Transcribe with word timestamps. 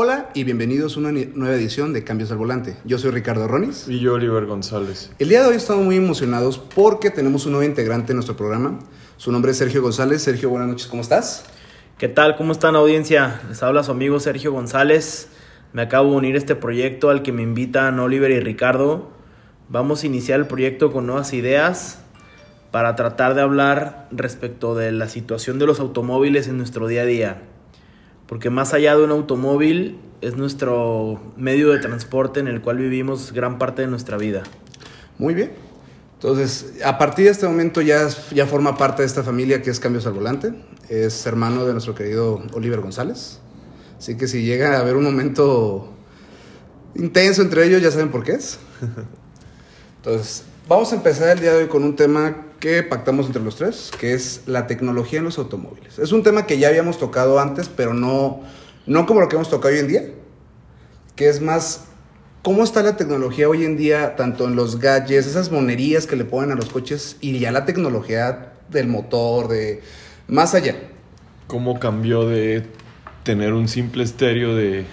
Hola 0.00 0.28
y 0.32 0.44
bienvenidos 0.44 0.96
a 0.96 1.00
una 1.00 1.10
nueva 1.10 1.56
edición 1.56 1.92
de 1.92 2.04
Cambios 2.04 2.30
al 2.30 2.38
Volante. 2.38 2.76
Yo 2.84 2.98
soy 2.98 3.10
Ricardo 3.10 3.48
Ronis. 3.48 3.88
Y 3.88 3.98
yo, 3.98 4.14
Oliver 4.14 4.46
González. 4.46 5.10
El 5.18 5.28
día 5.28 5.42
de 5.42 5.48
hoy 5.48 5.56
estamos 5.56 5.84
muy 5.84 5.96
emocionados 5.96 6.56
porque 6.56 7.10
tenemos 7.10 7.46
un 7.46 7.52
nuevo 7.54 7.68
integrante 7.68 8.12
en 8.12 8.18
nuestro 8.18 8.36
programa. 8.36 8.78
Su 9.16 9.32
nombre 9.32 9.50
es 9.50 9.58
Sergio 9.58 9.82
González. 9.82 10.22
Sergio, 10.22 10.50
buenas 10.50 10.68
noches, 10.68 10.86
¿cómo 10.86 11.02
estás? 11.02 11.46
¿Qué 11.98 12.06
tal? 12.06 12.36
¿Cómo 12.36 12.52
están 12.52 12.76
audiencia? 12.76 13.40
Les 13.48 13.60
habla 13.64 13.82
su 13.82 13.90
amigo 13.90 14.20
Sergio 14.20 14.52
González. 14.52 15.30
Me 15.72 15.82
acabo 15.82 16.12
de 16.12 16.16
unir 16.18 16.36
a 16.36 16.38
este 16.38 16.54
proyecto 16.54 17.10
al 17.10 17.22
que 17.22 17.32
me 17.32 17.42
invitan 17.42 17.98
Oliver 17.98 18.30
y 18.30 18.38
Ricardo. 18.38 19.10
Vamos 19.68 20.04
a 20.04 20.06
iniciar 20.06 20.38
el 20.38 20.46
proyecto 20.46 20.92
con 20.92 21.08
nuevas 21.08 21.32
ideas 21.32 22.04
para 22.70 22.94
tratar 22.94 23.34
de 23.34 23.40
hablar 23.40 24.06
respecto 24.12 24.76
de 24.76 24.92
la 24.92 25.08
situación 25.08 25.58
de 25.58 25.66
los 25.66 25.80
automóviles 25.80 26.46
en 26.46 26.56
nuestro 26.56 26.86
día 26.86 27.02
a 27.02 27.06
día. 27.06 27.42
Porque 28.28 28.50
más 28.50 28.74
allá 28.74 28.94
de 28.94 29.02
un 29.02 29.10
automóvil 29.10 29.98
es 30.20 30.36
nuestro 30.36 31.32
medio 31.36 31.70
de 31.70 31.78
transporte 31.78 32.40
en 32.40 32.46
el 32.46 32.60
cual 32.60 32.76
vivimos 32.76 33.32
gran 33.32 33.58
parte 33.58 33.82
de 33.82 33.88
nuestra 33.88 34.18
vida. 34.18 34.42
Muy 35.18 35.34
bien. 35.34 35.52
Entonces, 36.14 36.74
a 36.84 36.98
partir 36.98 37.24
de 37.24 37.30
este 37.30 37.46
momento 37.46 37.80
ya, 37.80 38.08
ya 38.32 38.46
forma 38.46 38.76
parte 38.76 39.02
de 39.02 39.06
esta 39.06 39.22
familia 39.22 39.62
que 39.62 39.70
es 39.70 39.80
Cambios 39.80 40.06
al 40.06 40.12
Volante. 40.12 40.52
Es 40.88 41.26
hermano 41.26 41.64
de 41.64 41.72
nuestro 41.72 41.94
querido 41.94 42.42
Oliver 42.52 42.80
González. 42.80 43.38
Así 43.98 44.16
que 44.16 44.26
si 44.28 44.42
llega 44.42 44.76
a 44.76 44.80
haber 44.80 44.96
un 44.96 45.04
momento 45.04 45.94
intenso 46.96 47.40
entre 47.40 47.64
ellos, 47.66 47.80
ya 47.80 47.90
saben 47.90 48.10
por 48.10 48.24
qué 48.24 48.32
es. 48.32 48.58
Entonces, 49.96 50.44
vamos 50.68 50.92
a 50.92 50.96
empezar 50.96 51.30
el 51.30 51.40
día 51.40 51.52
de 51.52 51.62
hoy 51.62 51.68
con 51.68 51.82
un 51.82 51.96
tema 51.96 52.47
que 52.60 52.82
pactamos 52.82 53.26
entre 53.26 53.42
los 53.42 53.56
tres, 53.56 53.90
que 53.98 54.14
es 54.14 54.42
la 54.46 54.66
tecnología 54.66 55.18
en 55.18 55.24
los 55.24 55.38
automóviles. 55.38 55.98
Es 55.98 56.12
un 56.12 56.22
tema 56.22 56.46
que 56.46 56.58
ya 56.58 56.68
habíamos 56.68 56.98
tocado 56.98 57.38
antes, 57.38 57.68
pero 57.68 57.94
no, 57.94 58.40
no 58.86 59.06
como 59.06 59.20
lo 59.20 59.28
que 59.28 59.36
hemos 59.36 59.48
tocado 59.48 59.74
hoy 59.74 59.80
en 59.80 59.88
día, 59.88 60.02
que 61.14 61.28
es 61.28 61.40
más 61.40 61.84
cómo 62.42 62.64
está 62.64 62.82
la 62.82 62.96
tecnología 62.96 63.48
hoy 63.48 63.64
en 63.64 63.76
día, 63.76 64.16
tanto 64.16 64.46
en 64.46 64.56
los 64.56 64.78
gadgets, 64.78 65.26
esas 65.26 65.52
monerías 65.52 66.06
que 66.06 66.16
le 66.16 66.24
ponen 66.24 66.52
a 66.52 66.54
los 66.54 66.70
coches, 66.70 67.16
y 67.20 67.38
ya 67.38 67.52
la 67.52 67.64
tecnología 67.64 68.52
del 68.70 68.88
motor, 68.88 69.48
de 69.48 69.82
más 70.26 70.54
allá. 70.54 70.74
¿Cómo 71.46 71.78
cambió 71.78 72.26
de 72.26 72.66
tener 73.22 73.52
un 73.52 73.68
simple 73.68 74.04
estéreo 74.04 74.54
de, 74.54 74.84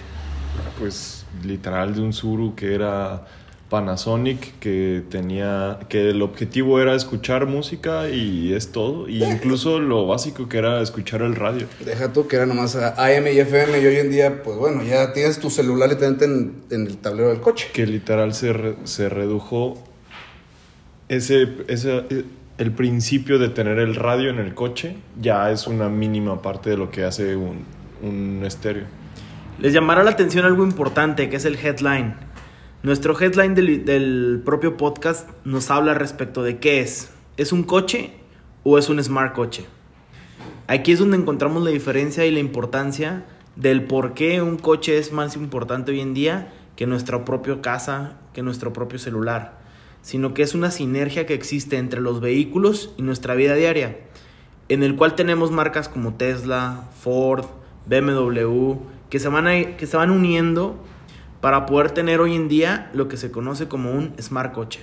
pues, 0.78 1.24
literal 1.44 1.94
de 1.94 2.00
un 2.00 2.12
Suru 2.12 2.54
que 2.54 2.74
era 2.74 3.26
Panasonic, 3.68 4.58
que 4.60 5.02
tenía, 5.10 5.78
que 5.88 6.10
el 6.10 6.22
objetivo 6.22 6.80
era 6.80 6.94
escuchar 6.94 7.46
música 7.46 8.08
y 8.08 8.52
es 8.54 8.70
todo, 8.70 9.08
y 9.08 9.24
incluso 9.24 9.80
lo 9.80 10.06
básico 10.06 10.48
que 10.48 10.58
era 10.58 10.80
escuchar 10.80 11.22
el 11.22 11.34
radio. 11.34 11.66
Deja 11.84 12.12
tú 12.12 12.28
que 12.28 12.36
era 12.36 12.46
nomás 12.46 12.76
AM 12.76 13.26
y 13.26 13.38
FM, 13.38 13.80
y 13.80 13.86
hoy 13.86 13.96
en 13.96 14.10
día, 14.10 14.42
pues 14.42 14.56
bueno, 14.56 14.82
ya 14.84 15.12
tienes 15.12 15.40
tu 15.40 15.50
celular 15.50 15.88
literalmente 15.88 16.24
en, 16.26 16.54
en 16.70 16.86
el 16.86 16.96
tablero 16.98 17.30
del 17.30 17.40
coche. 17.40 17.68
que 17.72 17.86
literal 17.86 18.34
se, 18.34 18.52
re- 18.52 18.76
se 18.84 19.08
redujo 19.08 19.82
ese, 21.08 21.48
ese, 21.68 22.04
el 22.58 22.72
principio 22.72 23.38
de 23.38 23.48
tener 23.48 23.78
el 23.78 23.94
radio 23.94 24.30
en 24.30 24.38
el 24.38 24.54
coche 24.54 24.96
ya 25.20 25.50
es 25.50 25.66
una 25.66 25.88
mínima 25.88 26.42
parte 26.42 26.70
de 26.70 26.76
lo 26.76 26.90
que 26.90 27.04
hace 27.04 27.36
un, 27.36 27.64
un 28.02 28.42
estéreo. 28.44 28.84
Les 29.58 29.72
llamará 29.72 30.02
la 30.04 30.10
atención 30.10 30.44
algo 30.44 30.64
importante, 30.64 31.28
que 31.30 31.36
es 31.36 31.44
el 31.44 31.56
headline. 31.56 32.14
Nuestro 32.86 33.20
headline 33.20 33.56
del, 33.56 34.42
propio 34.44 34.76
podcast 34.76 35.28
nos 35.44 35.72
habla 35.72 35.94
respecto 35.94 36.44
de 36.44 36.60
qué 36.60 36.82
es. 36.82 37.10
¿Es 37.36 37.50
un 37.50 37.64
coche 37.64 38.12
o 38.62 38.78
es 38.78 38.88
un 38.88 39.02
smart 39.02 39.34
coche? 39.34 39.66
Aquí 40.68 40.92
es 40.92 41.00
donde 41.00 41.16
encontramos 41.16 41.64
la 41.64 41.70
diferencia 41.70 42.26
y 42.26 42.30
la 42.30 42.38
importancia 42.38 43.26
del 43.56 43.82
por 43.86 44.14
qué 44.14 44.40
un 44.40 44.56
coche 44.56 44.98
es 44.98 45.12
más 45.12 45.34
importante 45.34 45.90
hoy 45.90 45.98
en 45.98 46.14
día 46.14 46.52
que 46.76 46.86
nuestra 46.86 47.24
propia 47.24 47.60
casa, 47.60 48.20
que 48.32 48.44
nuestro 48.44 48.72
propio 48.72 49.00
celular, 49.00 49.58
sino 50.00 50.32
que 50.32 50.42
es 50.42 50.54
una 50.54 50.70
sinergia 50.70 51.26
que 51.26 51.34
existe 51.34 51.78
entre 51.78 52.00
los 52.00 52.20
vehículos 52.20 52.94
y 52.96 53.02
nuestra 53.02 53.34
vida 53.34 53.56
diaria, 53.56 53.98
en 54.68 54.84
el 54.84 54.94
cual 54.94 55.16
tenemos 55.16 55.50
marcas 55.50 55.88
como 55.88 56.14
Tesla, 56.14 56.88
Ford, 57.00 57.46
BMW, 57.86 58.74
que 59.10 59.18
se 59.18 59.28
van, 59.28 59.74
que 59.76 59.86
se 59.88 59.96
van 59.96 60.12
uniendo 60.12 60.84
para 61.46 61.64
poder 61.64 61.92
tener 61.92 62.20
hoy 62.20 62.34
en 62.34 62.48
día 62.48 62.90
lo 62.92 63.06
que 63.06 63.16
se 63.16 63.30
conoce 63.30 63.68
como 63.68 63.92
un 63.92 64.16
smart 64.20 64.52
coche. 64.52 64.80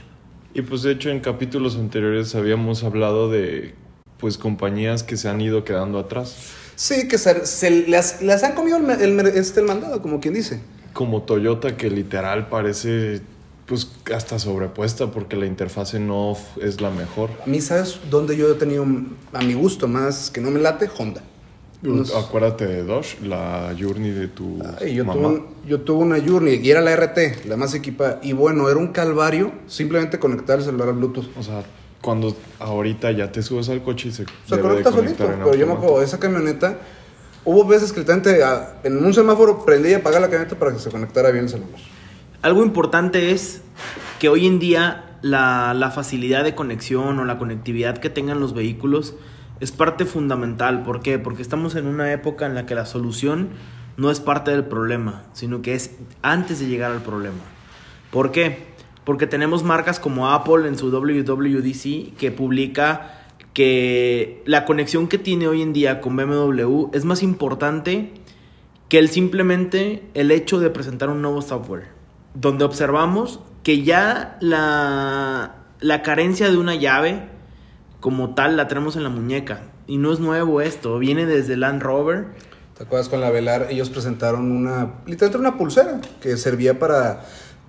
Y 0.53 0.61
pues 0.61 0.81
de 0.81 0.93
hecho 0.93 1.09
en 1.09 1.19
capítulos 1.19 1.75
anteriores 1.75 2.35
habíamos 2.35 2.85
hablado 2.85 3.29
de 3.29 3.75
pues 4.17 4.37
compañías 4.37 5.03
que 5.03 5.17
se 5.17 5.27
han 5.27 5.41
ido 5.41 5.65
quedando 5.65 5.99
atrás, 5.99 6.55
Sí, 6.75 7.09
que 7.09 7.17
se, 7.17 7.45
se 7.45 7.69
les, 7.69 8.21
les 8.21 8.43
han 8.45 8.53
comido 8.55 8.77
el, 8.77 9.19
este, 9.35 9.59
el 9.59 9.65
mandado, 9.65 10.01
como 10.01 10.21
quien 10.21 10.35
dice. 10.35 10.61
como 10.93 11.23
Toyota 11.23 11.75
que 11.75 11.89
literal 11.89 12.47
parece 12.47 13.21
pues 13.65 13.91
hasta 14.15 14.39
sobrepuesta 14.39 15.11
porque 15.11 15.35
la 15.35 15.45
interfase 15.45 15.99
no 15.99 16.37
es 16.61 16.79
la 16.79 16.91
mejor. 16.91 17.29
A 17.45 17.45
mí, 17.49 17.59
¿sabes 17.59 17.99
dónde 18.09 18.37
yo 18.37 18.49
he 18.51 18.55
tenido, 18.55 18.85
a 19.33 19.41
mi 19.41 19.53
gusto, 19.53 19.87
más 19.89 20.29
que 20.31 20.39
no 20.41 20.49
me 20.51 20.61
late? 20.61 20.89
Honda. 20.97 21.23
Unos- 21.83 22.15
Acuérdate 22.15 22.65
de 22.65 22.83
Dodge, 22.83 23.19
la 23.23 23.75
Journey 23.79 24.11
de 24.11 24.27
tu 24.29 24.59
Ay, 24.81 24.93
yo, 24.95 25.03
tuve 25.03 25.15
mamá. 25.15 25.27
un- 25.29 25.45
yo 25.67 25.81
tuve 25.81 26.03
una 26.03 26.17
Journey 26.25 26.55
y 26.63 26.69
era 26.71 26.81
la 26.81 26.91
RT, 26.95 27.45
la 27.47 27.57
más 27.57 27.73
equipada. 27.73 28.19
Y 28.23 28.33
bueno, 28.33 28.69
era 28.69 28.77
un 28.79 28.87
calvario 28.87 29.51
simplemente 29.67 30.17
conectar 30.19 30.59
el 30.59 30.65
celular 30.65 30.89
al 30.89 30.95
Bluetooth. 30.95 31.27
O 31.37 31.43
sea, 31.43 31.63
cuando 32.01 32.35
ahorita 32.59 33.11
ya 33.11 33.31
te 33.31 33.41
subes 33.41 33.69
al 33.69 33.81
coche 33.83 34.09
y 34.09 34.11
se, 34.11 34.25
Se 34.47 34.59
conecta 34.59 34.91
solito, 34.91 35.25
pero 35.25 35.55
yo 35.55 35.67
me 35.67 35.73
acuerdo, 35.73 36.01
esa 36.01 36.19
camioneta, 36.19 36.77
hubo 37.45 37.65
veces 37.65 37.91
que 37.91 37.99
literalmente 37.99 38.43
ah, 38.43 38.75
en 38.83 39.03
un 39.03 39.13
semáforo 39.13 39.65
prendía 39.65 39.91
y 39.91 39.93
apagaba 39.95 40.21
la 40.21 40.29
camioneta 40.29 40.57
para 40.57 40.71
que 40.73 40.79
se 40.79 40.89
conectara 40.89 41.31
bien 41.31 41.45
el 41.45 41.49
celular. 41.49 41.79
Algo 42.41 42.63
importante 42.63 43.31
es 43.31 43.61
que 44.19 44.27
hoy 44.29 44.47
en 44.47 44.59
día 44.59 45.17
la, 45.21 45.73
la 45.73 45.91
facilidad 45.91 46.43
de 46.43 46.55
conexión 46.55 47.19
o 47.19 47.25
la 47.25 47.37
conectividad 47.37 47.97
que 47.97 48.09
tengan 48.09 48.39
los 48.41 48.53
vehículos 48.53 49.15
es 49.63 49.71
parte 49.71 50.03
fundamental. 50.05 50.83
¿Por 50.83 51.01
qué? 51.01 51.19
Porque 51.19 51.41
estamos 51.41 51.75
en 51.75 51.87
una 51.87 52.11
época 52.11 52.45
en 52.45 52.53
la 52.53 52.65
que 52.65 52.75
la 52.75 52.85
solución 52.85 53.49
no 53.95 54.11
es 54.11 54.19
parte 54.19 54.51
del 54.51 54.65
problema, 54.65 55.23
sino 55.31 55.61
que 55.61 55.73
es 55.73 55.95
antes 56.21 56.59
de 56.59 56.67
llegar 56.67 56.91
al 56.91 57.01
problema. 57.01 57.39
¿Por 58.11 58.31
qué? 58.31 58.73
Porque 59.05 59.25
tenemos 59.25 59.63
marcas 59.63 60.01
como 60.01 60.29
Apple 60.29 60.67
en 60.67 60.77
su 60.77 60.89
WWDC 60.89 62.17
que 62.17 62.31
publica 62.35 63.21
que 63.53 64.43
la 64.45 64.65
conexión 64.65 65.07
que 65.07 65.17
tiene 65.17 65.47
hoy 65.47 65.61
en 65.61 65.71
día 65.71 66.01
con 66.01 66.17
BMW 66.17 66.87
es 66.91 67.05
más 67.05 67.23
importante 67.23 68.11
que 68.89 68.99
el 68.99 69.07
simplemente 69.07 70.03
el 70.13 70.31
hecho 70.31 70.59
de 70.59 70.71
presentar 70.71 71.07
un 71.09 71.21
nuevo 71.21 71.41
software, 71.41 71.87
donde 72.33 72.65
observamos 72.65 73.39
que 73.63 73.83
ya 73.83 74.37
la, 74.41 75.55
la 75.79 76.01
carencia 76.01 76.51
de 76.51 76.57
una 76.57 76.75
llave 76.75 77.32
como 78.03 78.35
tal 78.35 78.57
la 78.57 78.67
tenemos 78.67 78.97
en 78.97 79.03
la 79.03 79.09
muñeca. 79.09 79.61
Y 79.87 79.95
no 79.95 80.11
es 80.11 80.19
nuevo 80.19 80.59
esto, 80.59 80.99
viene 80.99 81.25
desde 81.25 81.55
Land 81.55 81.81
Rover. 81.81 82.25
¿Te 82.77 82.83
acuerdas 82.83 83.07
con 83.07 83.21
la 83.21 83.29
Velar? 83.29 83.67
Ellos 83.69 83.89
presentaron 83.89 84.51
una, 84.51 84.95
literalmente 85.05 85.37
una 85.37 85.57
pulsera 85.57 86.01
que 86.19 86.35
servía 86.35 86.77
para 86.77 87.21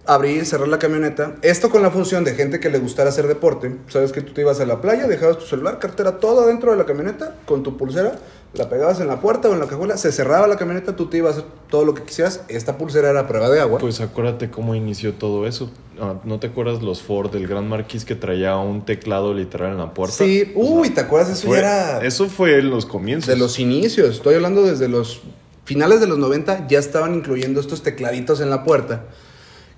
abrir 0.06 0.42
y 0.42 0.44
cerrar 0.44 0.66
la 0.66 0.80
camioneta. 0.80 1.36
Esto 1.42 1.70
con 1.70 1.82
la 1.82 1.92
función 1.92 2.24
de 2.24 2.34
gente 2.34 2.58
que 2.58 2.68
le 2.68 2.80
gustara 2.80 3.10
hacer 3.10 3.28
deporte. 3.28 3.76
Sabes 3.86 4.10
que 4.10 4.22
tú 4.22 4.32
te 4.32 4.40
ibas 4.40 4.58
a 4.58 4.66
la 4.66 4.80
playa, 4.80 5.06
dejabas 5.06 5.38
tu 5.38 5.44
celular, 5.44 5.78
cartera, 5.78 6.18
todo 6.18 6.48
dentro 6.48 6.72
de 6.72 6.78
la 6.78 6.84
camioneta 6.84 7.36
con 7.46 7.62
tu 7.62 7.76
pulsera, 7.76 8.16
la 8.54 8.69
pegabas 8.69 9.00
en 9.00 9.09
la 9.09 9.20
puerta 9.20 9.48
o 9.48 9.53
en 9.53 9.59
la 9.60 9.66
cajuela, 9.66 9.97
se 9.97 10.12
cerraba 10.12 10.47
la 10.47 10.56
camioneta, 10.56 10.94
tú 10.97 11.06
te 11.06 11.19
ibas 11.19 11.37
a 11.37 11.38
hacer 11.41 11.50
todo 11.69 11.84
lo 11.84 11.94
que 11.94 12.03
quisieras. 12.04 12.44
Esta 12.48 12.78
pulsera 12.78 13.10
era 13.10 13.26
prueba 13.26 13.50
de 13.50 13.60
agua. 13.60 13.78
Pues 13.81 14.00
acuérdate 14.00 14.50
cómo 14.50 14.75
inició 14.75 15.15
todo 15.15 15.47
eso. 15.47 15.70
Ah, 16.00 16.15
¿No 16.25 16.38
te 16.41 16.48
acuerdas 16.48 16.82
los 16.82 17.03
Ford 17.03 17.31
del 17.31 17.47
Gran 17.47 17.69
Marquis 17.69 18.04
que 18.04 18.14
traía 18.14 18.56
un 18.56 18.84
teclado 18.84 19.34
literal 19.34 19.72
en 19.72 19.78
la 19.78 19.93
puerta? 19.94 20.16
sí, 20.16 20.53
O 20.54 20.60
uy, 20.81 20.87
sea, 20.88 20.94
¿te 20.97 21.00
acuerdas? 21.03 21.31
Eso 21.38 21.47
fue- 21.48 21.56
ya 21.60 21.62
era 21.98 22.06
Eso 22.06 22.28
fue 22.28 22.59
en 22.59 22.70
los 22.70 22.87
comienzos. 22.87 23.28
de 23.28 23.37
los 23.37 23.59
inicios. 23.59 24.10
Estoy 24.16 24.34
hablando 24.34 24.62
desde 24.62 24.88
los 24.88 25.20
finales 25.64 26.00
de 26.00 26.06
los 26.06 26.19
90, 26.19 26.67
ya 26.69 26.78
estaban 26.78 27.14
incluyendo 27.14 27.61
estos 27.61 27.82
tecladitos 27.82 28.40
en 28.40 28.50
la 28.50 28.64
puerta. 28.64 29.05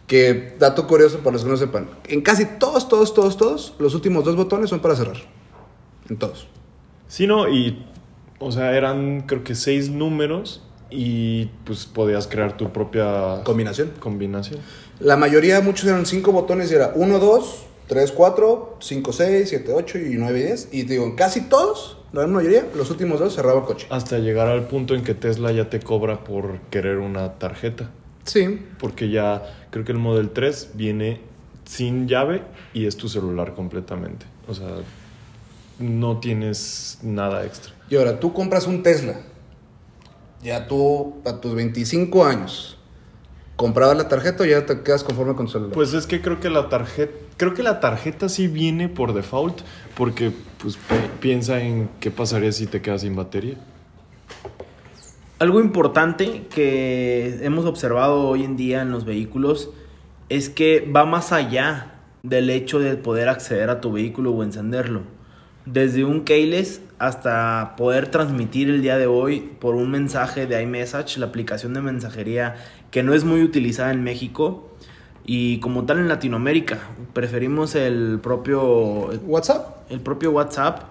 Que, 0.06 0.54
dato 0.60 0.86
curioso 0.86 1.18
para 1.18 1.32
los 1.32 1.42
que 1.44 1.50
no 1.50 1.56
sepan, 1.56 1.88
en 2.06 2.20
casi 2.20 2.44
todos, 2.44 2.88
todos, 2.88 3.12
todos, 3.12 3.36
todos, 3.36 3.74
los 3.80 3.92
últimos 3.94 4.24
dos 4.24 4.36
botones 4.36 4.70
son 4.70 4.78
para 4.80 4.94
cerrar. 4.94 5.16
En 6.08 6.16
todos. 6.16 6.46
Sí, 7.08 7.26
no, 7.26 7.48
y. 7.48 7.84
O 8.38 8.52
sea, 8.52 8.76
eran 8.76 9.22
creo 9.22 9.44
que 9.44 9.54
seis 9.54 9.90
números 9.90 10.62
y 10.90 11.46
pues 11.64 11.86
podías 11.86 12.26
crear 12.26 12.56
tu 12.56 12.72
propia 12.72 13.42
Combinación. 13.44 13.92
combinación. 13.98 14.60
La 15.00 15.16
mayoría, 15.16 15.60
muchos 15.60 15.86
eran 15.88 16.06
cinco 16.06 16.32
botones 16.32 16.70
y 16.70 16.74
era 16.74 16.92
1, 16.94 17.18
2, 17.18 17.66
3, 17.88 18.12
4, 18.12 18.76
5, 18.80 19.12
6, 19.12 19.48
7, 19.48 19.72
8 19.74 19.98
y 19.98 20.14
9 20.16 20.38
y 20.38 20.42
10. 20.42 20.68
Y 20.72 20.82
digo, 20.84 21.14
casi 21.16 21.42
todos, 21.48 21.98
la 22.12 22.22
gran 22.22 22.32
mayoría, 22.32 22.66
los 22.74 22.90
últimos 22.90 23.18
dos 23.20 23.34
cerraba 23.34 23.60
el 23.60 23.66
coche. 23.66 23.86
Hasta 23.90 24.18
llegar 24.18 24.48
al 24.48 24.66
punto 24.68 24.94
en 24.94 25.02
que 25.02 25.14
Tesla 25.14 25.52
ya 25.52 25.68
te 25.68 25.80
cobra 25.80 26.24
por 26.24 26.60
querer 26.70 26.98
una 26.98 27.34
tarjeta. 27.34 27.90
Sí. 28.24 28.60
Porque 28.78 29.10
ya 29.10 29.42
creo 29.70 29.84
que 29.84 29.92
el 29.92 29.98
Model 29.98 30.30
3 30.30 30.70
viene 30.74 31.20
sin 31.64 32.08
llave 32.08 32.42
y 32.72 32.86
es 32.86 32.96
tu 32.96 33.08
celular 33.08 33.54
completamente. 33.54 34.26
O 34.48 34.54
sea, 34.54 34.68
no 35.78 36.18
tienes 36.20 36.98
nada 37.02 37.44
extra. 37.44 37.72
Y 37.88 37.96
ahora, 37.96 38.18
tú 38.18 38.32
compras 38.32 38.66
un 38.66 38.82
Tesla. 38.82 39.16
ya 40.42 40.66
tú 40.66 41.16
a 41.24 41.40
tus 41.40 41.54
25 41.54 42.24
años 42.24 42.76
comprabas 43.56 43.96
la 43.96 44.08
tarjeta 44.08 44.44
o 44.44 44.46
ya 44.46 44.64
te 44.64 44.82
quedas 44.82 45.02
conforme 45.02 45.34
con 45.34 45.46
tu 45.46 45.52
celular. 45.52 45.72
Pues 45.72 45.94
es 45.94 46.06
que 46.06 46.20
creo 46.20 46.38
que 46.40 46.50
la 46.50 46.68
tarjeta, 46.68 47.12
creo 47.36 47.54
que 47.54 47.62
la 47.62 47.80
tarjeta 47.80 48.28
sí 48.28 48.46
viene 48.48 48.88
por 48.88 49.14
default, 49.14 49.62
porque 49.96 50.30
pues 50.58 50.78
piensa 51.20 51.60
en 51.60 51.88
qué 51.98 52.10
pasaría 52.10 52.52
si 52.52 52.66
te 52.66 52.82
quedas 52.82 53.00
sin 53.00 53.16
batería. 53.16 53.56
Algo 55.38 55.60
importante 55.60 56.46
que 56.48 57.40
hemos 57.42 57.66
observado 57.66 58.28
hoy 58.28 58.44
en 58.44 58.56
día 58.56 58.82
en 58.82 58.90
los 58.90 59.04
vehículos 59.04 59.70
es 60.28 60.48
que 60.48 60.80
va 60.80 61.04
más 61.04 61.32
allá 61.32 61.94
del 62.22 62.50
hecho 62.50 62.78
de 62.78 62.96
poder 62.96 63.28
acceder 63.28 63.70
a 63.70 63.80
tu 63.80 63.92
vehículo 63.92 64.32
o 64.32 64.42
encenderlo. 64.42 65.02
Desde 65.66 66.04
un 66.04 66.20
keyless 66.22 66.80
hasta 67.00 67.74
poder 67.76 68.08
transmitir 68.08 68.70
el 68.70 68.82
día 68.82 68.96
de 68.98 69.08
hoy 69.08 69.40
por 69.60 69.74
un 69.74 69.90
mensaje 69.90 70.46
de 70.46 70.62
iMessage, 70.62 71.18
la 71.18 71.26
aplicación 71.26 71.74
de 71.74 71.80
mensajería 71.80 72.54
que 72.92 73.02
no 73.02 73.14
es 73.14 73.24
muy 73.24 73.42
utilizada 73.42 73.90
en 73.90 74.04
México 74.04 74.70
y 75.24 75.58
como 75.58 75.84
tal 75.84 75.98
en 75.98 76.06
Latinoamérica. 76.06 76.78
Preferimos 77.12 77.74
el 77.74 78.20
propio 78.22 79.08
WhatsApp. 79.26 79.90
el 79.90 79.98
propio 80.00 80.30
WhatsApp, 80.30 80.84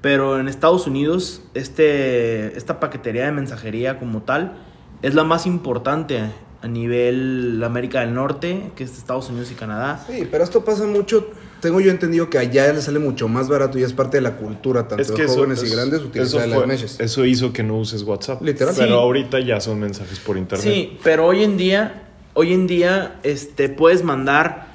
pero 0.00 0.38
en 0.38 0.46
Estados 0.46 0.86
Unidos 0.86 1.42
este, 1.54 2.56
esta 2.56 2.78
paquetería 2.78 3.24
de 3.26 3.32
mensajería 3.32 3.98
como 3.98 4.22
tal 4.22 4.58
es 5.02 5.14
la 5.14 5.24
más 5.24 5.44
importante 5.44 6.22
a 6.62 6.68
nivel 6.68 7.62
América 7.64 8.00
del 8.00 8.12
Norte, 8.14 8.70
que 8.76 8.84
es 8.84 8.96
Estados 8.98 9.28
Unidos 9.30 9.50
y 9.50 9.54
Canadá. 9.54 10.04
Sí, 10.06 10.28
pero 10.30 10.44
esto 10.44 10.64
pasa 10.64 10.84
mucho. 10.86 11.28
Tengo 11.60 11.80
yo 11.80 11.90
entendido 11.90 12.30
que 12.30 12.38
allá 12.38 12.72
le 12.72 12.80
sale 12.80 12.98
mucho 12.98 13.28
más 13.28 13.48
barato 13.48 13.78
y 13.78 13.82
es 13.82 13.92
parte 13.92 14.16
de 14.16 14.22
la 14.22 14.36
cultura, 14.36 14.88
tanto 14.88 15.02
Es 15.02 15.10
que 15.10 15.22
de 15.22 15.24
eso, 15.28 15.34
jóvenes 15.36 15.62
y 15.62 15.70
grandes, 15.74 16.00
eso, 16.00 16.08
utilizar 16.08 16.48
las 16.48 16.66
meshes. 16.66 17.00
eso 17.00 17.24
hizo 17.26 17.52
que 17.52 17.62
no 17.62 17.76
uses 17.78 18.02
WhatsApp. 18.02 18.42
Literal. 18.42 18.74
Pero 18.76 18.88
Sí. 18.88 18.92
ahorita 18.94 19.40
ya 19.40 19.60
son 19.60 19.78
mensajes 19.80 20.18
por 20.20 20.36
internet. 20.38 20.66
Sí, 20.66 20.98
pero 21.02 21.26
hoy 21.26 21.44
en 21.44 21.56
día, 21.58 22.08
hoy 22.34 22.52
en 22.54 22.66
día, 22.66 23.16
este, 23.22 23.68
puedes 23.68 24.04
mandar 24.04 24.68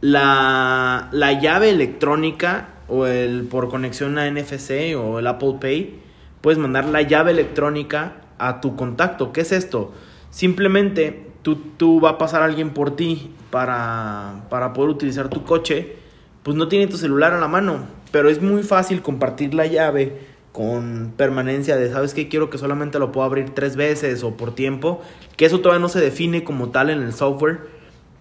la, 0.00 1.08
la 1.12 1.40
llave 1.40 1.70
electrónica 1.70 2.68
o 2.88 3.06
el 3.06 3.44
por 3.44 3.68
conexión 3.68 4.18
a 4.18 4.26
NFC 4.30 4.94
o 4.96 5.18
el 5.18 5.26
Apple 5.26 5.56
Pay, 5.60 6.00
puedes 6.40 6.58
mandar 6.58 6.86
la 6.86 7.02
llave 7.02 7.30
electrónica 7.32 8.16
a 8.38 8.60
tu 8.62 8.76
contacto. 8.76 9.32
¿Qué 9.32 9.42
es 9.42 9.52
esto? 9.52 9.92
Simplemente 10.30 11.26
tú, 11.42 11.56
tú 11.76 12.00
va 12.00 12.10
a 12.10 12.18
pasar 12.18 12.42
alguien 12.42 12.70
por 12.70 12.96
ti 12.96 13.32
para, 13.50 14.44
para 14.50 14.72
poder 14.72 14.90
utilizar 14.90 15.28
tu 15.28 15.44
coche, 15.44 15.96
pues 16.42 16.56
no 16.56 16.68
tiene 16.68 16.86
tu 16.86 16.96
celular 16.96 17.32
a 17.32 17.40
la 17.40 17.48
mano, 17.48 17.84
pero 18.12 18.28
es 18.28 18.40
muy 18.40 18.62
fácil 18.62 19.02
compartir 19.02 19.54
la 19.54 19.66
llave 19.66 20.18
con 20.52 21.12
permanencia 21.16 21.76
de, 21.76 21.90
¿sabes 21.90 22.14
qué? 22.14 22.28
Quiero 22.28 22.50
que 22.50 22.58
solamente 22.58 22.98
lo 22.98 23.12
puedo 23.12 23.24
abrir 23.24 23.50
tres 23.50 23.76
veces 23.76 24.22
o 24.24 24.36
por 24.36 24.54
tiempo, 24.54 25.00
que 25.36 25.44
eso 25.44 25.60
todavía 25.60 25.80
no 25.80 25.88
se 25.88 26.00
define 26.00 26.44
como 26.44 26.70
tal 26.70 26.90
en 26.90 27.02
el 27.02 27.12
software 27.12 27.60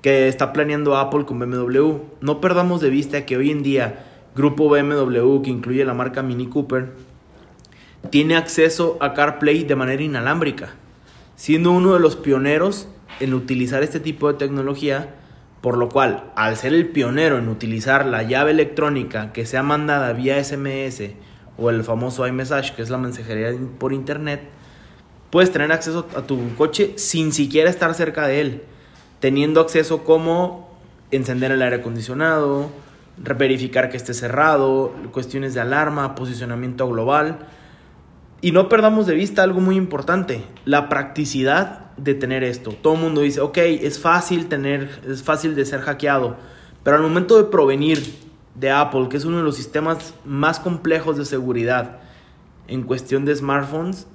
que 0.01 0.27
está 0.27 0.53
planeando 0.53 0.95
Apple 0.95 1.25
con 1.25 1.39
BMW. 1.39 1.97
No 2.21 2.39
perdamos 2.39 2.81
de 2.81 2.89
vista 2.89 3.25
que 3.25 3.35
hoy 3.35 3.51
en 3.51 3.63
día 3.63 4.05
Grupo 4.35 4.69
BMW, 4.69 5.41
que 5.41 5.49
incluye 5.49 5.83
la 5.83 5.93
marca 5.93 6.21
Mini 6.21 6.47
Cooper, 6.47 6.93
tiene 8.09 8.37
acceso 8.37 8.97
a 9.01 9.13
CarPlay 9.13 9.63
de 9.63 9.75
manera 9.75 10.01
inalámbrica, 10.01 10.69
siendo 11.35 11.71
uno 11.71 11.93
de 11.93 11.99
los 11.99 12.15
pioneros 12.15 12.87
en 13.19 13.33
utilizar 13.33 13.83
este 13.83 13.99
tipo 13.99 14.31
de 14.31 14.37
tecnología, 14.37 15.15
por 15.61 15.77
lo 15.77 15.89
cual, 15.89 16.31
al 16.35 16.55
ser 16.55 16.73
el 16.73 16.87
pionero 16.89 17.37
en 17.37 17.49
utilizar 17.49 18.05
la 18.05 18.23
llave 18.23 18.51
electrónica 18.51 19.33
que 19.33 19.45
sea 19.45 19.63
mandada 19.63 20.13
vía 20.13 20.41
SMS 20.43 21.11
o 21.57 21.69
el 21.69 21.83
famoso 21.83 22.25
iMessage, 22.25 22.75
que 22.75 22.81
es 22.81 22.89
la 22.89 22.97
mensajería 22.97 23.51
por 23.77 23.91
internet, 23.91 24.41
puedes 25.29 25.51
tener 25.51 25.71
acceso 25.71 26.07
a 26.15 26.21
tu 26.21 26.55
coche 26.55 26.93
sin 26.95 27.33
siquiera 27.33 27.69
estar 27.69 27.93
cerca 27.93 28.27
de 28.27 28.41
él, 28.41 28.63
teniendo 29.19 29.59
acceso 29.59 30.03
como 30.03 30.69
encender 31.11 31.51
el 31.51 31.61
aire 31.61 31.77
acondicionado, 31.77 32.69
verificar 33.17 33.89
que 33.89 33.97
esté 33.97 34.13
cerrado, 34.13 34.93
cuestiones 35.11 35.53
de 35.53 35.59
alarma, 35.59 36.15
posicionamiento 36.15 36.87
global. 36.87 37.39
Y 38.41 38.53
no 38.53 38.69
perdamos 38.69 39.05
de 39.05 39.15
vista 39.15 39.43
algo 39.43 39.59
muy 39.59 39.75
importante, 39.75 40.43
la 40.63 40.87
practicidad 40.87 41.88
de 42.03 42.13
tener 42.13 42.43
esto. 42.43 42.71
Todo 42.71 42.95
el 42.95 43.01
mundo 43.01 43.21
dice, 43.21 43.41
ok, 43.41 43.57
es 43.57 43.99
fácil 43.99 44.47
tener, 44.47 44.89
es 45.07 45.23
fácil 45.23 45.55
de 45.55 45.65
ser 45.65 45.81
hackeado, 45.81 46.37
pero 46.83 46.97
al 46.97 47.03
momento 47.03 47.37
de 47.37 47.45
provenir 47.49 48.03
de 48.55 48.71
Apple, 48.71 49.07
que 49.09 49.17
es 49.17 49.25
uno 49.25 49.37
de 49.37 49.43
los 49.43 49.55
sistemas 49.55 50.13
más 50.25 50.59
complejos 50.59 51.17
de 51.17 51.25
seguridad 51.25 51.99
en 52.67 52.83
cuestión 52.83 53.25
de 53.25 53.35
smartphones, 53.35 54.07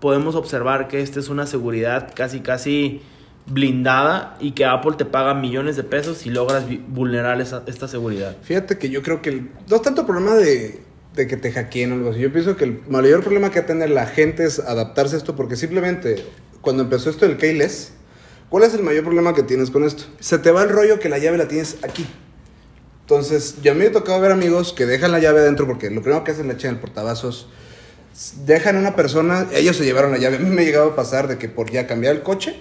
podemos 0.00 0.34
observar 0.34 0.88
que 0.88 1.00
esta 1.00 1.20
es 1.20 1.28
una 1.28 1.46
seguridad 1.46 2.10
casi 2.14 2.40
casi 2.40 3.00
blindada 3.46 4.36
y 4.40 4.52
que 4.52 4.64
Apple 4.64 4.92
te 4.96 5.04
paga 5.04 5.34
millones 5.34 5.76
de 5.76 5.82
pesos 5.84 6.18
si 6.18 6.30
logras 6.30 6.64
vulnerar 6.88 7.40
esa- 7.40 7.62
esta 7.66 7.88
seguridad. 7.88 8.36
Fíjate 8.42 8.78
que 8.78 8.88
yo 8.90 9.02
creo 9.02 9.20
que 9.22 9.30
el- 9.30 9.50
no 9.68 9.76
es 9.76 9.82
tanto 9.82 10.06
problema 10.06 10.34
de, 10.34 10.80
de 11.14 11.26
que 11.26 11.36
te 11.36 11.52
hackeen 11.52 11.92
o 11.92 11.94
algo 11.96 12.10
así. 12.10 12.20
Yo 12.20 12.32
pienso 12.32 12.56
que 12.56 12.64
el 12.64 12.80
mayor 12.88 13.22
problema 13.22 13.50
que 13.50 13.60
va 13.60 13.64
a 13.64 13.66
tener 13.66 13.90
la 13.90 14.06
gente 14.06 14.44
es 14.44 14.58
adaptarse 14.60 15.16
a 15.16 15.18
esto 15.18 15.34
porque 15.36 15.56
simplemente 15.56 16.24
cuando 16.62 16.82
empezó 16.84 17.10
esto 17.10 17.26
del 17.28 17.36
keyless, 17.36 17.92
¿cuál 18.48 18.64
es 18.64 18.72
el 18.72 18.82
mayor 18.82 19.04
problema 19.04 19.34
que 19.34 19.42
tienes 19.42 19.70
con 19.70 19.84
esto? 19.84 20.04
Se 20.20 20.38
te 20.38 20.50
va 20.50 20.62
el 20.62 20.70
rollo 20.70 20.98
que 20.98 21.08
la 21.10 21.18
llave 21.18 21.36
la 21.36 21.48
tienes 21.48 21.76
aquí. 21.82 22.06
Entonces, 23.02 23.56
yo 23.62 23.72
a 23.72 23.74
mí 23.74 23.80
me 23.80 23.86
he 23.86 23.90
tocado 23.90 24.20
ver 24.20 24.32
amigos 24.32 24.72
que 24.72 24.86
dejan 24.86 25.12
la 25.12 25.18
llave 25.18 25.40
adentro 25.40 25.66
porque 25.66 25.90
lo 25.90 26.00
primero 26.02 26.24
que 26.24 26.30
hacen 26.30 26.46
le 26.48 26.54
echan 26.54 26.74
el 26.74 26.80
portavasos. 26.80 27.48
Dejan 28.44 28.76
a 28.76 28.78
una 28.78 28.94
persona, 28.96 29.48
ellos 29.54 29.76
se 29.76 29.84
llevaron 29.84 30.12
la 30.12 30.18
llave. 30.18 30.36
A 30.36 30.38
mí 30.38 30.48
me 30.50 30.62
ha 30.62 30.64
llegado 30.64 30.90
a 30.90 30.96
pasar 30.96 31.28
de 31.28 31.38
que 31.38 31.48
por 31.48 31.70
ya 31.70 31.86
cambiar 31.86 32.14
el 32.16 32.22
coche, 32.22 32.54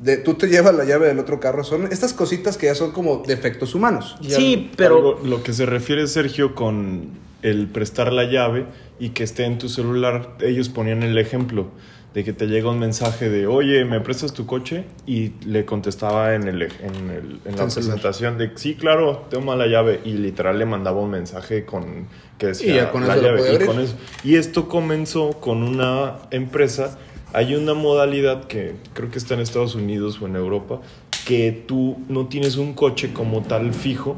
de, 0.00 0.16
tú 0.18 0.34
te 0.34 0.46
llevas 0.48 0.74
la 0.74 0.84
llave 0.84 1.08
del 1.08 1.18
otro 1.18 1.40
carro. 1.40 1.64
Son 1.64 1.88
estas 1.90 2.12
cositas 2.12 2.56
que 2.56 2.66
ya 2.66 2.74
son 2.74 2.92
como 2.92 3.22
defectos 3.26 3.74
humanos. 3.74 4.16
Y 4.20 4.30
Sí, 4.30 4.68
al- 4.70 4.76
pero- 4.76 4.96
algo- 4.96 5.20
lo 5.24 5.42
que 5.42 5.52
se 5.52 5.66
refiere 5.66 6.06
Sergio 6.06 6.54
con 6.54 7.08
el 7.42 7.66
prestar 7.68 8.12
la 8.12 8.24
llave 8.24 8.66
y 9.00 9.10
que 9.10 9.24
esté 9.24 9.44
en 9.44 9.58
tu 9.58 9.68
celular, 9.68 10.36
ellos 10.40 10.68
ponían 10.68 11.02
el 11.02 11.18
ejemplo 11.18 11.68
de 12.18 12.24
que 12.24 12.32
te 12.32 12.46
llega 12.48 12.68
un 12.68 12.80
mensaje 12.80 13.28
de, 13.28 13.46
oye, 13.46 13.84
¿me 13.84 14.00
prestas 14.00 14.32
tu 14.32 14.44
coche? 14.44 14.82
Y 15.06 15.34
le 15.46 15.64
contestaba 15.64 16.34
en, 16.34 16.48
el, 16.48 16.62
en, 16.62 17.10
el- 17.10 17.38
en 17.44 17.56
la 17.56 17.68
presentación 17.68 18.36
de, 18.38 18.50
sí, 18.56 18.74
claro, 18.74 19.26
toma 19.30 19.54
la 19.54 19.68
llave. 19.68 20.00
Y 20.04 20.14
literal 20.14 20.58
le 20.58 20.66
mandaba 20.66 21.00
un 21.00 21.10
mensaje 21.12 21.64
con 21.64 22.08
que 22.36 22.48
decía 22.48 22.72
Y 22.72 22.74
ya 22.74 22.90
con 22.90 23.06
la 23.06 23.14
eso 23.14 23.22
llave. 23.24 23.40
y, 23.42 23.54
abrir. 23.54 23.66
con 23.68 23.78
eso. 23.78 23.94
y 24.24 24.34
esto 24.34 24.68
comenzó 24.68 25.30
con 25.38 25.62
una 25.62 26.16
empresa. 26.32 26.98
Hay 27.34 27.54
una 27.54 27.74
modalidad 27.74 28.48
que 28.48 28.74
creo 28.94 29.12
que 29.12 29.18
está 29.18 29.34
en 29.34 29.40
Estados 29.40 29.76
Unidos 29.76 30.18
o 30.20 30.26
en 30.26 30.34
Europa, 30.34 30.80
que 31.24 31.52
tú 31.68 31.98
no 32.08 32.26
tienes 32.26 32.56
un 32.56 32.74
coche 32.74 33.12
como 33.12 33.42
tal 33.42 33.72
fijo, 33.74 34.16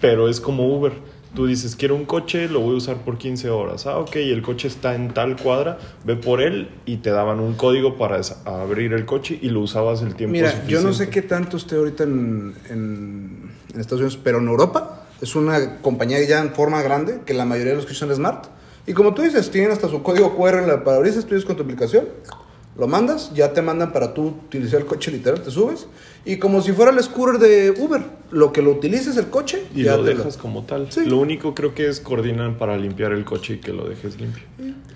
pero 0.00 0.28
es 0.28 0.40
como 0.40 0.66
Uber. 0.66 0.94
Tú 1.34 1.46
dices, 1.46 1.76
quiero 1.76 1.94
un 1.94 2.04
coche, 2.04 2.48
lo 2.48 2.60
voy 2.60 2.74
a 2.74 2.78
usar 2.78 2.96
por 3.04 3.18
15 3.18 3.50
horas. 3.50 3.86
Ah, 3.86 3.98
ok, 3.98 4.16
el 4.16 4.42
coche 4.42 4.66
está 4.66 4.94
en 4.94 5.12
tal 5.14 5.36
cuadra, 5.36 5.78
ve 6.04 6.16
por 6.16 6.40
él 6.40 6.68
y 6.86 6.96
te 6.96 7.10
daban 7.10 7.38
un 7.38 7.54
código 7.54 7.96
para 7.96 8.20
abrir 8.44 8.92
el 8.92 9.04
coche 9.04 9.38
y 9.40 9.50
lo 9.50 9.60
usabas 9.60 10.02
el 10.02 10.14
tiempo 10.14 10.32
Mira, 10.32 10.64
yo 10.66 10.80
no 10.80 10.92
sé 10.94 11.10
qué 11.10 11.22
tanto 11.22 11.56
esté 11.58 11.76
ahorita 11.76 12.04
en, 12.04 12.54
en- 12.70 13.50
en 13.74 13.80
Estados 13.80 14.00
Unidos, 14.00 14.18
pero 14.24 14.38
en 14.38 14.48
Europa 14.48 15.06
es 15.20 15.36
una 15.36 15.76
compañía 15.80 16.20
ya 16.26 16.40
en 16.40 16.52
forma 16.54 16.80
grande 16.82 17.20
que 17.26 17.34
la 17.34 17.44
mayoría 17.44 17.72
de 17.72 17.76
los 17.76 17.84
coches 17.84 17.98
son 17.98 18.14
Smart. 18.14 18.46
Y 18.86 18.94
como 18.94 19.12
tú 19.12 19.20
dices, 19.22 19.50
tienen 19.50 19.70
hasta 19.70 19.88
su 19.88 20.02
código 20.02 20.34
QR 20.34 20.60
en 20.60 20.66
la 20.66 20.82
parabrisas, 20.82 21.24
tú 21.26 21.34
dices 21.34 21.44
con 21.44 21.56
tu 21.56 21.62
aplicación, 21.62 22.06
lo 22.78 22.86
mandas, 22.86 23.34
ya 23.34 23.52
te 23.52 23.60
mandan 23.60 23.92
para 23.92 24.14
tú 24.14 24.28
utilizar 24.28 24.80
el 24.80 24.86
coche 24.86 25.10
literal, 25.10 25.42
te 25.42 25.50
subes. 25.50 25.88
Y 26.24 26.36
como 26.36 26.62
si 26.62 26.72
fuera 26.72 26.92
el 26.92 27.02
scooter 27.02 27.40
de 27.40 27.72
Uber, 27.72 28.02
lo 28.30 28.52
que 28.52 28.62
lo 28.62 28.70
utilices 28.70 29.16
el 29.16 29.26
coche, 29.30 29.64
Y 29.74 29.82
ya 29.82 29.96
lo 29.96 30.04
te 30.04 30.14
dejas 30.14 30.36
como 30.36 30.62
tal. 30.62 30.92
Sí. 30.92 31.04
Lo 31.04 31.18
único 31.18 31.54
creo 31.54 31.74
que 31.74 31.88
es 31.88 31.98
coordinan 31.98 32.56
para 32.56 32.76
limpiar 32.76 33.12
el 33.12 33.24
coche 33.24 33.54
y 33.54 33.58
que 33.58 33.72
lo 33.72 33.88
dejes 33.88 34.20
limpio. 34.20 34.44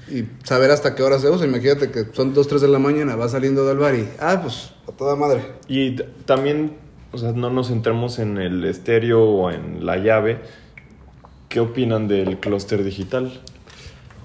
Y 0.09 0.27
saber 0.45 0.71
hasta 0.71 0.95
qué 0.95 1.03
hora 1.03 1.19
se 1.19 1.29
usa. 1.29 1.45
Imagínate 1.45 1.91
que 1.91 2.07
son 2.13 2.35
2, 2.35 2.47
3 2.47 2.61
de 2.61 2.69
la 2.69 2.79
mañana, 2.79 3.17
vas 3.17 3.33
saliendo 3.33 3.67
del 3.67 3.79
bar 3.79 3.97
y, 3.97 4.09
ah, 4.21 4.39
pues, 4.41 4.71
a 4.89 4.93
toda 4.93 5.17
madre. 5.17 5.43
Y 5.67 5.97
también, 6.25 6.77
o 7.11 7.19
sea, 7.19 7.33
no 7.33 7.51
nos 7.51 7.67
centremos 7.69 8.21
en 8.21 8.39
el 8.39 8.65
estéreo 8.65 9.25
o 9.25 9.51
en 9.51 9.85
la 9.85 9.97
llave. 9.97 10.39
¿Qué 11.49 11.59
opinan 11.59 12.07
del 12.07 12.39
clúster 12.39 12.85
digital? 12.85 13.41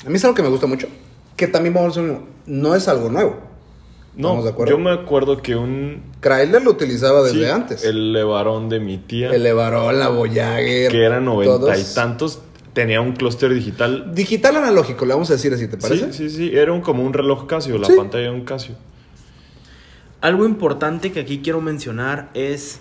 A 0.06 0.10
mí 0.10 0.16
es 0.16 0.24
algo 0.26 0.36
que 0.36 0.44
me 0.44 0.50
gusta 0.50 0.68
mucho, 0.68 0.88
que 1.36 1.48
también 1.48 1.74
vamos 1.74 1.98
a 1.98 2.02
decir, 2.02 2.20
no 2.46 2.76
es 2.76 2.88
algo 2.88 3.10
nuevo. 3.10 3.47
No, 4.18 4.30
¿Estamos 4.30 4.44
de 4.46 4.50
acuerdo? 4.50 4.72
yo 4.72 4.80
me 4.80 4.92
acuerdo 4.92 5.42
que 5.42 5.56
un... 5.56 6.02
Chrysler 6.22 6.64
lo 6.64 6.72
utilizaba 6.72 7.22
desde 7.24 7.46
sí, 7.46 7.50
antes. 7.52 7.84
El, 7.84 7.98
El 7.98 8.14
levarón 8.14 8.68
de 8.68 8.80
mi 8.80 8.98
tía, 8.98 9.30
Levarón, 9.32 10.00
la 10.00 10.10
Voyager. 10.10 10.92
que 10.92 11.04
era 11.04 11.20
noventa 11.20 11.60
todos. 11.60 11.92
y 11.92 11.96
tantos, 11.96 12.40
tenía 12.74 13.00
un 13.00 13.14
clúster 13.14 13.54
digital. 13.54 14.14
Digital 14.16 14.56
analógico, 14.56 15.06
le 15.06 15.14
vamos 15.14 15.30
a 15.30 15.34
decir 15.34 15.54
así, 15.54 15.68
¿te 15.68 15.78
parece? 15.78 16.12
Sí, 16.12 16.30
sí, 16.30 16.36
sí, 16.36 16.52
era 16.58 16.74
un- 16.74 16.82
como 16.82 17.04
un 17.04 17.14
reloj 17.14 17.46
Casio, 17.46 17.78
la 17.78 17.88
Sí. 17.88 17.94
pantalla 17.96 18.24
de 18.26 18.32
un 18.32 18.42
Casio. 18.44 18.76
Algo 20.22 20.46
importante 20.46 21.12
que 21.12 21.20
aquí 21.20 21.40
quiero 21.44 21.62
mencionar 21.62 22.30
es 22.34 22.80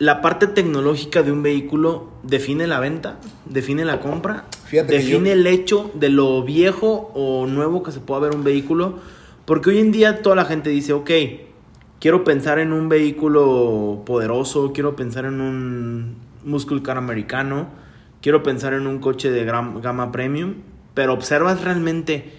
la 0.00 0.20
parte 0.20 0.48
tecnológica 0.48 1.22
de 1.22 1.30
un 1.32 1.42
vehículo 1.42 2.08
define 2.24 2.66
la 2.66 2.80
venta, 2.80 3.18
define 3.46 3.84
la 3.84 4.00
compra, 4.00 4.44
Fíjate 4.66 4.92
define 4.94 5.28
yo- 5.30 5.34
el 5.34 5.46
hecho 5.46 5.90
de 5.94 6.08
lo 6.08 6.42
viejo 6.42 7.12
o 7.14 7.46
nuevo 7.46 7.82
que 7.84 7.92
se 7.92 8.00
pueda 8.00 8.20
ver 8.22 8.34
un 8.34 8.42
vehículo, 8.44 8.98
Porque 9.48 9.70
hoy 9.70 9.78
en 9.78 9.92
día 9.92 10.20
toda 10.20 10.36
la 10.36 10.44
gente 10.44 10.68
dice, 10.68 10.92
ok, 10.92 11.10
quiero 12.00 12.22
pensar 12.22 12.58
en 12.58 12.70
un 12.70 12.90
vehículo 12.90 14.02
poderoso, 14.04 14.74
quiero 14.74 14.94
pensar 14.94 15.24
en 15.24 15.40
un 15.40 16.16
muscle 16.44 16.82
car 16.82 16.98
americano, 16.98 17.66
quiero 18.20 18.42
pensar 18.42 18.74
en 18.74 18.86
un 18.86 18.98
coche 18.98 19.30
de 19.30 19.46
gama 19.46 20.12
premium, 20.12 20.56
pero 20.92 21.14
observas 21.14 21.64
realmente 21.64 22.30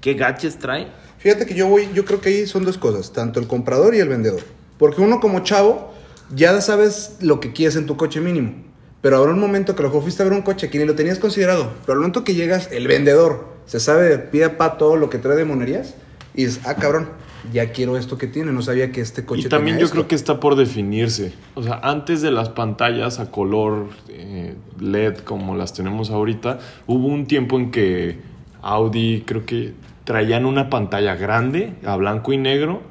qué 0.00 0.14
gadgets 0.14 0.58
trae. 0.58 0.88
Fíjate 1.18 1.46
que 1.46 1.54
yo 1.54 1.68
voy, 1.68 1.88
yo 1.94 2.04
creo 2.04 2.20
que 2.20 2.30
ahí 2.30 2.46
son 2.48 2.64
dos 2.64 2.78
cosas, 2.78 3.12
tanto 3.12 3.38
el 3.38 3.46
comprador 3.46 3.94
y 3.94 4.00
el 4.00 4.08
vendedor. 4.08 4.40
Porque 4.76 5.00
uno 5.00 5.20
como 5.20 5.44
chavo, 5.44 5.94
ya 6.34 6.60
sabes 6.60 7.18
lo 7.20 7.38
que 7.38 7.52
quieres 7.52 7.76
en 7.76 7.86
tu 7.86 7.96
coche 7.96 8.20
mínimo. 8.20 8.54
Pero 9.02 9.18
habrá 9.18 9.30
un 9.30 9.38
momento 9.38 9.76
que 9.76 9.84
lo 9.84 9.92
fuiste 10.02 10.24
a 10.24 10.26
ver 10.26 10.34
un 10.34 10.42
coche 10.42 10.68
que 10.68 10.78
ni 10.80 10.84
lo 10.84 10.96
tenías 10.96 11.20
considerado. 11.20 11.74
Pero 11.82 11.92
al 11.92 11.98
momento 12.00 12.24
que 12.24 12.34
llegas, 12.34 12.68
el 12.72 12.88
vendedor 12.88 13.54
se 13.66 13.78
sabe 13.78 14.08
de 14.08 14.18
pie 14.18 14.42
a 14.42 14.58
pa 14.58 14.78
todo 14.78 14.96
lo 14.96 15.10
que 15.10 15.18
trae 15.18 15.36
de 15.36 15.44
monerías. 15.44 15.94
Y 16.36 16.44
dices, 16.44 16.60
ah, 16.66 16.74
cabrón, 16.74 17.08
ya 17.52 17.72
quiero 17.72 17.96
esto 17.96 18.18
que 18.18 18.26
tiene. 18.26 18.52
No 18.52 18.62
sabía 18.62 18.92
que 18.92 19.00
este 19.00 19.24
coche 19.24 19.42
Y 19.46 19.48
también 19.48 19.76
tenía 19.76 19.80
yo 19.80 19.84
esto". 19.86 19.94
creo 19.94 20.08
que 20.08 20.14
está 20.14 20.38
por 20.38 20.54
definirse. 20.54 21.32
O 21.54 21.62
sea, 21.62 21.80
antes 21.82 22.20
de 22.22 22.30
las 22.30 22.50
pantallas 22.50 23.18
a 23.18 23.30
color 23.30 23.88
eh, 24.08 24.54
LED 24.78 25.18
como 25.18 25.56
las 25.56 25.72
tenemos 25.72 26.10
ahorita, 26.10 26.58
hubo 26.86 27.06
un 27.06 27.26
tiempo 27.26 27.58
en 27.58 27.70
que 27.70 28.18
Audi 28.62 29.22
creo 29.26 29.46
que 29.46 29.72
traían 30.04 30.44
una 30.46 30.68
pantalla 30.70 31.14
grande 31.16 31.74
a 31.84 31.96
blanco 31.96 32.32
y 32.32 32.36
negro 32.38 32.82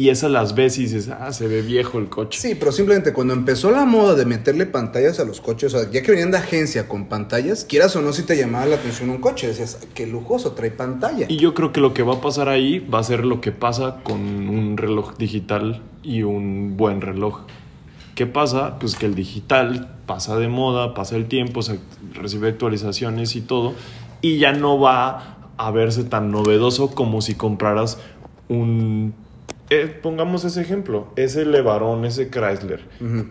y 0.00 0.08
esas 0.08 0.30
las 0.30 0.54
ves 0.54 0.78
y 0.78 0.84
dices, 0.84 1.10
ah, 1.10 1.30
se 1.30 1.46
ve 1.46 1.60
viejo 1.60 1.98
el 1.98 2.08
coche. 2.08 2.40
Sí, 2.40 2.54
pero 2.54 2.72
simplemente 2.72 3.12
cuando 3.12 3.34
empezó 3.34 3.70
la 3.70 3.84
moda 3.84 4.14
de 4.14 4.24
meterle 4.24 4.64
pantallas 4.64 5.20
a 5.20 5.26
los 5.26 5.42
coches, 5.42 5.74
o 5.74 5.78
sea, 5.78 5.90
ya 5.90 6.00
que 6.00 6.10
venían 6.10 6.30
de 6.30 6.38
agencia 6.38 6.88
con 6.88 7.04
pantallas, 7.04 7.66
quieras 7.66 7.94
o 7.96 8.00
no, 8.00 8.14
si 8.14 8.22
te 8.22 8.34
llamaba 8.34 8.64
la 8.64 8.76
atención 8.76 9.10
un 9.10 9.18
coche, 9.18 9.48
decías, 9.48 9.78
qué 9.92 10.06
lujoso, 10.06 10.52
trae 10.52 10.70
pantalla. 10.70 11.26
Y 11.28 11.36
yo 11.36 11.52
creo 11.52 11.70
que 11.70 11.82
lo 11.82 11.92
que 11.92 12.02
va 12.02 12.14
a 12.14 12.20
pasar 12.22 12.48
ahí 12.48 12.78
va 12.78 12.98
a 12.98 13.02
ser 13.02 13.26
lo 13.26 13.42
que 13.42 13.52
pasa 13.52 13.98
con 14.02 14.20
un 14.48 14.78
reloj 14.78 15.18
digital 15.18 15.82
y 16.02 16.22
un 16.22 16.78
buen 16.78 17.02
reloj. 17.02 17.42
¿Qué 18.14 18.26
pasa? 18.26 18.78
Pues 18.78 18.96
que 18.96 19.04
el 19.04 19.14
digital 19.14 19.98
pasa 20.06 20.38
de 20.38 20.48
moda, 20.48 20.94
pasa 20.94 21.16
el 21.16 21.26
tiempo, 21.26 21.60
se 21.60 21.78
recibe 22.14 22.48
actualizaciones 22.48 23.36
y 23.36 23.42
todo, 23.42 23.74
y 24.22 24.38
ya 24.38 24.54
no 24.54 24.80
va 24.80 25.52
a 25.58 25.70
verse 25.72 26.04
tan 26.04 26.30
novedoso 26.30 26.94
como 26.94 27.20
si 27.20 27.34
compraras 27.34 27.98
un... 28.48 29.19
eh, 29.70 29.86
pongamos 30.02 30.44
ese 30.44 30.60
ejemplo, 30.60 31.08
ese 31.14 31.44
Levarón, 31.44 32.04
ese 32.04 32.28
Chrysler, 32.28 32.80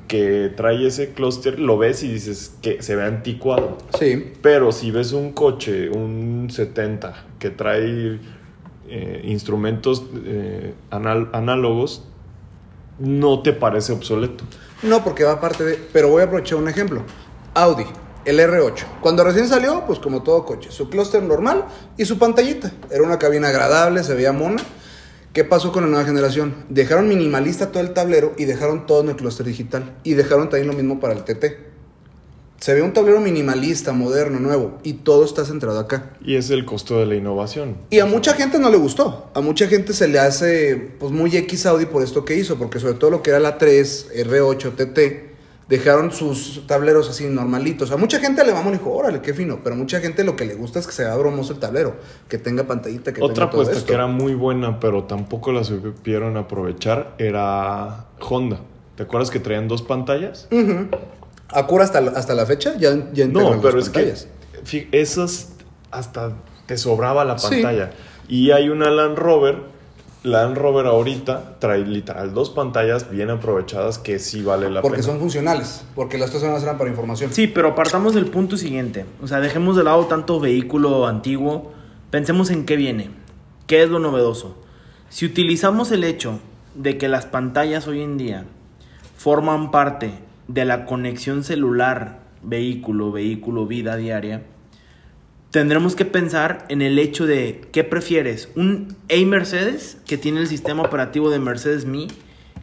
que 0.07 0.51
trae 0.55 0.87
ese 0.87 1.11
clúster, 1.11 1.59
lo 1.59 1.77
ves 1.77 2.01
y 2.03 2.07
dices 2.13 2.53
que 2.61 2.81
se 2.81 2.95
ve 2.95 3.03
anticuado. 3.03 3.77
Sí, 3.99 4.33
Pero 4.41 4.71
si 4.71 4.89
ves 4.89 5.11
un 5.11 5.33
coche, 5.33 5.89
un 5.89 6.47
70, 6.49 7.25
que 7.39 7.49
trae 7.49 8.19
eh, 8.87 9.21
instrumentos 9.25 10.03
eh, 10.25 10.73
análogos, 10.91 12.05
no 12.99 13.41
te 13.41 13.51
parece 13.51 13.91
obsoleto. 13.91 14.45
No, 14.81 15.03
porque 15.03 15.25
va 15.25 15.33
aparte 15.33 15.65
de. 15.65 15.75
Pero 15.91 16.09
voy 16.09 16.21
a 16.21 16.25
aprovechar 16.25 16.57
un 16.57 16.69
ejemplo. 16.69 17.03
Audi, 17.53 17.85
el 18.23 18.39
R8. 18.39 18.85
Cuando 19.01 19.25
recién 19.25 19.47
salió, 19.47 19.83
pues 19.85 19.99
como 19.99 20.23
todo 20.23 20.45
coche, 20.45 20.71
su 20.71 20.89
clúster 20.89 21.21
normal 21.21 21.65
y 21.97 22.05
su 22.05 22.17
pantallita. 22.17 22.71
Era 22.89 23.03
una 23.03 23.19
cabina 23.19 23.49
agradable, 23.49 24.03
se 24.03 24.13
veía 24.13 24.31
mona. 24.31 24.61
¿Qué 25.33 25.43
pasó 25.43 25.71
con 25.71 25.83
la 25.83 25.89
nueva 25.89 26.05
generación? 26.05 26.55
Dejaron 26.69 27.07
minimalista 27.07 27.71
todo 27.71 27.83
el 27.83 27.93
tablero 27.93 28.33
y 28.35 28.45
dejaron 28.45 28.87
todo 28.87 29.01
en 29.01 29.09
el 29.09 29.15
clúster 29.15 29.45
digital. 29.45 29.95
Y 30.03 30.15
dejaron 30.15 30.49
también 30.49 30.67
lo 30.67 30.73
mismo 30.73 30.99
para 30.99 31.13
el 31.13 31.23
TT. 31.23 31.69
Se 32.59 32.73
ve 32.73 32.81
un 32.81 32.93
tablero 32.93 33.21
minimalista, 33.21 33.93
moderno, 33.93 34.39
nuevo. 34.39 34.79
Y 34.81 34.93
todo 34.93 35.23
está 35.23 35.45
centrado 35.45 35.77
acá. 35.79 36.13
Y 36.25 36.35
es 36.35 36.49
el 36.49 36.65
costo 36.65 36.99
de 36.99 37.05
la 37.05 37.15
innovación. 37.15 37.77
Y 37.91 37.99
a 37.99 38.07
mucha 38.07 38.33
gente 38.33 38.57
no 38.57 38.71
le 38.71 38.77
gustó. 38.77 39.29
A 39.35 39.41
mucha 39.41 39.67
gente 39.67 39.93
se 39.93 40.07
le 40.07 40.17
hace 40.17 40.75
pues 40.99 41.11
muy 41.11 41.37
X 41.37 41.67
Audi 41.67 41.85
por 41.85 42.01
esto 42.01 42.25
que 42.25 42.35
hizo, 42.35 42.57
porque 42.57 42.79
sobre 42.79 42.95
todo 42.95 43.11
lo 43.11 43.21
que 43.21 43.29
era 43.29 43.39
la 43.39 43.59
3, 43.59 44.07
R8, 44.25 44.75
TT, 44.75 45.28
dejaron 45.69 46.11
sus 46.11 46.65
tableros 46.67 47.09
así 47.09 47.25
normalitos. 47.27 47.91
A 47.91 47.97
mucha 47.97 48.19
gente 48.19 48.43
le 48.43 48.51
vamos 48.51 48.73
y 48.73 48.77
dijo, 48.77 48.91
órale, 48.91 49.21
qué 49.21 49.33
fino, 49.35 49.59
pero 49.63 49.75
mucha 49.75 49.99
gente 50.01 50.23
lo 50.23 50.35
que 50.35 50.45
le 50.45 50.55
gusta 50.55 50.79
es 50.79 50.87
que 50.87 50.91
se 50.93 51.03
vea 51.03 51.15
bromoso 51.15 51.53
el 51.53 51.59
tablero, 51.59 51.95
que 52.27 52.37
tenga 52.39 52.63
pantallita, 52.65 53.13
que 53.13 53.21
Otra 53.21 53.35
tenga 53.35 53.49
todo 53.51 53.61
apuesta 53.61 53.75
esto. 53.75 53.87
que 53.87 53.93
era 53.93 54.07
muy 54.07 54.33
buena, 54.33 54.79
pero 54.79 55.03
tampoco 55.03 55.51
la 55.51 55.63
supieron 55.63 56.35
aprovechar, 56.37 57.13
era 57.19 58.07
Honda. 58.19 58.59
¿Te 58.95 59.03
acuerdas 59.03 59.29
que 59.29 59.39
traían 59.39 59.67
dos 59.67 59.81
pantallas? 59.83 60.47
Ujú. 60.51 60.87
Acura 61.49 61.83
hasta, 61.83 62.01
la- 62.01 62.11
hasta 62.11 62.33
la 62.33 62.45
fecha 62.45 62.75
ya, 62.77 63.09
ya 63.13 63.27
No, 63.27 63.61
pero 63.61 63.79
es 63.79 63.85
pantallas. 63.89 64.27
que 64.69 64.89
esas 64.91 65.53
hasta 65.91 66.33
te 66.65 66.77
sobraba 66.77 67.23
la 67.25 67.37
Sí. 67.37 67.47
pantalla. 67.49 67.91
Y 68.27 68.51
hay 68.51 68.69
una 68.69 68.89
Land 68.91 69.17
Rover, 69.17 69.57
Land 70.23 70.57
Rover 70.57 70.85
ahorita 70.85 71.59
trae 71.59 71.85
literal 71.85 72.33
dos 72.33 72.49
pantallas 72.49 73.09
bien 73.09 73.29
aprovechadas 73.29 73.97
que 73.99 74.19
sí 74.19 74.41
vale 74.41 74.69
la 74.69 74.81
Porque 74.81 74.97
pena. 74.97 75.07
son 75.07 75.19
funcionales, 75.19 75.85
porque 75.95 76.17
las 76.17 76.27
otras 76.29 76.43
zonas 76.43 76.61
eran 76.63 76.77
para 76.77 76.89
información. 76.89 77.31
Sí, 77.31 77.47
pero 77.47 77.73
partamos 77.73 78.13
del 78.13 78.25
punto 78.25 78.57
siguiente. 78.57 79.05
O 79.21 79.27
sea, 79.27 79.39
dejemos 79.39 79.77
de 79.77 79.85
lado 79.85 80.05
tanto 80.07 80.39
vehículo 80.41 81.07
antiguo. 81.07 81.71
Pensemos 82.11 82.49
en 82.49 82.65
qué 82.65 82.75
viene. 82.75 83.11
¿Qué 83.65 83.81
es 83.83 83.89
lo 83.89 83.99
novedoso? 83.99 84.57
Si 85.09 85.25
utilizamos 85.25 85.91
el 85.91 86.03
hecho 86.03 86.39
de 86.75 86.97
que 86.97 87.07
las 87.07 87.25
pantallas 87.25 87.87
hoy 87.87 88.01
en 88.01 88.17
día 88.17 88.45
forman 89.15 89.71
parte 89.71 90.11
de 90.49 90.65
la 90.65 90.85
conexión 90.85 91.43
celular 91.45 92.19
vehículo, 92.43 93.11
vehículo, 93.11 93.67
vida 93.67 93.95
diaria, 93.95 94.43
tendremos 95.51 95.95
que 95.95 96.05
pensar 96.05 96.65
en 96.69 96.81
el 96.81 96.99
hecho 96.99 97.25
de 97.25 97.61
qué 97.71 97.83
prefieres, 97.83 98.49
un 98.55 98.95
A 99.09 99.25
Mercedes 99.25 99.97
que 100.05 100.17
tiene 100.17 100.39
el 100.41 100.47
sistema 100.47 100.83
operativo 100.83 101.29
de 101.29 101.39
Mercedes 101.39 101.85
Me, 101.85 102.07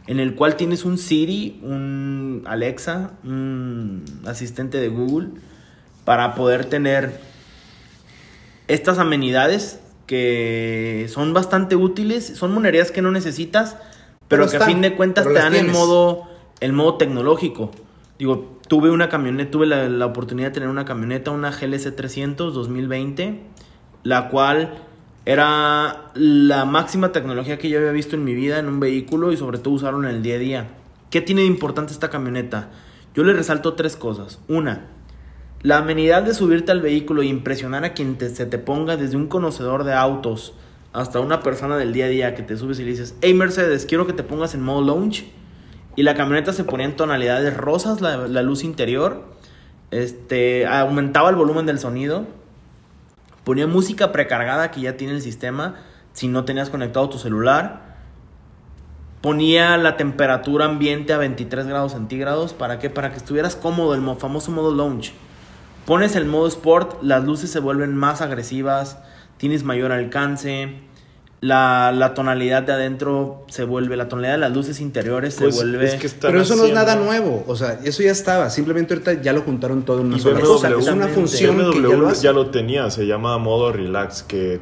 en 0.07 0.19
el 0.19 0.35
cual 0.35 0.55
tienes 0.55 0.85
un 0.85 0.97
Siri, 0.97 1.59
un 1.63 2.43
Alexa, 2.45 3.11
un 3.23 4.05
asistente 4.25 4.79
de 4.79 4.87
Google, 4.87 5.29
para 6.05 6.35
poder 6.35 6.65
tener 6.65 7.19
estas 8.69 8.99
amenidades 8.99 9.79
que 10.05 11.07
son 11.09 11.33
bastante 11.33 11.75
útiles, 11.75 12.25
son 12.25 12.53
monerías 12.53 12.91
que 12.91 13.01
no 13.01 13.11
necesitas, 13.11 13.75
pero, 14.29 14.45
Pero 14.45 14.51
que 14.51 14.57
a 14.57 14.65
fin 14.65 14.81
de 14.81 14.95
cuentas 14.95 15.25
te 15.25 15.33
dan 15.33 15.55
el 15.55 15.67
modo, 15.67 16.27
el 16.59 16.73
modo 16.73 16.95
tecnológico. 16.95 17.71
Digo, 18.19 18.56
tuve 18.67 18.89
una 18.89 19.09
camioneta, 19.09 19.51
tuve 19.51 19.65
la, 19.65 19.87
la 19.89 20.05
oportunidad 20.05 20.49
de 20.49 20.53
tener 20.55 20.69
una 20.69 20.85
camioneta, 20.85 21.31
una 21.31 21.51
GLC 21.51 21.95
300 21.95 22.53
2020, 22.53 23.41
la 24.03 24.29
cual 24.29 24.75
era 25.25 26.11
la 26.15 26.65
máxima 26.65 27.11
tecnología 27.11 27.57
que 27.57 27.69
yo 27.69 27.79
había 27.79 27.91
visto 27.91 28.15
en 28.15 28.23
mi 28.23 28.33
vida 28.33 28.59
en 28.59 28.67
un 28.67 28.79
vehículo 28.79 29.31
y 29.31 29.37
sobre 29.37 29.57
todo 29.57 29.73
usarlo 29.73 29.99
en 30.07 30.15
el 30.15 30.21
día 30.23 30.35
a 30.35 30.39
día. 30.39 30.67
¿Qué 31.09 31.21
tiene 31.21 31.41
de 31.41 31.47
importante 31.47 31.91
esta 31.93 32.09
camioneta? 32.09 32.69
Yo 33.13 33.23
le 33.23 33.33
resalto 33.33 33.73
tres 33.73 33.95
cosas. 33.97 34.39
Una, 34.47 34.85
la 35.63 35.77
amenidad 35.79 36.23
de 36.23 36.33
subirte 36.33 36.71
al 36.71 36.81
vehículo 36.81 37.21
e 37.21 37.25
impresionar 37.25 37.83
a 37.83 37.93
quien 37.93 38.17
te- 38.17 38.29
se 38.29 38.45
te 38.45 38.57
ponga, 38.57 38.95
desde 38.95 39.17
un 39.17 39.27
conocedor 39.27 39.83
de 39.83 39.93
autos 39.93 40.53
hasta 40.93 41.19
una 41.19 41.41
persona 41.43 41.77
del 41.77 41.93
día 41.93 42.05
a 42.05 42.09
día 42.09 42.35
que 42.35 42.43
te 42.43 42.55
subes 42.57 42.79
y 42.79 42.83
le 42.83 42.91
dices, 42.91 43.15
hey 43.21 43.33
Mercedes, 43.33 43.85
quiero 43.85 44.07
que 44.07 44.13
te 44.13 44.23
pongas 44.23 44.53
en 44.55 44.63
modo 44.63 44.81
lounge. 44.81 45.29
Y 45.97 46.03
la 46.03 46.13
camioneta 46.13 46.53
se 46.53 46.63
ponía 46.63 46.85
en 46.85 46.95
tonalidades 46.95 47.57
rosas, 47.57 47.99
la, 47.99 48.41
luz 48.43 48.63
interior. 48.63 49.23
Este, 49.91 50.65
aumentaba 50.65 51.29
el 51.29 51.35
volumen 51.35 51.65
del 51.65 51.79
sonido. 51.79 52.25
Ponía 53.43 53.67
música 53.67 54.11
precargada 54.11 54.71
que 54.71 54.81
ya 54.81 54.95
tiene 54.95 55.13
el 55.13 55.21
sistema 55.21 55.75
si 56.13 56.27
no 56.27 56.45
tenías 56.45 56.69
conectado 56.69 57.09
tu 57.09 57.17
celular. 57.17 57.97
Ponía 59.21 59.75
la 59.77 59.97
temperatura 59.97 60.65
ambiente 60.65 61.13
a 61.13 61.17
23 61.17 61.65
grados 61.65 61.93
centígrados. 61.93 62.53
¿Para 62.53 62.77
qué? 62.77 62.89
Para 62.89 63.09
que 63.11 63.17
estuvieras 63.17 63.55
cómodo, 63.55 63.95
el 63.95 64.01
mo- 64.01 64.17
famoso 64.17 64.51
modo 64.51 64.71
lounge. 64.73 65.13
Pones 65.85 66.15
el 66.15 66.25
modo 66.25 66.47
sport, 66.47 67.01
las 67.01 67.23
luces 67.23 67.49
se 67.49 67.59
vuelven 67.59 67.95
más 67.95 68.21
agresivas, 68.21 68.99
tienes 69.37 69.63
mayor 69.63 69.91
alcance, 69.91 70.75
la, 71.39 71.91
la 71.95 72.13
tonalidad 72.13 72.63
de 72.63 72.73
adentro 72.73 73.45
se 73.47 73.63
vuelve, 73.63 73.95
la 73.95 74.09
tonalidad 74.09 74.33
de 74.33 74.39
las 74.39 74.53
luces 74.53 74.79
interiores 74.81 75.35
Pues, 75.39 75.55
se 75.55 75.63
vuelve... 75.63 75.85
es 75.85 75.95
que 75.95 76.07
están 76.07 76.31
Pero 76.31 76.41
eso 76.41 76.55
no 76.55 76.65
es 76.65 76.73
nada 76.73 76.95
nuevo, 76.95 77.43
o 77.47 77.55
sea, 77.55 77.79
eso 77.83 78.01
ya 78.01 78.11
estaba, 78.11 78.49
simplemente 78.49 78.93
ahorita 78.93 79.21
ya 79.21 79.33
lo 79.33 79.41
juntaron 79.41 79.83
todo 79.83 80.01
en 80.01 80.07
una 80.07 80.17
Y 80.17 80.19
sola 80.19 80.39
BMW, 80.39 80.47
cosa. 80.47 80.69
Es 80.69 80.87
una 80.87 81.07
función 81.07 81.57
que 81.71 81.75
ya 81.75 81.81
lo 81.81 81.89
BMW 81.89 82.07
hace. 82.07 82.23
ya 82.23 82.31
lo 82.33 82.47
tenía, 82.49 82.89
se 82.89 83.05
llama 83.05 83.37
modo 83.37 83.71
relax, 83.71 84.23
que 84.23 84.59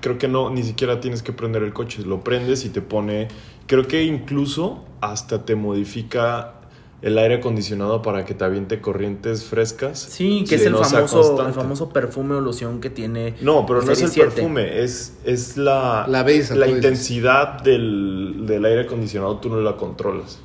creo 0.00 0.18
que 0.18 0.26
no, 0.28 0.50
ni 0.50 0.64
siquiera 0.64 1.00
tienes 1.00 1.22
que 1.22 1.32
prender 1.32 1.62
el 1.62 1.72
coche, 1.72 2.02
lo 2.04 2.24
prendes 2.24 2.64
y 2.64 2.70
te 2.70 2.82
pone, 2.82 3.28
creo 3.66 3.86
que 3.86 4.02
incluso 4.02 4.84
hasta 5.00 5.44
te 5.44 5.54
modifica 5.54 6.54
el 7.00 7.16
aire 7.18 7.36
acondicionado 7.36 8.02
para 8.02 8.24
que 8.24 8.34
te 8.34 8.44
aviente 8.44 8.80
corrientes 8.80 9.44
frescas. 9.44 9.98
Sí, 10.00 10.44
que 10.48 10.56
y 10.56 10.58
es 10.58 10.66
el 10.66 10.72
no 10.72 10.82
famoso, 10.82 11.46
el 11.46 11.52
famoso 11.54 11.88
perfume 11.90 12.34
o 12.34 12.40
loción 12.40 12.80
que 12.80 12.90
tiene... 12.90 13.34
No, 13.40 13.64
pero 13.66 13.82
no 13.82 13.92
es 13.92 14.02
el 14.02 14.08
7. 14.10 14.30
perfume, 14.30 14.82
es, 14.82 15.16
es 15.24 15.56
la, 15.56 16.06
La 16.08 16.66
intensidad 16.68 17.62
del, 17.62 18.44
del 18.46 18.64
aire 18.64 18.80
acondicionado, 18.82 19.36
tú 19.38 19.48
no 19.48 19.60
la 19.60 19.76
controlas. 19.76 20.40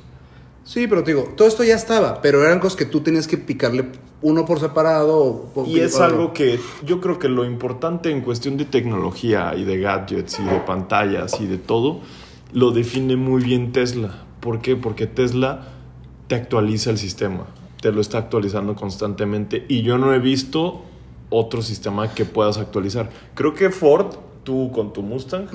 Sí, 0.62 0.86
pero 0.86 1.02
te 1.02 1.10
digo, 1.10 1.28
todo 1.36 1.46
esto 1.48 1.62
ya 1.64 1.74
estaba, 1.74 2.22
pero 2.22 2.42
eran 2.42 2.58
cosas 2.60 2.76
que 2.76 2.86
tú 2.86 3.00
tenías 3.00 3.26
que 3.26 3.36
picarle 3.36 3.86
uno 4.22 4.46
por 4.46 4.60
separado. 4.60 5.50
o- 5.54 5.66
Y 5.66 5.80
es 5.80 5.98
algo 6.00 6.32
que 6.32 6.58
yo 6.86 7.00
creo 7.00 7.18
que 7.18 7.28
lo 7.28 7.44
importante 7.44 8.10
en 8.10 8.22
cuestión 8.22 8.56
de 8.56 8.64
tecnología 8.64 9.54
y 9.56 9.64
de 9.64 9.78
gadgets 9.80 10.38
y 10.40 10.44
de 10.44 10.58
pantallas 10.60 11.38
y 11.40 11.46
de 11.46 11.58
todo, 11.58 12.00
lo 12.52 12.70
define 12.70 13.16
muy 13.16 13.42
bien 13.42 13.72
Tesla. 13.72 14.22
¿Por 14.40 14.60
qué? 14.62 14.76
Porque 14.76 15.06
Tesla 15.06 15.68
te 16.26 16.34
actualiza 16.34 16.90
el 16.90 16.98
sistema, 16.98 17.46
te 17.80 17.92
lo 17.92 18.00
está 18.00 18.18
actualizando 18.18 18.74
constantemente 18.74 19.64
y 19.68 19.82
yo 19.82 19.98
no 19.98 20.12
he 20.14 20.18
visto 20.18 20.82
otro 21.30 21.62
sistema 21.62 22.14
que 22.14 22.24
puedas 22.24 22.58
actualizar. 22.58 23.10
Creo 23.34 23.54
que 23.54 23.70
Ford, 23.70 24.14
tú 24.44 24.70
con 24.72 24.92
tu 24.92 25.02
Mustang, 25.02 25.48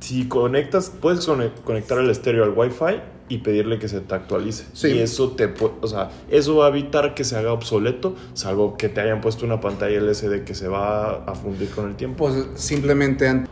si 0.00 0.26
conectas, 0.28 0.90
puedes 1.00 1.24
cone- 1.26 1.50
conectar 1.64 1.98
el 1.98 2.10
estéreo 2.10 2.44
al 2.44 2.50
Wi-Fi 2.50 3.00
y 3.30 3.38
pedirle 3.38 3.78
que 3.78 3.88
se 3.88 4.00
te 4.00 4.14
actualice. 4.14 4.66
Sí. 4.74 4.88
Y 4.88 4.98
eso 4.98 5.30
te 5.30 5.54
o 5.80 5.86
sea, 5.86 6.10
eso 6.30 6.56
va 6.56 6.66
a 6.66 6.68
evitar 6.68 7.14
que 7.14 7.24
se 7.24 7.36
haga 7.36 7.52
obsoleto, 7.52 8.14
salvo 8.34 8.76
que 8.76 8.90
te 8.90 9.00
hayan 9.00 9.22
puesto 9.22 9.46
una 9.46 9.60
pantalla 9.60 9.96
LCD 9.98 10.44
que 10.44 10.54
se 10.54 10.68
va 10.68 11.24
a 11.24 11.34
fundir 11.34 11.70
con 11.70 11.88
el 11.88 11.96
tiempo. 11.96 12.26
Pues 12.26 12.46
simplemente 12.56 13.44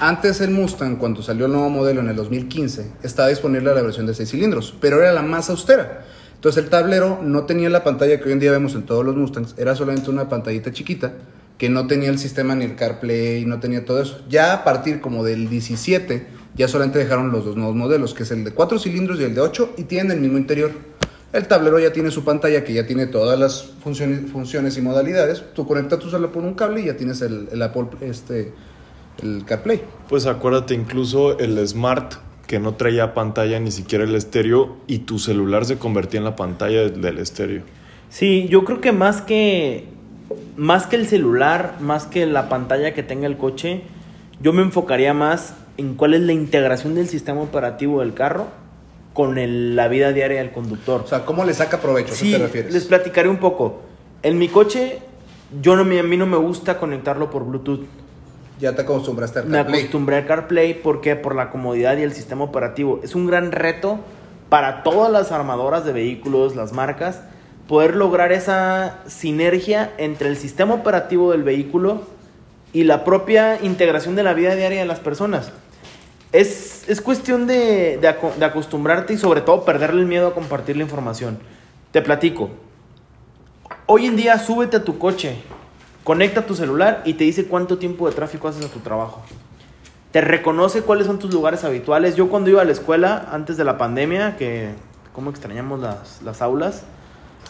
antes 0.00 0.40
el 0.40 0.50
Mustang, 0.50 0.96
cuando 0.96 1.22
salió 1.22 1.46
el 1.46 1.52
nuevo 1.52 1.70
modelo 1.70 2.00
en 2.00 2.08
el 2.08 2.16
2015, 2.16 2.92
estaba 3.02 3.28
disponible 3.28 3.74
la 3.74 3.82
versión 3.82 4.06
de 4.06 4.14
6 4.14 4.30
cilindros, 4.30 4.74
pero 4.80 5.00
era 5.00 5.12
la 5.12 5.22
más 5.22 5.48
austera. 5.50 6.04
Entonces 6.34 6.62
el 6.62 6.70
tablero 6.70 7.20
no 7.22 7.44
tenía 7.44 7.70
la 7.70 7.82
pantalla 7.82 8.18
que 8.18 8.24
hoy 8.24 8.32
en 8.32 8.40
día 8.40 8.52
vemos 8.52 8.74
en 8.74 8.84
todos 8.84 9.04
los 9.04 9.16
Mustangs, 9.16 9.54
era 9.56 9.74
solamente 9.74 10.10
una 10.10 10.28
pantallita 10.28 10.70
chiquita 10.70 11.14
que 11.58 11.70
no 11.70 11.86
tenía 11.86 12.10
el 12.10 12.18
sistema 12.18 12.54
ni 12.54 12.64
el 12.66 12.76
CarPlay, 12.76 13.44
no 13.46 13.60
tenía 13.60 13.84
todo 13.84 14.02
eso. 14.02 14.22
Ya 14.28 14.52
a 14.52 14.64
partir 14.64 15.00
como 15.00 15.24
del 15.24 15.48
17, 15.48 16.26
ya 16.54 16.68
solamente 16.68 16.98
dejaron 16.98 17.32
los 17.32 17.44
dos 17.44 17.56
nuevos 17.56 17.74
modelos, 17.74 18.12
que 18.12 18.24
es 18.24 18.30
el 18.30 18.44
de 18.44 18.52
4 18.52 18.78
cilindros 18.78 19.18
y 19.20 19.24
el 19.24 19.34
de 19.34 19.40
8, 19.40 19.74
y 19.78 19.84
tienen 19.84 20.12
el 20.12 20.20
mismo 20.20 20.38
interior. 20.38 20.72
El 21.32 21.48
tablero 21.48 21.78
ya 21.78 21.92
tiene 21.92 22.10
su 22.10 22.24
pantalla 22.24 22.62
que 22.64 22.72
ya 22.72 22.86
tiene 22.86 23.06
todas 23.06 23.38
las 23.38 23.70
funciones, 23.82 24.30
funciones 24.30 24.76
y 24.76 24.82
modalidades. 24.82 25.42
Tú 25.54 25.66
conectas 25.66 25.98
tu 25.98 26.10
celular 26.10 26.32
por 26.32 26.44
un 26.44 26.54
cable 26.54 26.82
y 26.82 26.86
ya 26.86 26.96
tienes 26.96 27.20
el, 27.22 27.48
el 27.50 27.62
Apple, 27.62 27.88
este, 28.00 28.52
el 29.22 29.44
CarPlay. 29.44 29.82
Pues 30.08 30.26
acuérdate 30.26 30.74
incluso 30.74 31.38
el 31.38 31.66
Smart 31.66 32.14
que 32.46 32.58
no 32.60 32.74
traía 32.74 33.12
pantalla 33.14 33.58
ni 33.58 33.70
siquiera 33.70 34.04
el 34.04 34.14
estéreo 34.14 34.76
y 34.86 34.98
tu 35.00 35.18
celular 35.18 35.64
se 35.64 35.78
convertía 35.78 36.18
en 36.18 36.24
la 36.24 36.36
pantalla 36.36 36.88
del- 36.88 37.18
estéreo. 37.18 37.62
Sí, 38.08 38.46
yo 38.48 38.64
creo 38.64 38.80
que 38.80 38.92
más 38.92 39.20
que 39.20 39.84
más 40.56 40.86
que 40.86 40.96
el 40.96 41.06
celular, 41.06 41.76
más 41.80 42.06
que 42.06 42.24
la 42.26 42.48
pantalla 42.48 42.94
que 42.94 43.02
tenga 43.02 43.26
el 43.26 43.36
coche, 43.36 43.82
yo 44.40 44.52
me 44.52 44.62
enfocaría 44.62 45.12
más 45.14 45.54
en 45.76 45.94
cuál 45.94 46.14
es 46.14 46.20
la 46.22 46.32
integración 46.32 46.94
del 46.94 47.08
sistema 47.08 47.40
operativo 47.42 48.00
del 48.00 48.14
carro 48.14 48.46
con 49.12 49.38
el- 49.38 49.76
la 49.76 49.88
vida 49.88 50.12
diaria 50.12 50.38
del 50.38 50.52
conductor. 50.52 51.02
O 51.04 51.06
sea, 51.08 51.24
¿cómo 51.24 51.44
le 51.44 51.52
saca 51.54 51.80
provecho? 51.80 52.12
¿A 52.12 52.16
Sí, 52.16 52.30
qué 52.32 52.36
te 52.38 52.42
refieres? 52.44 52.72
les 52.72 52.84
platicaré 52.84 53.28
un 53.28 53.36
poco. 53.38 53.82
En 54.22 54.38
mi 54.38 54.48
coche, 54.48 54.98
yo 55.62 55.74
no 55.76 55.82
a 55.82 56.02
mí 56.02 56.16
no 56.16 56.26
me 56.26 56.36
gusta 56.36 56.78
conectarlo 56.78 57.30
por 57.30 57.44
Bluetooth. 57.44 57.84
Ya 58.58 58.74
te 58.74 58.82
acostumbraste 58.82 59.40
al 59.40 59.46
Me 59.46 59.58
CarPlay. 59.58 59.80
acostumbré 59.80 60.16
al 60.16 60.26
CarPlay 60.26 60.82
porque 60.82 61.14
por 61.16 61.34
la 61.34 61.50
comodidad 61.50 61.96
y 61.98 62.02
el 62.02 62.12
sistema 62.12 62.44
operativo. 62.44 63.00
Es 63.02 63.14
un 63.14 63.26
gran 63.26 63.52
reto 63.52 64.00
para 64.48 64.82
todas 64.82 65.10
las 65.12 65.32
armadoras 65.32 65.84
de 65.84 65.92
vehículos, 65.92 66.56
las 66.56 66.72
marcas, 66.72 67.20
poder 67.68 67.96
lograr 67.96 68.32
esa 68.32 68.98
sinergia 69.06 69.92
entre 69.98 70.28
el 70.28 70.36
sistema 70.36 70.74
operativo 70.74 71.32
del 71.32 71.42
vehículo 71.42 72.02
y 72.72 72.84
la 72.84 73.04
propia 73.04 73.58
integración 73.62 74.14
de 74.16 74.22
la 74.22 74.34
vida 74.34 74.54
diaria 74.54 74.80
de 74.80 74.86
las 74.86 75.00
personas. 75.00 75.52
Es, 76.32 76.88
es 76.88 77.00
cuestión 77.00 77.46
de, 77.46 77.98
de 78.00 78.14
de 78.38 78.44
acostumbrarte 78.44 79.14
y 79.14 79.18
sobre 79.18 79.40
todo 79.40 79.64
perderle 79.64 80.00
el 80.00 80.06
miedo 80.06 80.28
a 80.28 80.34
compartir 80.34 80.76
la 80.76 80.82
información. 80.82 81.38
Te 81.92 82.02
platico. 82.02 82.50
Hoy 83.86 84.06
en 84.06 84.16
día 84.16 84.38
súbete 84.38 84.78
a 84.78 84.84
tu 84.84 84.98
coche, 84.98 85.36
conecta 86.06 86.46
tu 86.46 86.54
celular 86.54 87.02
y 87.04 87.14
te 87.14 87.24
dice 87.24 87.46
cuánto 87.46 87.78
tiempo 87.78 88.08
de 88.08 88.14
tráfico 88.14 88.46
haces 88.46 88.64
a 88.64 88.68
tu 88.68 88.78
trabajo. 88.78 89.22
Te 90.12 90.20
reconoce 90.20 90.82
cuáles 90.82 91.08
son 91.08 91.18
tus 91.18 91.34
lugares 91.34 91.64
habituales. 91.64 92.14
Yo 92.14 92.28
cuando 92.28 92.48
iba 92.48 92.62
a 92.62 92.64
la 92.64 92.70
escuela, 92.70 93.28
antes 93.32 93.56
de 93.56 93.64
la 93.64 93.76
pandemia, 93.76 94.36
que 94.36 94.70
cómo 95.12 95.30
extrañamos 95.30 95.80
las, 95.80 96.22
las 96.22 96.42
aulas, 96.42 96.84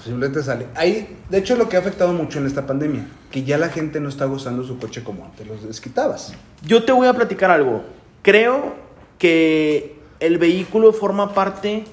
Simplemente 0.02 0.42
sale. 0.42 0.68
Ahí, 0.76 1.16
de 1.30 1.38
hecho, 1.38 1.56
lo 1.56 1.68
que 1.68 1.76
ha 1.76 1.80
afectado 1.80 2.12
mucho 2.12 2.38
en 2.38 2.46
esta 2.46 2.66
pandemia, 2.66 3.06
que 3.30 3.42
ya 3.42 3.58
la 3.58 3.70
gente 3.70 3.98
no 3.98 4.08
está 4.08 4.24
gozando 4.26 4.62
su 4.62 4.78
coche 4.78 5.02
como 5.02 5.24
antes 5.24 5.46
los 5.46 5.66
desquitabas. 5.66 6.32
Yo 6.62 6.84
te 6.84 6.92
voy 6.92 7.08
a 7.08 7.12
platicar 7.12 7.50
algo. 7.50 7.82
Creo 8.22 8.74
que 9.18 9.98
el 10.20 10.38
vehículo 10.38 10.92
forma 10.92 11.34
parte 11.34 11.84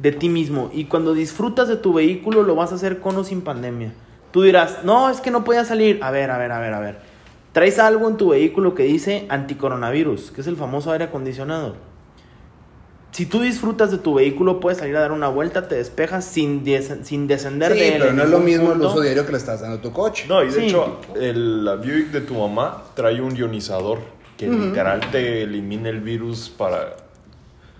de 0.00 0.12
ti 0.12 0.28
mismo 0.28 0.70
y 0.72 0.84
cuando 0.84 1.12
disfrutas 1.14 1.66
de 1.66 1.76
tu 1.76 1.92
vehículo 1.92 2.44
lo 2.44 2.54
vas 2.54 2.70
a 2.70 2.76
hacer 2.76 3.00
con 3.00 3.16
o 3.16 3.24
sin 3.24 3.40
pandemia. 3.40 3.92
Tú 4.30 4.42
dirás, 4.42 4.80
no, 4.84 5.08
es 5.10 5.20
que 5.20 5.30
no 5.30 5.44
podía 5.44 5.64
salir. 5.64 6.00
A 6.02 6.10
ver, 6.10 6.30
a 6.30 6.38
ver, 6.38 6.52
a 6.52 6.58
ver, 6.60 6.74
a 6.74 6.80
ver. 6.80 6.98
Traes 7.52 7.78
algo 7.78 8.08
en 8.08 8.16
tu 8.16 8.28
vehículo 8.30 8.74
que 8.74 8.82
dice 8.84 9.26
anticoronavirus, 9.30 10.30
que 10.30 10.42
es 10.42 10.46
el 10.46 10.56
famoso 10.56 10.92
aire 10.92 11.04
acondicionado. 11.04 11.76
Si 13.10 13.26
tú 13.26 13.40
disfrutas 13.40 13.90
de 13.90 13.98
tu 13.98 14.14
vehículo, 14.14 14.60
puedes 14.60 14.78
salir 14.78 14.96
a 14.96 15.00
dar 15.00 15.12
una 15.12 15.28
vuelta, 15.28 15.66
te 15.66 15.74
despejas 15.74 16.24
sin, 16.24 16.62
des- 16.62 16.92
sin 17.02 17.26
descender 17.26 17.72
Sí, 17.72 17.78
de 17.78 17.88
él. 17.96 18.00
pero 18.02 18.12
no 18.12 18.22
es 18.22 18.28
lo 18.30 18.38
mismo 18.38 18.72
el 18.72 18.80
uso 18.80 19.00
diario 19.00 19.24
que 19.26 19.32
le 19.32 19.38
estás 19.38 19.60
dando 19.62 19.78
a 19.78 19.80
tu 19.82 19.92
coche. 19.92 20.26
No, 20.28 20.42
y 20.42 20.46
de 20.46 20.52
Sí. 20.52 20.66
hecho, 20.66 21.00
el, 21.18 21.64
la 21.64 21.76
Buick 21.76 22.10
de 22.12 22.20
tu 22.20 22.34
mamá 22.34 22.84
trae 22.94 23.20
un 23.20 23.34
ionizador 23.34 23.98
que 24.36 24.46
literal 24.48 25.00
te 25.10 25.42
elimina 25.42 25.88
el 25.88 26.00
virus 26.00 26.48
para 26.50 26.94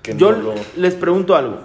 que 0.03 0.17
Yo 0.17 0.33
no 0.33 0.39
lo... 0.39 0.55
les 0.77 0.95
pregunto 0.95 1.37
algo. 1.37 1.59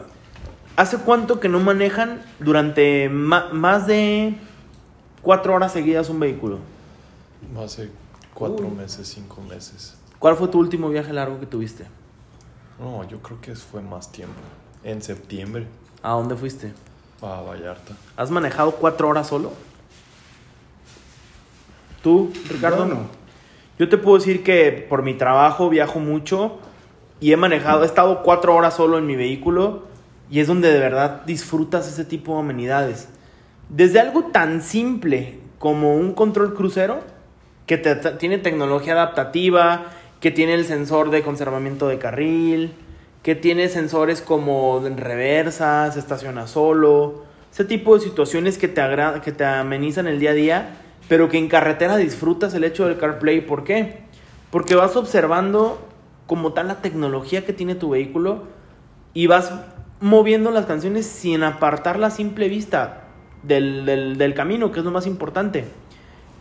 ¿Hace 0.76 0.98
cuánto 0.98 1.39
que 1.39 1.50
no 1.50 1.60
manejan 1.60 2.22
durante 2.39 3.10
más 3.10 3.88
de 3.88 4.36
cuatro 5.24 5.56
horas 5.56 5.72
seguidas 5.72 6.10
un 6.10 6.20
vehículo? 6.20 6.60
Hace 7.64 7.90
cuatro 8.36 8.70
meses, 8.70 9.08
cinco 9.08 9.42
meses. 9.42 9.96
¿Cuál 10.20 10.36
fue 10.36 10.48
tu 10.48 10.60
último 10.60 10.90
viaje 10.90 11.12
largo 11.12 11.40
que 11.40 11.48
tuviste? 11.48 11.86
No, 12.80 13.04
yo 13.08 13.20
creo 13.20 13.42
que 13.42 13.56
fue 13.56 13.82
más 13.82 14.12
tiempo. 14.12 14.36
En 14.84 15.02
septiembre, 15.02 15.66
¿A 16.04 16.12
dónde 16.12 16.36
fuiste? 16.36 16.74
a 17.22 17.42
Vallarta. 17.42 17.94
¿Has 18.18 18.30
manejado 18.30 18.72
cuatro 18.74 19.08
horas 19.08 19.28
solo? 19.28 19.54
¿Tú, 22.02 22.32
Ricardo? 22.50 22.86
Yo 22.88 22.94
no. 22.94 23.02
Yo 23.80 23.90
te 23.90 23.98
puedo 23.98 24.18
decir 24.18 24.44
que 24.44 24.86
por 24.90 25.04
mi 25.04 25.14
trabajo 25.14 25.70
viajo 25.70 26.00
mucho 26.00 26.58
y 27.22 27.32
he 27.32 27.38
manejado, 27.38 27.84
he 27.84 27.86
estado 27.86 28.22
cuatro 28.24 28.54
horas 28.56 28.76
solo 28.76 28.98
en 28.98 29.08
mi 29.08 29.16
vehículo 29.16 29.84
y 30.30 30.42
es 30.42 30.48
donde 30.48 30.72
de 30.72 30.80
verdad 30.80 31.22
disfrutas 31.26 31.88
ese 31.88 32.04
tipo 32.06 32.34
de 32.34 32.40
amenidades. 32.42 33.08
Desde 33.69 33.99
algo 33.99 34.26
tan 34.26 34.62
simple 34.62 35.39
como 35.60 35.95
un 35.95 36.13
control 36.13 36.54
crucero 36.54 37.02
que 37.65 37.78
te- 37.78 37.95
tiene 37.95 38.38
tecnología 38.38 38.93
adaptativa, 38.93 39.86
que 40.19 40.32
tiene 40.32 40.54
el 40.54 40.65
sensor 40.65 41.10
de 41.10 41.21
conservamiento 41.23 41.88
de 41.88 41.97
carril, 41.97 42.73
que 43.23 43.36
tiene 43.36 43.69
sensores 43.69 44.21
como 44.21 44.86
en 44.86 44.97
reversa, 44.97 45.89
se 45.91 45.99
estaciona 45.99 46.45
solo, 46.47 47.23
ese 47.52 47.65
tipo 47.65 47.95
de 47.95 48.02
situaciones 48.02 48.58
que 48.58 48.67
te, 48.67 48.82
agra- 48.82 49.21
que 49.21 49.32
te 49.32 49.45
amenizan 49.45 50.08
el 50.08 50.19
día 50.19 50.32
a 50.32 50.34
día, 50.34 50.69
pero 51.08 51.30
que 51.30 51.38
en 51.38 51.47
carretera 51.47 51.97
disfrutas 51.97 52.54
el 52.54 52.63
hecho 52.63 52.86
del 52.88 52.97
CarPlay. 52.97 53.41
¿Por 53.41 53.63
qué? 53.63 53.99
Porque 54.52 54.76
vas 54.76 54.95
observando 54.95 55.80
como 56.28 56.54
tal 56.54 56.67
la 56.67 56.82
tecnología 56.82 57.45
que 57.45 57.54
tiene 57.54 57.76
tu 57.76 57.91
vehículo 57.91 58.43
y 59.13 59.28
vas 59.28 59.52
moviendo 60.02 60.52
las 60.52 60.65
canciones 60.65 61.06
sin 61.06 61.43
apartar 61.43 61.97
la 61.99 62.10
simple 62.10 62.49
vista 62.49 63.03
del, 63.44 63.86
del- 63.86 64.18
del 64.18 64.34
camino, 64.34 64.72
que 64.72 64.80
es 64.80 64.86
lo 64.86 64.92
más 64.92 65.06
importante. 65.06 65.66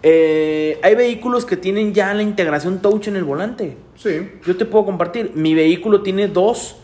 Eh, 0.05 0.81
hay 0.83 0.95
vehículos 0.97 1.45
que 1.45 1.57
tienen 1.57 1.95
ya 1.95 2.13
la 2.15 2.23
integración 2.23 2.81
touch 2.81 3.07
en 3.09 3.17
el 3.17 3.25
volante. 3.25 3.77
Sí. 3.97 4.31
Yo 4.45 4.57
te 4.57 4.65
puedo 4.65 4.85
compartir. 4.85 5.33
Mi 5.35 5.55
vehículo 5.55 6.03
tiene 6.03 6.27
dos 6.29 6.77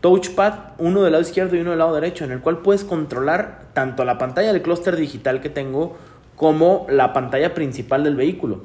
touchpad, 0.00 0.52
uno 0.78 1.02
del 1.02 1.12
lado 1.12 1.22
izquierdo 1.22 1.56
y 1.56 1.60
uno 1.60 1.70
del 1.70 1.78
lado 1.78 1.94
derecho, 1.94 2.24
en 2.24 2.32
el 2.32 2.40
cual 2.40 2.58
puedes 2.58 2.84
controlar 2.84 3.62
tanto 3.72 4.04
la 4.04 4.18
pantalla 4.18 4.52
del 4.52 4.62
clúster 4.62 4.94
digital 4.96 5.40
que 5.40 5.48
tengo 5.48 5.96
como 6.36 6.86
la 6.90 7.12
pantalla 7.14 7.54
principal 7.54 8.04
del 8.04 8.14
vehículo. 8.14 8.60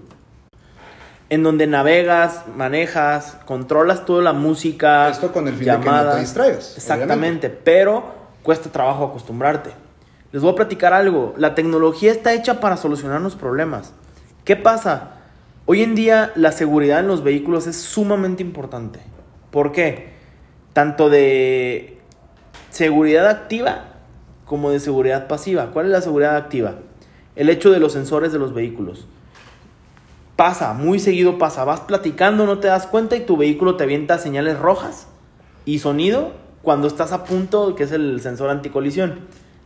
En 1.30 1.44
donde 1.44 1.66
navegas, 1.66 2.44
manejas, 2.58 3.38
controlas 3.46 4.06
toda 4.06 4.22
la 4.22 4.34
música. 4.34 5.08
Esto 5.10 5.32
con 5.32 5.48
el 5.48 5.54
fin 5.54 5.68
de 5.68 5.80
que 5.80 5.90
no 5.90 6.12
te 6.12 6.20
distraigas, 6.20 6.76
Exactamente, 6.76 7.50
pero 7.50 8.04
cuesta 8.44 8.70
trabajo 8.70 9.06
acostumbrarte. 9.06 9.70
Les 10.32 10.42
voy 10.42 10.54
a 10.54 10.56
platicar 10.56 10.94
algo. 10.94 11.34
La 11.38 11.56
tecnología 11.56 12.12
está 12.12 12.34
hecha 12.34 12.60
para 12.60 12.78
solucionarnos 12.78 13.36
problemas. 13.36 13.94
¿Qué 14.46 14.56
pasa? 14.56 15.18
Hoy 15.66 15.84
en 15.84 15.94
día 15.94 16.32
la 16.36 16.52
seguridad 16.52 17.00
en 17.00 17.08
los 17.08 17.24
vehículos 17.24 17.68
es 17.68 17.78
sumamente 17.78 18.42
importante. 18.42 19.00
¿Por 19.52 19.72
qué? 19.72 20.14
Tanto 20.74 21.10
de 21.10 22.00
seguridad 22.70 23.28
activa 23.28 23.90
como 24.46 24.72
de 24.72 24.80
seguridad 24.80 25.28
pasiva. 25.28 25.72
¿Cuál 25.72 25.88
es 25.88 25.92
la 25.92 26.02
seguridad 26.02 26.38
activa? 26.38 26.76
El 27.36 27.50
hecho 27.50 27.72
de 27.72 27.80
los 27.80 27.94
sensores 27.94 28.32
de 28.32 28.40
los 28.40 28.54
vehículos. 28.54 29.08
Pasa, 30.38 30.74
muy 30.74 31.00
seguido 31.00 31.38
pasa. 31.38 31.66
Vas 31.66 31.82
platicando, 31.82 32.46
no 32.46 32.60
te 32.60 32.70
das 32.70 32.88
cuenta 32.88 33.18
y 33.18 33.26
tu 33.26 33.36
vehículo 33.36 33.76
te 33.76 33.84
avienta 33.84 34.18
señales 34.18 34.58
rojas 34.58 35.08
y 35.66 35.80
sonido 35.80 36.32
cuando 36.62 36.88
estás 36.88 37.12
a 37.12 37.26
punto, 37.26 37.76
que 37.76 37.84
es 37.84 37.92
el 37.92 38.22
sensor 38.22 38.50
anticolisión. 38.50 39.20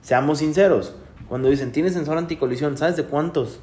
Seamos 0.06 0.38
sinceros, 0.38 0.94
Cuando 1.28 1.50
dicen, 1.50 1.72
tiene 1.72 1.89
sensor 1.89 2.20
anticolisión, 2.20 2.78
¿sabes 2.78 2.96
de 2.96 3.06
cuántos 3.06 3.60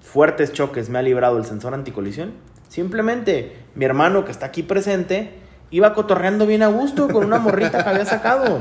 fuertes 0.00 0.52
choques 0.52 0.88
me 0.88 0.98
ha 0.98 1.02
librado 1.02 1.38
el 1.38 1.44
sensor 1.44 1.72
anticolisión? 1.72 2.32
Simplemente 2.68 3.56
mi 3.76 3.84
hermano 3.84 4.24
que 4.24 4.32
está 4.32 4.46
aquí 4.46 4.64
presente 4.64 5.38
iba 5.70 5.94
cotorreando 5.94 6.46
bien 6.46 6.64
a 6.64 6.66
gusto 6.66 7.06
con 7.06 7.24
una 7.24 7.38
morrita 7.38 7.84
que 7.84 7.90
había 7.90 8.04
sacado. 8.04 8.60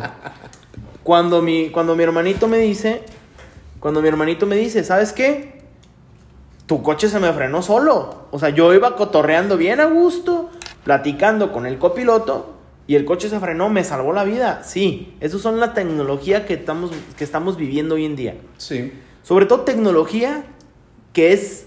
Cuando 1.02 1.42
mi, 1.42 1.72
cuando 1.72 1.96
mi 1.96 2.04
hermanito 2.04 2.48
me 2.48 2.60
dice, 2.60 3.02
cuando 3.80 4.00
mi 4.04 4.10
hermanito 4.10 4.46
me 4.46 4.56
dice, 4.56 4.84
¿sabes 4.84 5.12
qué? 5.12 5.64
Tu 6.68 6.84
coche 6.84 7.10
se 7.10 7.20
me 7.20 7.34
frenó 7.34 7.64
solo. 7.64 8.28
O 8.30 8.38
sea, 8.38 8.50
yo 8.50 8.76
iba 8.76 8.96
cotorreando 8.96 9.58
bien 9.58 9.80
a 9.80 9.86
gusto, 9.86 10.52
platicando 10.84 11.52
con 11.52 11.66
el 11.66 11.80
copiloto 11.80 12.57
y 12.88 12.96
el 12.96 13.04
coche 13.06 13.30
se 13.30 13.40
frenó, 13.40 13.70
me 13.70 13.84
salvó 13.84 14.14
la 14.14 14.24
vida. 14.24 14.64
Sí, 14.64 15.14
eso 15.20 15.40
son 15.40 15.60
la 15.60 15.74
tecnología 15.74 16.46
que 16.46 16.54
estamos, 16.56 16.92
que 17.18 17.24
estamos 17.24 17.58
viviendo 17.58 17.96
hoy 17.96 18.06
en 18.06 18.16
día. 18.16 18.36
Sí. 18.58 18.94
Sobre 19.24 19.46
todo 19.46 19.62
tecnología 19.62 20.44
que 21.14 21.34
es 21.34 21.66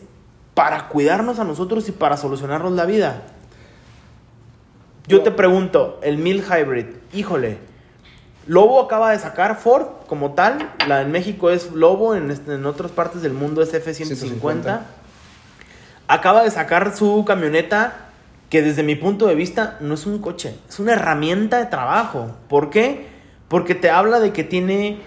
para 0.55 0.89
cuidarnos 0.89 1.39
a 1.39 1.45
nosotros 1.45 1.89
y 1.89 1.93
para 1.93 2.17
solucionarnos 2.17 2.73
la 2.73 2.87
vida. 2.87 3.23
Yo 5.07 5.23
te 5.23 5.31
pregunto, 5.31 5.99
el 6.03 6.19
Mil 6.19 6.43
Hybrid, 6.43 6.87
híjole, 7.13 7.59
Lobo 8.47 8.81
acaba 8.81 9.11
de 9.13 9.19
sacar 9.19 9.59
Ford 9.61 9.87
como 10.07 10.33
tal, 10.33 10.73
la 10.87 11.03
en 11.03 11.11
México 11.13 11.51
es 11.51 11.73
Lobo, 11.73 12.15
en, 12.15 12.31
este- 12.31 12.55
en 12.55 12.65
otras 12.67 12.91
partes 12.93 13.21
del 13.23 13.33
mundo 13.33 13.63
es 13.63 13.73
F-150. 13.75 13.95
150. 14.07 14.87
Acaba 16.09 16.43
de 16.43 16.51
sacar 16.51 16.97
su 16.97 17.25
camioneta 17.27 18.10
que 18.51 18.63
desde 18.63 18.83
mi 18.83 18.97
punto 18.97 19.27
de 19.27 19.35
vista 19.37 19.79
no 19.81 19.95
es 19.95 20.05
un 20.07 20.19
coche, 20.19 20.55
es 20.69 20.79
una 20.81 20.93
herramienta 20.93 21.59
de 21.59 21.67
trabajo. 21.67 22.33
¿Por 22.49 22.69
qué? 22.69 23.07
Porque 23.49 23.75
te 23.75 23.91
habla 23.91 24.21
de 24.21 24.33
que 24.33 24.45
tiene 24.45 24.99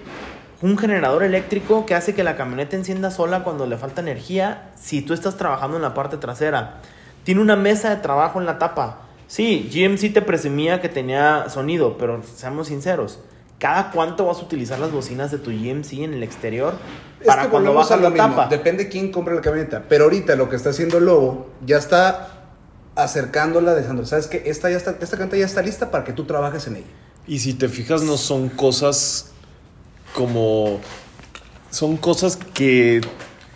un 0.62 0.78
generador 0.78 1.24
eléctrico 1.24 1.86
que 1.86 1.94
hace 1.94 2.16
que 2.16 2.24
la 2.24 2.38
camioneta 2.38 2.78
encienda 2.78 3.12
sola 3.12 3.44
cuando 3.44 3.68
le 3.68 3.78
falta 3.78 4.00
energía 4.00 4.72
si 4.76 5.02
tú 5.02 5.14
estás 5.14 5.36
trabajando 5.36 5.76
en 5.76 5.84
la 5.84 5.94
parte 5.94 6.16
trasera. 6.18 6.76
Tiene 7.26 7.42
una 7.42 7.58
mesa 7.58 7.90
de 7.90 7.98
trabajo 7.98 8.40
en 8.40 8.46
la 8.46 8.60
tapa. 8.60 9.02
Sí, 9.28 9.70
GMC 9.74 10.14
te 10.14 10.22
presumía 10.22 10.80
que 10.80 10.88
tenía 10.88 11.50
sonido, 11.50 11.98
pero 11.98 12.22
seamos 12.24 12.68
sinceros. 12.68 13.20
¿Cada 13.60 13.92
cuánto 13.92 14.26
vas 14.26 14.40
a 14.40 14.42
utilizar 14.42 14.80
las 14.80 14.92
bocinas 14.92 15.32
de 15.32 15.38
tu 15.38 15.50
GMC 15.52 15.94
en 16.04 16.14
el 16.14 16.24
exterior 16.24 16.74
Es 17.20 17.28
para 17.28 17.44
que 17.44 17.50
cuando 17.50 17.74
bajas 17.74 17.92
a 17.92 17.98
la 17.98 18.10
mismo. 18.10 18.30
tapa? 18.30 18.48
Depende 18.48 18.90
quién 18.90 19.12
compre 19.12 19.36
la 19.36 19.42
camioneta. 19.42 19.84
Pero 19.88 20.06
ahorita 20.06 20.36
lo 20.36 20.50
que 20.50 20.56
está 20.56 20.70
haciendo 20.72 21.00
Lobo 21.00 21.50
ya 21.66 21.78
está 21.78 22.33
acercándola, 22.96 23.74
dejando. 23.74 24.06
¿Sabes 24.06 24.28
qué? 24.28 24.44
Esta, 24.46 24.70
ya 24.70 24.78
está, 24.78 24.92
esta 24.92 25.18
camioneta 25.18 25.38
ya 25.38 25.46
está 25.46 25.62
lista 25.62 25.92
para 25.92 26.04
que 26.04 26.14
tú 26.14 26.26
trabajes 26.26 26.68
en 26.68 26.78
ella. 26.78 26.88
Y 27.28 27.40
si 27.40 27.54
te 27.54 27.70
fijas, 27.70 28.04
no 28.04 28.18
son 28.18 28.50
cosas 28.50 29.32
como. 30.14 30.80
Son 31.72 31.98
cosas 31.98 32.38
que 32.54 33.02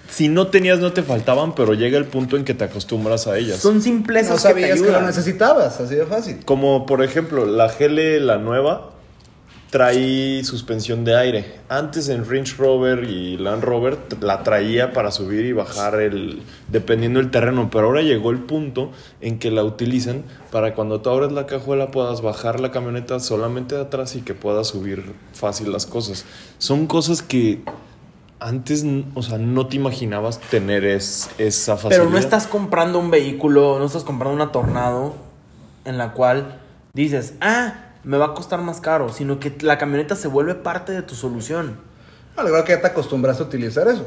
si 0.10 0.30
no 0.30 0.48
tenías 0.48 0.80
no 0.80 0.94
te 0.94 1.04
faltaban, 1.04 1.54
pero 1.54 1.74
llega 1.74 1.98
el 1.98 2.06
punto 2.06 2.38
en 2.38 2.46
que 2.46 2.54
te 2.54 2.64
acostumbras 2.64 3.28
a 3.28 3.38
ellas. 3.38 3.60
Son 3.60 3.82
simplezas 3.82 4.44
No 4.44 4.54
que 4.54 4.62
te 4.62 4.74
que, 4.74 4.92
lo 4.92 5.02
necesitabas, 5.02 5.80
así 5.80 5.96
de 5.96 6.06
fácil. 6.06 6.44
Como 6.46 6.86
por 6.86 7.04
ejemplo, 7.04 7.46
la 7.46 7.68
GL, 7.68 8.26
la 8.26 8.38
nueva, 8.38 8.92
trae 9.70 10.44
suspensión 10.46 11.04
de 11.04 11.16
aire. 11.18 11.56
Antes 11.68 12.08
en 12.10 12.24
Range 12.30 12.56
Rover 12.58 13.04
y 13.04 13.38
Land 13.38 13.64
Rover 13.64 13.98
la 14.22 14.44
traía 14.44 14.94
para 14.94 15.12
subir 15.12 15.46
y 15.46 15.52
bajar 15.52 16.00
el 16.00 16.42
dependiendo 16.70 17.20
del 17.20 17.32
terreno, 17.32 17.70
pero 17.70 17.88
ahora 17.88 18.02
llegó 18.02 18.32
el 18.32 18.40
punto 18.40 18.92
en 19.20 19.40
que 19.40 19.52
la 19.52 19.64
utilizan 19.64 20.24
para 20.52 20.74
cuando 20.74 21.02
tú 21.02 21.10
abres 21.10 21.32
la 21.34 21.46
cajuela 21.46 21.92
puedas 21.92 22.22
bajar 22.22 22.60
la 22.62 22.72
camioneta 22.72 23.20
solamente 23.20 23.76
de 23.76 23.82
atrás 23.82 24.16
y 24.16 24.22
que 24.22 24.34
puedas 24.34 24.68
subir 24.68 25.14
fácil 25.34 25.72
las 25.72 25.86
cosas. 25.86 26.24
Son 26.60 26.88
cosas 26.88 27.22
que 27.22 27.62
antes, 28.40 28.86
o 29.16 29.24
sea, 29.24 29.38
no 29.40 29.68
te 29.68 29.76
imaginabas 29.78 30.40
tener 30.40 30.86
es- 30.86 31.30
esa 31.40 31.76
facilidad. 31.76 32.00
Pero 32.04 32.10
no 32.12 32.18
estás 32.20 32.46
comprando 32.48 33.00
un 33.00 33.10
vehículo, 33.12 33.80
no 33.80 33.86
estás 33.86 34.04
comprando 34.04 34.36
una 34.36 34.52
Tornado 34.52 35.16
en 35.86 35.98
la 35.98 36.14
cual 36.14 36.60
dices, 36.94 37.34
ah, 37.42 37.84
me 38.08 38.18
va 38.18 38.28
a 38.28 38.34
costar 38.34 38.62
más 38.62 38.80
caro, 38.82 39.12
sino 39.12 39.40
que 39.40 39.56
la 39.62 39.78
camioneta 39.78 40.16
se 40.16 40.28
vuelve 40.28 40.56
parte 40.56 40.92
de 40.94 41.02
tu 41.02 41.14
solución. 41.16 41.78
No, 42.36 42.44
la 42.44 42.50
verdad 42.52 42.66
que 42.66 42.72
ya 42.74 42.82
te 42.82 42.88
acostumbraste 42.88 43.44
a 43.44 43.46
utilizar 43.46 43.88
eso. 43.88 44.06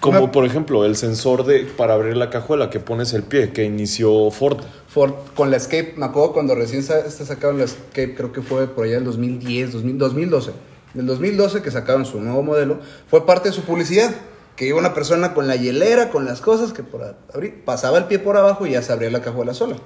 Como 0.00 0.20
Una- 0.22 0.32
por 0.32 0.46
ejemplo 0.46 0.84
el 0.86 0.96
sensor 0.96 1.44
de 1.44 1.64
para 1.76 1.92
abrir 1.94 2.16
la 2.16 2.30
cajuela 2.30 2.70
que 2.70 2.80
pones 2.80 3.12
el 3.12 3.22
pie 3.22 3.52
que 3.52 3.64
inició 3.64 4.30
Ford. 4.30 4.60
Ford 4.88 5.12
con 5.34 5.50
la 5.50 5.56
Escape, 5.58 5.94
me 5.96 6.06
acuerdo 6.06 6.32
cuando 6.32 6.54
recién 6.54 6.82
sa- 6.82 7.00
este 7.00 7.26
sacaron 7.26 7.58
la 7.58 7.64
Escape, 7.64 8.14
creo 8.14 8.32
que 8.32 8.40
fue 8.40 8.66
por 8.66 8.84
allá 8.84 8.94
del 8.94 9.04
2010, 9.04 9.72
2000, 9.72 9.98
2012. 9.98 10.52
Del 10.94 11.06
2012 11.06 11.60
que 11.62 11.70
sacaron 11.70 12.06
su 12.06 12.20
nuevo 12.20 12.42
modelo, 12.42 12.78
fue 13.08 13.26
parte 13.26 13.50
de 13.50 13.54
su 13.54 13.62
publicidad. 13.62 14.10
Que 14.56 14.66
iba 14.66 14.78
una 14.78 14.92
persona 14.94 15.32
con 15.34 15.46
la 15.46 15.56
hielera, 15.56 16.10
con 16.10 16.24
las 16.26 16.40
cosas, 16.42 16.72
que 16.74 16.82
por 16.82 17.16
abrir, 17.32 17.64
pasaba 17.64 17.96
el 17.98 18.04
pie 18.04 18.18
por 18.18 18.36
abajo 18.36 18.66
y 18.66 18.72
ya 18.72 18.82
se 18.82 18.92
abría 18.92 19.10
la 19.10 19.22
cajuela 19.22 19.54
sola. 19.54 19.76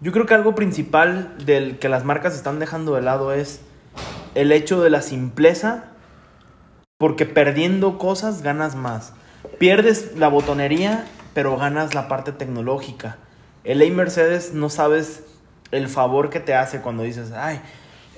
Yo 0.00 0.12
creo 0.12 0.26
que 0.26 0.34
algo 0.34 0.54
principal 0.54 1.34
del 1.44 1.80
que 1.80 1.88
las 1.88 2.04
marcas 2.04 2.36
están 2.36 2.60
dejando 2.60 2.94
de 2.94 3.02
lado 3.02 3.32
es 3.32 3.60
el 4.36 4.52
hecho 4.52 4.80
de 4.80 4.90
la 4.90 5.02
simpleza, 5.02 5.86
porque 6.98 7.26
perdiendo 7.26 7.98
cosas 7.98 8.42
ganas 8.42 8.76
más. 8.76 9.12
Pierdes 9.58 10.16
la 10.16 10.28
botonería, 10.28 11.04
pero 11.34 11.56
ganas 11.56 11.96
la 11.96 12.06
parte 12.06 12.30
tecnológica. 12.30 13.16
El 13.64 13.82
hey 13.82 13.90
Mercedes 13.90 14.54
no 14.54 14.70
sabes 14.70 15.24
el 15.72 15.88
favor 15.88 16.30
que 16.30 16.38
te 16.38 16.54
hace 16.54 16.80
cuando 16.80 17.02
dices, 17.02 17.32
ay, 17.32 17.60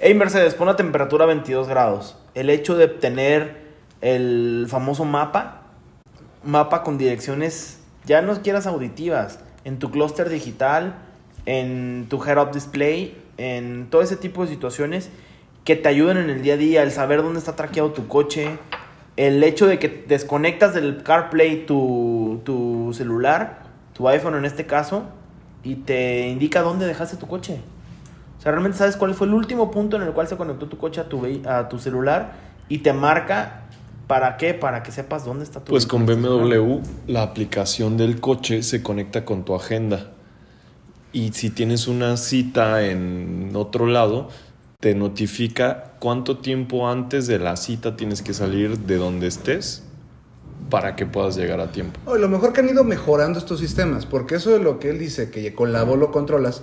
hey 0.00 0.12
Mercedes, 0.12 0.54
pon 0.54 0.66
la 0.66 0.76
temperatura 0.76 1.24
a 1.24 1.28
22 1.28 1.66
grados. 1.66 2.18
El 2.34 2.50
hecho 2.50 2.76
de 2.76 2.88
tener 2.88 3.70
el 4.02 4.66
famoso 4.68 5.06
mapa, 5.06 5.62
mapa 6.44 6.82
con 6.82 6.98
direcciones, 6.98 7.80
ya 8.04 8.20
no 8.20 8.42
quieras 8.42 8.66
auditivas, 8.66 9.40
en 9.64 9.78
tu 9.78 9.90
clúster 9.90 10.28
digital, 10.28 11.06
en 11.58 12.06
tu 12.08 12.22
head-up 12.24 12.52
display, 12.52 13.16
en 13.36 13.88
todo 13.90 14.02
ese 14.02 14.16
tipo 14.16 14.42
de 14.44 14.48
situaciones 14.50 15.10
que 15.64 15.74
te 15.76 15.88
ayudan 15.88 16.16
en 16.18 16.30
el 16.30 16.42
día 16.42 16.54
a 16.54 16.56
día, 16.56 16.82
el 16.82 16.90
saber 16.92 17.22
dónde 17.22 17.38
está 17.40 17.56
traqueado 17.56 17.90
tu 17.90 18.06
coche, 18.06 18.58
el 19.16 19.42
hecho 19.42 19.66
de 19.66 19.78
que 19.78 20.04
desconectas 20.06 20.74
del 20.74 21.02
CarPlay 21.02 21.66
tu, 21.66 22.40
tu 22.44 22.92
celular, 22.94 23.64
tu 23.94 24.08
iPhone 24.08 24.36
en 24.36 24.44
este 24.44 24.64
caso, 24.66 25.04
y 25.64 25.74
te 25.76 26.28
indica 26.28 26.62
dónde 26.62 26.86
dejaste 26.86 27.16
tu 27.16 27.26
coche. 27.26 27.60
O 28.38 28.42
sea, 28.42 28.52
realmente 28.52 28.78
sabes 28.78 28.96
cuál 28.96 29.12
fue 29.14 29.26
el 29.26 29.34
último 29.34 29.70
punto 29.70 29.96
en 29.96 30.02
el 30.02 30.12
cual 30.12 30.28
se 30.28 30.36
conectó 30.36 30.66
tu 30.66 30.78
coche 30.78 31.00
a 31.00 31.08
tu, 31.08 31.20
vehi- 31.20 31.46
a 31.46 31.68
tu 31.68 31.78
celular 31.78 32.32
y 32.68 32.78
te 32.78 32.92
marca 32.94 33.62
para 34.06 34.36
qué, 34.38 34.54
para 34.54 34.82
que 34.82 34.92
sepas 34.92 35.24
dónde 35.26 35.44
está 35.44 35.60
tu 35.60 35.70
Pues 35.70 35.84
con. 35.86 36.06
BMW 36.06 36.78
la 37.06 37.22
aplicación 37.22 37.96
del 37.98 38.20
coche 38.20 38.62
se 38.62 38.82
conecta 38.82 39.24
con 39.26 39.44
tu 39.44 39.54
agenda. 39.54 40.12
Y 41.12 41.32
si 41.32 41.50
tienes 41.50 41.88
una 41.88 42.16
cita 42.16 42.86
en 42.86 43.50
otro 43.54 43.86
lado, 43.86 44.28
te 44.80 44.94
notifica 44.94 45.94
cuánto 45.98 46.38
tiempo 46.38 46.88
antes 46.88 47.26
de 47.26 47.38
la 47.38 47.56
cita 47.56 47.96
tienes 47.96 48.22
que 48.22 48.32
salir 48.32 48.78
de 48.78 48.96
donde 48.96 49.26
estés 49.26 49.82
para 50.70 50.96
que 50.96 51.04
puedas 51.04 51.36
llegar 51.36 51.60
a 51.60 51.72
tiempo. 51.72 51.98
Lo 52.16 52.28
mejor 52.28 52.52
que 52.52 52.60
han 52.60 52.68
ido 52.68 52.84
mejorando 52.84 53.38
estos 53.38 53.60
sistemas, 53.60 54.06
porque 54.06 54.36
eso 54.36 54.50
de 54.50 54.60
lo 54.60 54.78
que 54.78 54.90
él 54.90 54.98
dice, 54.98 55.30
que 55.30 55.54
con 55.54 55.72
la 55.72 55.82
voz 55.82 55.98
lo 55.98 56.12
controlas, 56.12 56.62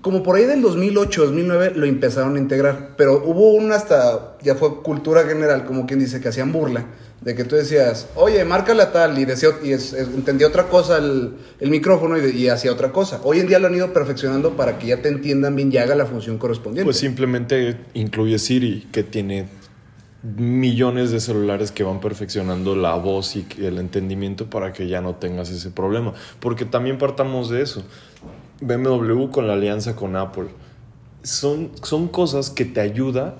como 0.00 0.22
por 0.22 0.36
ahí 0.36 0.44
del 0.44 0.62
2008, 0.62 1.26
2009 1.26 1.72
lo 1.74 1.86
empezaron 1.86 2.36
a 2.36 2.38
integrar, 2.38 2.94
pero 2.96 3.22
hubo 3.24 3.52
una 3.52 3.76
hasta, 3.76 4.36
ya 4.42 4.54
fue 4.54 4.82
cultura 4.82 5.24
general, 5.24 5.64
como 5.64 5.86
quien 5.86 6.00
dice, 6.00 6.20
que 6.20 6.28
hacían 6.28 6.52
burla, 6.52 6.86
de 7.20 7.34
que 7.34 7.44
tú 7.44 7.56
decías, 7.56 8.08
oye, 8.14 8.44
márcala 8.44 8.92
tal, 8.92 9.18
y, 9.18 9.24
decía, 9.24 9.50
y 9.62 9.72
entendía 9.72 10.46
otra 10.46 10.68
cosa 10.68 10.98
el, 10.98 11.32
el 11.58 11.70
micrófono 11.70 12.18
y, 12.18 12.30
y 12.30 12.48
hacía 12.48 12.72
otra 12.72 12.92
cosa. 12.92 13.20
Hoy 13.24 13.40
en 13.40 13.48
día 13.48 13.58
lo 13.58 13.66
han 13.66 13.74
ido 13.74 13.92
perfeccionando 13.92 14.56
para 14.56 14.78
que 14.78 14.88
ya 14.88 15.02
te 15.02 15.08
entiendan 15.08 15.56
bien 15.56 15.72
y 15.72 15.78
haga 15.78 15.94
la 15.94 16.06
función 16.06 16.38
correspondiente. 16.38 16.84
Pues 16.84 16.98
simplemente 16.98 17.76
incluye 17.94 18.38
Siri, 18.38 18.88
que 18.92 19.02
tiene 19.02 19.48
millones 20.22 21.10
de 21.10 21.20
celulares 21.20 21.70
que 21.70 21.84
van 21.84 22.00
perfeccionando 22.00 22.74
la 22.74 22.94
voz 22.96 23.36
y 23.36 23.46
el 23.58 23.78
entendimiento 23.78 24.50
para 24.50 24.72
que 24.72 24.88
ya 24.88 25.00
no 25.00 25.14
tengas 25.14 25.50
ese 25.50 25.70
problema. 25.70 26.12
Porque 26.40 26.64
también 26.64 26.98
partamos 26.98 27.50
de 27.50 27.62
eso. 27.62 27.84
BMW 28.60 29.28
con 29.30 29.46
la 29.46 29.54
alianza 29.54 29.94
con 29.96 30.16
Apple. 30.16 30.48
Son, 31.22 31.70
son 31.82 32.08
cosas 32.08 32.50
que 32.50 32.64
te 32.64 32.80
ayuda 32.80 33.36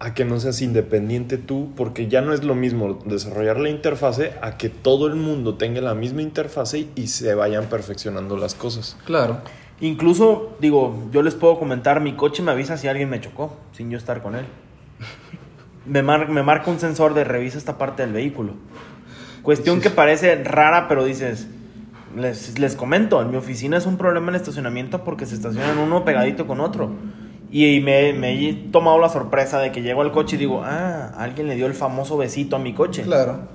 a 0.00 0.14
que 0.14 0.24
no 0.24 0.38
seas 0.38 0.62
independiente 0.62 1.38
tú, 1.38 1.70
porque 1.76 2.06
ya 2.08 2.20
no 2.20 2.32
es 2.32 2.44
lo 2.44 2.54
mismo 2.54 3.00
desarrollar 3.04 3.58
la 3.58 3.68
interfase 3.68 4.32
a 4.42 4.56
que 4.56 4.68
todo 4.68 5.08
el 5.08 5.16
mundo 5.16 5.54
tenga 5.54 5.80
la 5.80 5.94
misma 5.94 6.22
interfase 6.22 6.86
y 6.94 7.08
se 7.08 7.34
vayan 7.34 7.64
perfeccionando 7.66 8.36
las 8.36 8.54
cosas. 8.54 8.96
Claro. 9.04 9.38
Incluso, 9.80 10.56
digo, 10.60 11.04
yo 11.12 11.22
les 11.22 11.34
puedo 11.34 11.58
comentar, 11.58 12.00
mi 12.00 12.14
coche 12.14 12.42
me 12.42 12.50
avisa 12.52 12.76
si 12.76 12.86
alguien 12.88 13.10
me 13.10 13.20
chocó, 13.20 13.56
sin 13.72 13.90
yo 13.90 13.98
estar 13.98 14.22
con 14.22 14.36
él. 14.36 14.44
Me, 15.86 16.02
mar- 16.02 16.28
me 16.28 16.42
marca 16.42 16.70
un 16.70 16.78
sensor 16.78 17.14
de 17.14 17.24
revisa 17.24 17.58
esta 17.58 17.78
parte 17.78 18.02
del 18.02 18.12
vehículo. 18.12 18.54
Cuestión 19.42 19.80
que 19.80 19.90
parece 19.90 20.42
rara, 20.44 20.86
pero 20.88 21.04
dices, 21.04 21.48
les, 22.16 22.58
les 22.58 22.74
comento, 22.76 23.20
en 23.20 23.30
mi 23.30 23.36
oficina 23.36 23.76
es 23.76 23.86
un 23.86 23.96
problema 23.96 24.30
el 24.30 24.36
estacionamiento 24.36 25.04
porque 25.04 25.26
se 25.26 25.34
estacionan 25.34 25.78
uno 25.78 26.04
pegadito 26.04 26.46
con 26.46 26.60
otro. 26.60 26.90
Y 27.50 27.80
me, 27.80 28.12
me 28.12 28.48
he 28.48 28.52
tomado 28.52 28.98
la 28.98 29.08
sorpresa 29.08 29.58
de 29.58 29.72
que 29.72 29.80
llego 29.80 30.02
al 30.02 30.12
coche 30.12 30.36
y 30.36 30.38
digo, 30.38 30.62
ah, 30.64 31.12
alguien 31.16 31.48
le 31.48 31.56
dio 31.56 31.66
el 31.66 31.74
famoso 31.74 32.16
besito 32.16 32.56
a 32.56 32.58
mi 32.58 32.74
coche. 32.74 33.02
Claro. 33.02 33.48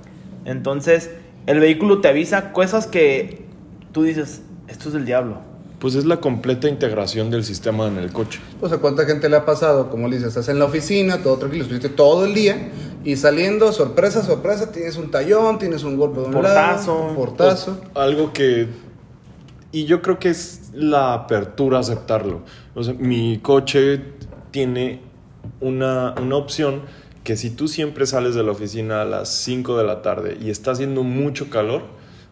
Entonces, 0.44 1.10
el 1.46 1.60
vehículo 1.60 2.00
te 2.00 2.08
avisa 2.08 2.52
cosas 2.52 2.86
que 2.86 3.44
tú 3.92 4.02
dices, 4.02 4.42
esto 4.66 4.88
es 4.88 4.94
del 4.94 5.04
diablo. 5.04 5.38
Pues 5.78 5.94
es 5.94 6.06
la 6.06 6.16
completa 6.16 6.68
integración 6.68 7.30
del 7.30 7.44
sistema 7.44 7.86
en 7.86 7.98
el 7.98 8.10
coche. 8.10 8.40
O 8.60 8.68
sea, 8.68 8.78
¿cuánta 8.78 9.04
gente 9.04 9.28
le 9.28 9.36
ha 9.36 9.44
pasado? 9.44 9.90
Como 9.90 10.08
le 10.08 10.16
dices, 10.16 10.30
estás 10.30 10.48
en 10.48 10.58
la 10.58 10.64
oficina, 10.64 11.22
todo 11.22 11.36
tranquilo, 11.36 11.64
estuviste 11.64 11.90
todo 11.90 12.24
el 12.24 12.34
día 12.34 12.70
y 13.04 13.16
saliendo, 13.16 13.70
sorpresa, 13.72 14.22
sorpresa, 14.22 14.72
tienes 14.72 14.96
un 14.96 15.10
tallón, 15.10 15.58
tienes 15.58 15.84
un 15.84 15.96
golpe 15.96 16.20
de 16.20 16.26
un 16.26 16.32
Portazo. 16.32 16.98
lado, 16.98 17.14
portazo. 17.14 17.80
O 17.94 18.00
algo 18.00 18.32
que... 18.32 18.68
Y 19.72 19.84
yo 19.84 20.00
creo 20.02 20.18
que 20.18 20.30
es 20.30 20.70
la 20.72 21.14
apertura 21.14 21.78
a 21.78 21.80
aceptarlo. 21.80 22.42
O 22.74 22.82
sea, 22.82 22.94
mi 22.94 23.38
coche 23.38 24.00
tiene 24.52 25.02
una, 25.60 26.14
una 26.20 26.36
opción 26.36 26.82
que 27.24 27.36
si 27.36 27.50
tú 27.50 27.68
siempre 27.68 28.06
sales 28.06 28.34
de 28.34 28.42
la 28.42 28.52
oficina 28.52 29.02
a 29.02 29.04
las 29.04 29.28
5 29.30 29.76
de 29.76 29.84
la 29.84 30.00
tarde 30.00 30.38
y 30.40 30.50
está 30.50 30.70
haciendo 30.70 31.02
mucho 31.02 31.50
calor, 31.50 31.82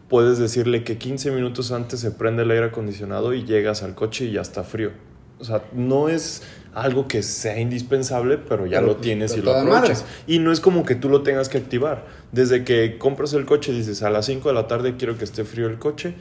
puedes 0.07 0.37
decirle 0.37 0.83
que 0.83 0.97
15 0.97 1.31
minutos 1.31 1.71
antes 1.71 1.99
se 1.99 2.11
prende 2.11 2.43
el 2.43 2.51
aire 2.51 2.67
acondicionado 2.67 3.33
y 3.33 3.43
llegas 3.43 3.83
al 3.83 3.95
coche 3.95 4.25
y 4.25 4.33
ya 4.33 4.41
está 4.41 4.63
frío. 4.63 4.91
O 5.39 5.43
sea, 5.43 5.63
no 5.73 6.09
es 6.09 6.43
algo 6.75 7.07
que 7.07 7.23
sea 7.23 7.59
indispensable, 7.59 8.37
pero 8.37 8.65
ya 8.65 8.79
Pero, 8.79 8.93
lo 8.93 8.95
tienes 8.97 9.35
y 9.37 9.41
lo 9.41 9.55
aprovechas. 9.55 10.03
madre. 10.03 10.13
Y 10.27 10.39
no 10.39 10.51
es 10.51 10.59
como 10.59 10.85
que 10.85 10.95
tú 10.95 11.09
lo 11.09 11.21
tengas 11.21 11.49
que 11.49 11.57
activar. 11.57 12.05
Desde 12.31 12.63
que 12.63 12.97
compras 12.97 13.33
el 13.33 13.45
coche, 13.45 13.71
dices 13.71 14.03
a 14.03 14.09
las 14.09 14.25
5 14.25 14.47
de 14.49 14.55
la 14.55 14.67
tarde 14.67 14.95
quiero 14.97 15.17
que 15.17 15.23
esté 15.23 15.43
frío 15.43 15.67
el 15.67 15.77
coche 15.77 16.15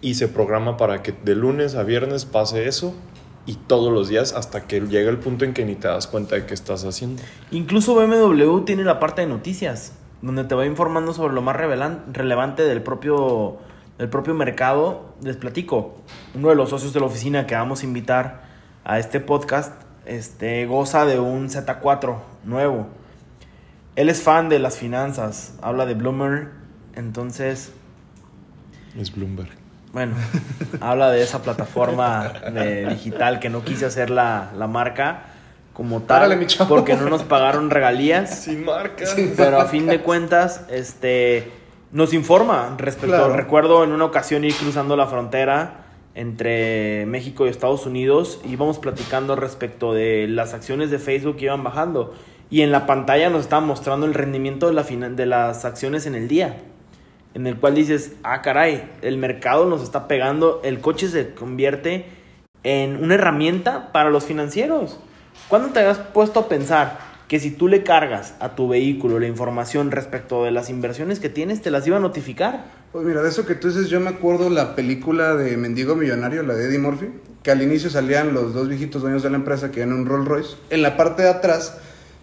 y 0.00 0.14
se 0.14 0.28
programa 0.28 0.76
para 0.76 1.02
que 1.02 1.12
de 1.12 1.34
lunes 1.34 1.74
a 1.74 1.82
viernes 1.82 2.24
pase 2.24 2.66
eso 2.68 2.94
y 3.46 3.54
todos 3.54 3.92
los 3.92 4.08
días 4.08 4.32
hasta 4.32 4.66
que 4.66 4.80
llega 4.80 5.10
el 5.10 5.18
punto 5.18 5.44
en 5.44 5.52
que 5.52 5.64
ni 5.64 5.74
te 5.74 5.88
das 5.88 6.06
cuenta 6.06 6.36
de 6.36 6.46
qué 6.46 6.54
estás 6.54 6.84
haciendo. 6.84 7.22
Incluso 7.50 7.94
BMW 7.94 8.60
tiene 8.60 8.84
la 8.84 8.98
parte 9.00 9.22
de 9.22 9.26
noticias, 9.26 9.92
donde 10.22 10.44
te 10.44 10.54
va 10.54 10.64
informando 10.66 11.12
sobre 11.12 11.34
lo 11.34 11.42
más 11.42 11.56
relevante 11.56 12.62
del 12.62 12.82
propio, 12.82 13.58
del 13.98 14.08
propio 14.08 14.34
mercado. 14.34 15.14
Les 15.22 15.36
platico, 15.36 15.96
uno 16.34 16.48
de 16.48 16.54
los 16.54 16.70
socios 16.70 16.94
de 16.94 17.00
la 17.00 17.06
oficina 17.06 17.46
que 17.46 17.54
vamos 17.54 17.82
a 17.82 17.84
invitar 17.86 18.53
a 18.84 18.98
este 18.98 19.20
podcast 19.20 19.72
este, 20.06 20.66
goza 20.66 21.04
de 21.06 21.18
un 21.18 21.48
Z4 21.48 22.16
nuevo. 22.44 22.86
Él 23.96 24.08
es 24.08 24.22
fan 24.22 24.48
de 24.48 24.58
las 24.58 24.76
finanzas, 24.76 25.54
habla 25.62 25.86
de 25.86 25.94
Bloomer, 25.94 26.48
entonces, 26.94 27.72
Es 28.98 29.14
Bloomberg. 29.14 29.50
bueno, 29.92 30.14
habla 30.80 31.10
de 31.10 31.22
esa 31.22 31.42
plataforma 31.42 32.28
de 32.52 32.86
digital 32.88 33.38
que 33.40 33.50
no 33.50 33.64
quise 33.64 33.86
hacer 33.86 34.10
la, 34.10 34.50
la 34.56 34.66
marca 34.66 35.22
como 35.72 36.00
tal, 36.02 36.18
Párale, 36.18 36.36
mi 36.36 36.46
chavo. 36.46 36.68
porque 36.68 36.94
no 36.94 37.08
nos 37.08 37.22
pagaron 37.24 37.70
regalías. 37.70 38.38
Sin 38.44 38.64
marca. 38.64 39.04
Pero 39.36 39.60
a 39.60 39.66
fin 39.66 39.86
de 39.86 40.00
cuentas, 40.00 40.62
este 40.70 41.50
nos 41.90 42.12
informa 42.12 42.74
respecto. 42.76 43.16
Claro. 43.16 43.34
Recuerdo 43.36 43.84
en 43.84 43.92
una 43.92 44.04
ocasión 44.04 44.44
ir 44.44 44.54
cruzando 44.54 44.96
la 44.96 45.06
frontera 45.06 45.83
entre 46.14 47.06
México 47.06 47.46
y 47.46 47.48
Estados 47.48 47.86
Unidos 47.86 48.40
íbamos 48.48 48.78
platicando 48.78 49.34
respecto 49.34 49.92
de 49.92 50.28
las 50.28 50.54
acciones 50.54 50.90
de 50.90 50.98
Facebook 50.98 51.36
que 51.36 51.46
iban 51.46 51.64
bajando. 51.64 52.14
Y 52.50 52.62
en 52.62 52.70
la 52.70 52.86
pantalla 52.86 53.30
nos 53.30 53.42
estaba 53.42 53.64
mostrando 53.64 54.06
el 54.06 54.14
rendimiento 54.14 54.68
de, 54.68 54.74
la 54.74 54.82
de 54.82 55.26
las 55.26 55.64
acciones 55.64 56.06
en 56.06 56.14
el 56.14 56.28
día. 56.28 56.62
En 57.34 57.48
el 57.48 57.58
cual 57.58 57.74
dices, 57.74 58.14
ah, 58.22 58.42
caray, 58.42 58.90
el 59.02 59.18
mercado 59.18 59.66
nos 59.66 59.82
está 59.82 60.06
pegando, 60.06 60.60
el 60.62 60.80
coche 60.80 61.08
se 61.08 61.34
convierte 61.34 62.06
en 62.62 63.02
una 63.02 63.14
herramienta 63.14 63.90
para 63.90 64.10
los 64.10 64.24
financieros. 64.24 65.00
¿Cuándo 65.48 65.70
te 65.70 65.80
has 65.80 65.98
puesto 65.98 66.40
a 66.40 66.48
pensar 66.48 66.98
que 67.26 67.40
si 67.40 67.50
tú 67.50 67.66
le 67.66 67.82
cargas 67.82 68.36
a 68.38 68.54
tu 68.54 68.68
vehículo 68.68 69.18
la 69.18 69.26
información 69.26 69.90
respecto 69.90 70.44
de 70.44 70.52
las 70.52 70.70
inversiones 70.70 71.18
que 71.18 71.28
tienes, 71.28 71.60
te 71.60 71.72
las 71.72 71.84
iba 71.88 71.96
a 71.96 72.00
notificar? 72.00 72.83
Pues 72.94 73.04
mira, 73.04 73.22
de 73.22 73.28
eso 73.28 73.44
que 73.44 73.56
tú 73.56 73.66
dices, 73.66 73.88
yo 73.88 73.98
me 73.98 74.10
acuerdo 74.10 74.48
la 74.48 74.76
película 74.76 75.34
de 75.34 75.56
Mendigo 75.56 75.96
Millonario, 75.96 76.44
la 76.44 76.54
de 76.54 76.66
Eddie 76.66 76.78
Murphy, 76.78 77.08
que 77.42 77.50
al 77.50 77.60
inicio 77.60 77.90
salían 77.90 78.32
los 78.32 78.54
dos 78.54 78.68
viejitos 78.68 79.02
dueños 79.02 79.24
de 79.24 79.30
la 79.30 79.36
empresa 79.36 79.72
que 79.72 79.80
iban 79.80 79.88
en 79.88 80.02
un 80.02 80.06
Rolls 80.06 80.28
Royce. 80.28 80.56
En 80.70 80.80
la 80.80 80.96
parte 80.96 81.24
de 81.24 81.28
atrás 81.28 81.76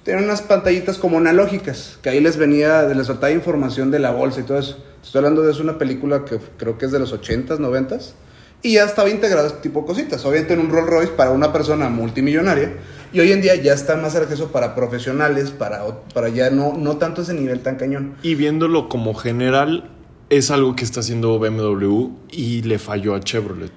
tenían 0.06 0.24
unas 0.24 0.42
pantallitas 0.42 0.98
como 0.98 1.18
analógicas, 1.18 2.00
que 2.02 2.08
ahí 2.08 2.22
les 2.22 2.38
venía, 2.38 2.84
les 2.84 3.06
soltaba 3.06 3.34
información 3.34 3.92
de 3.92 4.00
la 4.00 4.12
bolsa 4.12 4.40
y 4.40 4.44
todo 4.44 4.60
eso. 4.60 4.82
Estoy 5.04 5.20
hablando 5.20 5.42
de 5.42 5.52
eso, 5.52 5.62
una 5.62 5.78
película 5.78 6.24
que 6.24 6.40
creo 6.56 6.78
que 6.78 6.86
es 6.86 6.94
de 6.94 7.00
los 7.00 7.14
80s, 7.14 7.58
90s, 7.58 8.14
y 8.62 8.76
ya 8.76 8.86
estaba 8.86 9.10
integrado 9.10 9.48
este 9.48 9.60
tipo 9.60 9.82
de 9.82 9.88
cositas. 9.88 10.24
Obviamente 10.24 10.54
en 10.54 10.62
un 10.62 10.70
Rolls 10.70 10.90
Royce 10.90 11.12
para 11.12 11.32
una 11.32 11.52
persona 11.52 11.90
multimillonaria, 11.90 12.76
y 13.12 13.20
hoy 13.20 13.34
en 13.34 13.42
día 13.42 13.56
ya 13.56 13.74
está 13.74 13.98
más 13.98 14.16
acceso 14.16 14.54
para 14.54 14.74
profesionales, 14.74 15.52
para, 15.52 15.84
para 16.14 16.30
ya 16.30 16.50
no, 16.50 16.78
no 16.78 16.96
tanto 16.96 17.24
ese 17.24 17.34
nivel 17.34 17.60
tan 17.60 17.76
cañón. 17.76 18.16
Y 18.24 18.36
viéndolo 18.36 18.88
como 18.88 19.14
general, 19.14 19.90
es 20.32 20.50
algo 20.50 20.76
que 20.78 20.86
está 20.86 21.02
haciendo 21.02 21.38
BMW 21.38 22.08
y 22.32 22.62
le 22.62 22.80
falló 22.80 23.16
a 23.16 23.20
Chevrolet. 23.20 23.72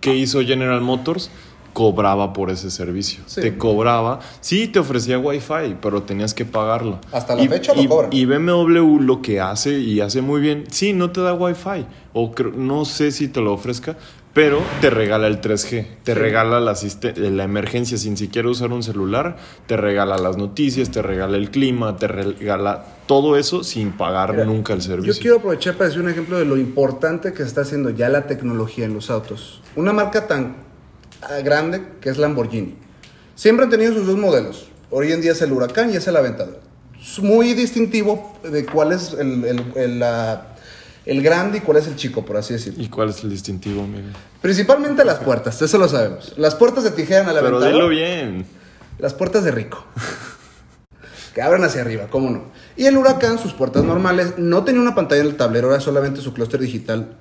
¿Qué 0.00 0.16
hizo 0.16 0.40
General 0.40 0.80
Motors? 0.80 1.30
Cobraba 1.74 2.32
por 2.32 2.50
ese 2.50 2.70
servicio. 2.70 3.22
Sí. 3.26 3.42
Te 3.42 3.58
cobraba. 3.58 4.20
Sí, 4.40 4.68
te 4.68 4.78
ofrecía 4.78 5.18
Wi-Fi, 5.18 5.76
pero 5.82 6.02
tenías 6.02 6.32
que 6.32 6.46
pagarlo. 6.46 6.98
Hasta 7.12 7.36
la 7.36 7.42
Y- 7.42 7.48
fecha 7.48 7.74
lo 7.74 7.82
y- 7.82 7.86
cobran. 7.88 8.10
Y 8.12 8.24
BMW 8.24 8.98
lo 9.00 9.20
que 9.20 9.38
hace 9.40 9.78
y 9.78 10.00
hace 10.00 10.22
muy 10.22 10.40
bien, 10.40 10.64
sí, 10.70 10.94
no 10.94 11.10
te 11.10 11.20
da 11.20 11.34
Wi-Fi. 11.34 11.84
O 12.14 12.32
no 12.56 12.84
sé 12.86 13.12
si 13.12 13.28
te 13.28 13.40
lo 13.42 13.52
ofrezca, 13.52 13.98
pero 14.38 14.62
te 14.80 14.88
regala 14.88 15.26
el 15.26 15.40
3G. 15.40 15.84
Te 16.04 16.12
Sí. 16.14 16.18
regala 16.20 16.60
la, 16.60 17.42
emergencia 17.42 17.98
sin 17.98 18.16
siquiera 18.16 18.48
usar 18.48 18.70
un 18.70 18.84
celular. 18.84 19.36
Te 19.66 19.76
regala 19.76 20.16
las 20.16 20.36
noticias, 20.36 20.92
te 20.92 21.02
regala 21.02 21.36
el 21.36 21.50
clima, 21.50 21.96
te 21.96 22.06
regala 22.06 22.84
todo 23.08 23.36
eso 23.36 23.64
sin 23.64 23.90
pagar 23.90 24.30
Mira, 24.34 24.44
nunca 24.44 24.74
el 24.74 24.82
servicio. 24.82 25.12
Yo 25.12 25.20
quiero 25.20 25.36
aprovechar 25.38 25.74
para 25.74 25.88
decir 25.88 26.00
un 26.00 26.08
ejemplo 26.08 26.38
de 26.38 26.44
lo 26.44 26.56
importante 26.56 27.32
que 27.32 27.42
está 27.42 27.62
haciendo 27.62 27.90
ya 27.90 28.08
la 28.10 28.28
tecnología 28.28 28.84
en 28.84 28.94
los 28.94 29.10
autos. 29.10 29.60
Una 29.74 29.92
marca 29.92 30.28
tan 30.28 30.54
ah, 31.22 31.40
grande 31.42 31.82
que 32.00 32.08
es 32.08 32.16
Lamborghini. 32.16 32.76
Siempre 33.34 33.64
han 33.64 33.70
tenido 33.72 33.92
sus 33.92 34.06
dos 34.06 34.18
modelos. 34.18 34.68
Hoy 34.90 35.10
en 35.10 35.20
día 35.20 35.32
es 35.32 35.42
el 35.42 35.50
Huracán 35.52 35.92
y 35.92 35.96
es 35.96 36.06
el 36.06 36.14
Aventador. 36.14 36.60
Es 36.96 37.18
muy 37.18 37.54
distintivo 37.54 38.38
de 38.48 38.64
cuál 38.66 38.92
es 38.92 39.14
el, 39.18 39.44
el- 39.44 39.72
el, 39.74 39.98
la- 39.98 40.54
el 41.08 41.22
grande 41.22 41.58
y 41.58 41.60
cuál 41.62 41.78
es 41.78 41.86
el 41.86 41.96
chico, 41.96 42.24
por 42.24 42.36
así 42.36 42.52
decirlo. 42.54 42.82
¿Y 42.82 42.88
cuál 42.88 43.08
es 43.10 43.24
el 43.24 43.30
distintivo, 43.30 43.86
Miguel? 43.86 44.12
Principalmente 44.42 45.04
las 45.04 45.18
puertas, 45.18 45.60
eso 45.62 45.78
lo 45.78 45.88
sabemos. 45.88 46.34
Las 46.36 46.54
puertas 46.54 46.84
de 46.84 46.90
tijera 46.90 47.22
en 47.22 47.28
el 47.30 47.42
Pero 47.42 47.60
dilo 47.60 47.88
bien. 47.88 48.46
Las 48.98 49.14
puertas 49.14 49.42
de 49.44 49.50
rico. 49.50 49.84
que 51.34 51.42
abren 51.42 51.64
hacia 51.64 51.80
arriba, 51.82 52.06
¿cómo 52.10 52.30
no? 52.30 52.42
Y 52.76 52.86
el 52.86 52.96
Huracán, 52.96 53.38
sus 53.38 53.52
puertas 53.52 53.84
normales, 53.84 54.34
no 54.38 54.64
tenía 54.64 54.80
una 54.80 54.94
pantalla 54.94 55.20
en 55.22 55.28
el 55.28 55.36
tablero, 55.36 55.70
era 55.70 55.80
solamente 55.80 56.20
su 56.20 56.32
clúster 56.32 56.60
digital. 56.60 57.16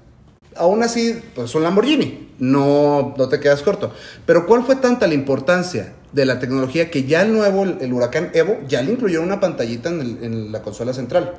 Aún 0.56 0.82
así, 0.82 1.21
pues 1.36 1.52
son 1.52 1.62
Lamborghini, 1.63 2.34
no, 2.39 3.13
no 3.17 3.30
te 3.30 3.39
quedas 3.39 3.62
corto. 3.62 3.93
Pero 4.26 4.47
¿cuál 4.47 4.63
fue 4.63 4.76
tanta 4.78 5.06
la 5.08 5.13
importancia 5.13 5.93
de 6.13 6.26
la 6.26 6.39
tecnología 6.39 6.89
que 6.89 7.04
ya 7.04 7.21
el 7.21 7.32
nuevo, 7.34 7.63
el, 7.63 7.78
el 7.80 7.93
Huracán 7.93 8.32
Evo, 8.34 8.58
ya 8.67 8.82
le 8.82 8.91
incluyeron 8.93 9.26
una 9.26 9.39
pantallita 9.39 9.89
en, 9.89 10.02
el- 10.02 10.23
en 10.23 10.52
la 10.52 10.62
consola 10.63 10.93
central? 10.93 11.34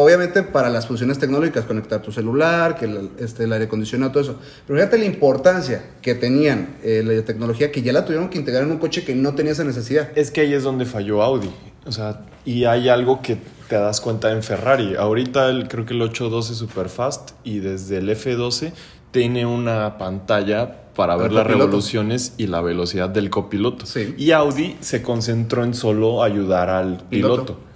Obviamente 0.00 0.44
para 0.44 0.70
las 0.70 0.86
funciones 0.86 1.18
tecnológicas, 1.18 1.64
conectar 1.64 2.00
tu 2.00 2.12
celular, 2.12 2.76
que 2.76 2.84
el, 2.84 3.10
este, 3.18 3.42
el 3.42 3.52
aire 3.52 3.64
acondicionado, 3.64 4.12
todo 4.12 4.22
eso. 4.22 4.36
Pero 4.64 4.78
fíjate 4.78 4.96
la 4.96 5.06
importancia 5.06 5.86
que 6.00 6.14
tenían 6.14 6.76
eh, 6.84 7.02
la 7.04 7.20
tecnología 7.24 7.72
que 7.72 7.82
ya 7.82 7.92
la 7.92 8.04
tuvieron 8.04 8.28
que 8.28 8.38
integrar 8.38 8.62
en 8.62 8.70
un 8.70 8.78
coche 8.78 9.02
que 9.02 9.16
no 9.16 9.34
tenía 9.34 9.50
esa 9.50 9.64
necesidad. 9.64 10.16
Es 10.16 10.30
que 10.30 10.42
ahí 10.42 10.54
es 10.54 10.62
donde 10.62 10.84
falló 10.84 11.20
Audi. 11.20 11.50
O 11.84 11.90
sea, 11.90 12.20
y 12.44 12.64
hay 12.64 12.88
algo 12.88 13.22
que 13.22 13.38
te 13.68 13.74
das 13.74 14.00
cuenta 14.00 14.30
en 14.30 14.44
Ferrari. 14.44 14.94
Ahorita 14.94 15.48
el, 15.48 15.66
creo 15.66 15.84
que 15.84 15.94
el 15.94 16.02
812 16.02 16.54
Superfast 16.54 17.30
y 17.42 17.58
desde 17.58 17.98
el 17.98 18.08
F12 18.08 18.70
tiene 19.10 19.46
una 19.46 19.98
pantalla 19.98 20.76
para 20.94 21.16
ver 21.16 21.32
las 21.32 21.44
revoluciones 21.44 22.34
y 22.38 22.46
la 22.46 22.60
velocidad 22.60 23.08
del 23.08 23.30
copiloto. 23.30 23.84
Sí. 23.84 24.14
Y 24.16 24.30
Audi 24.30 24.76
se 24.78 25.02
concentró 25.02 25.64
en 25.64 25.74
solo 25.74 26.22
ayudar 26.22 26.70
al 26.70 26.98
Piloto. 27.08 27.42
piloto. 27.44 27.67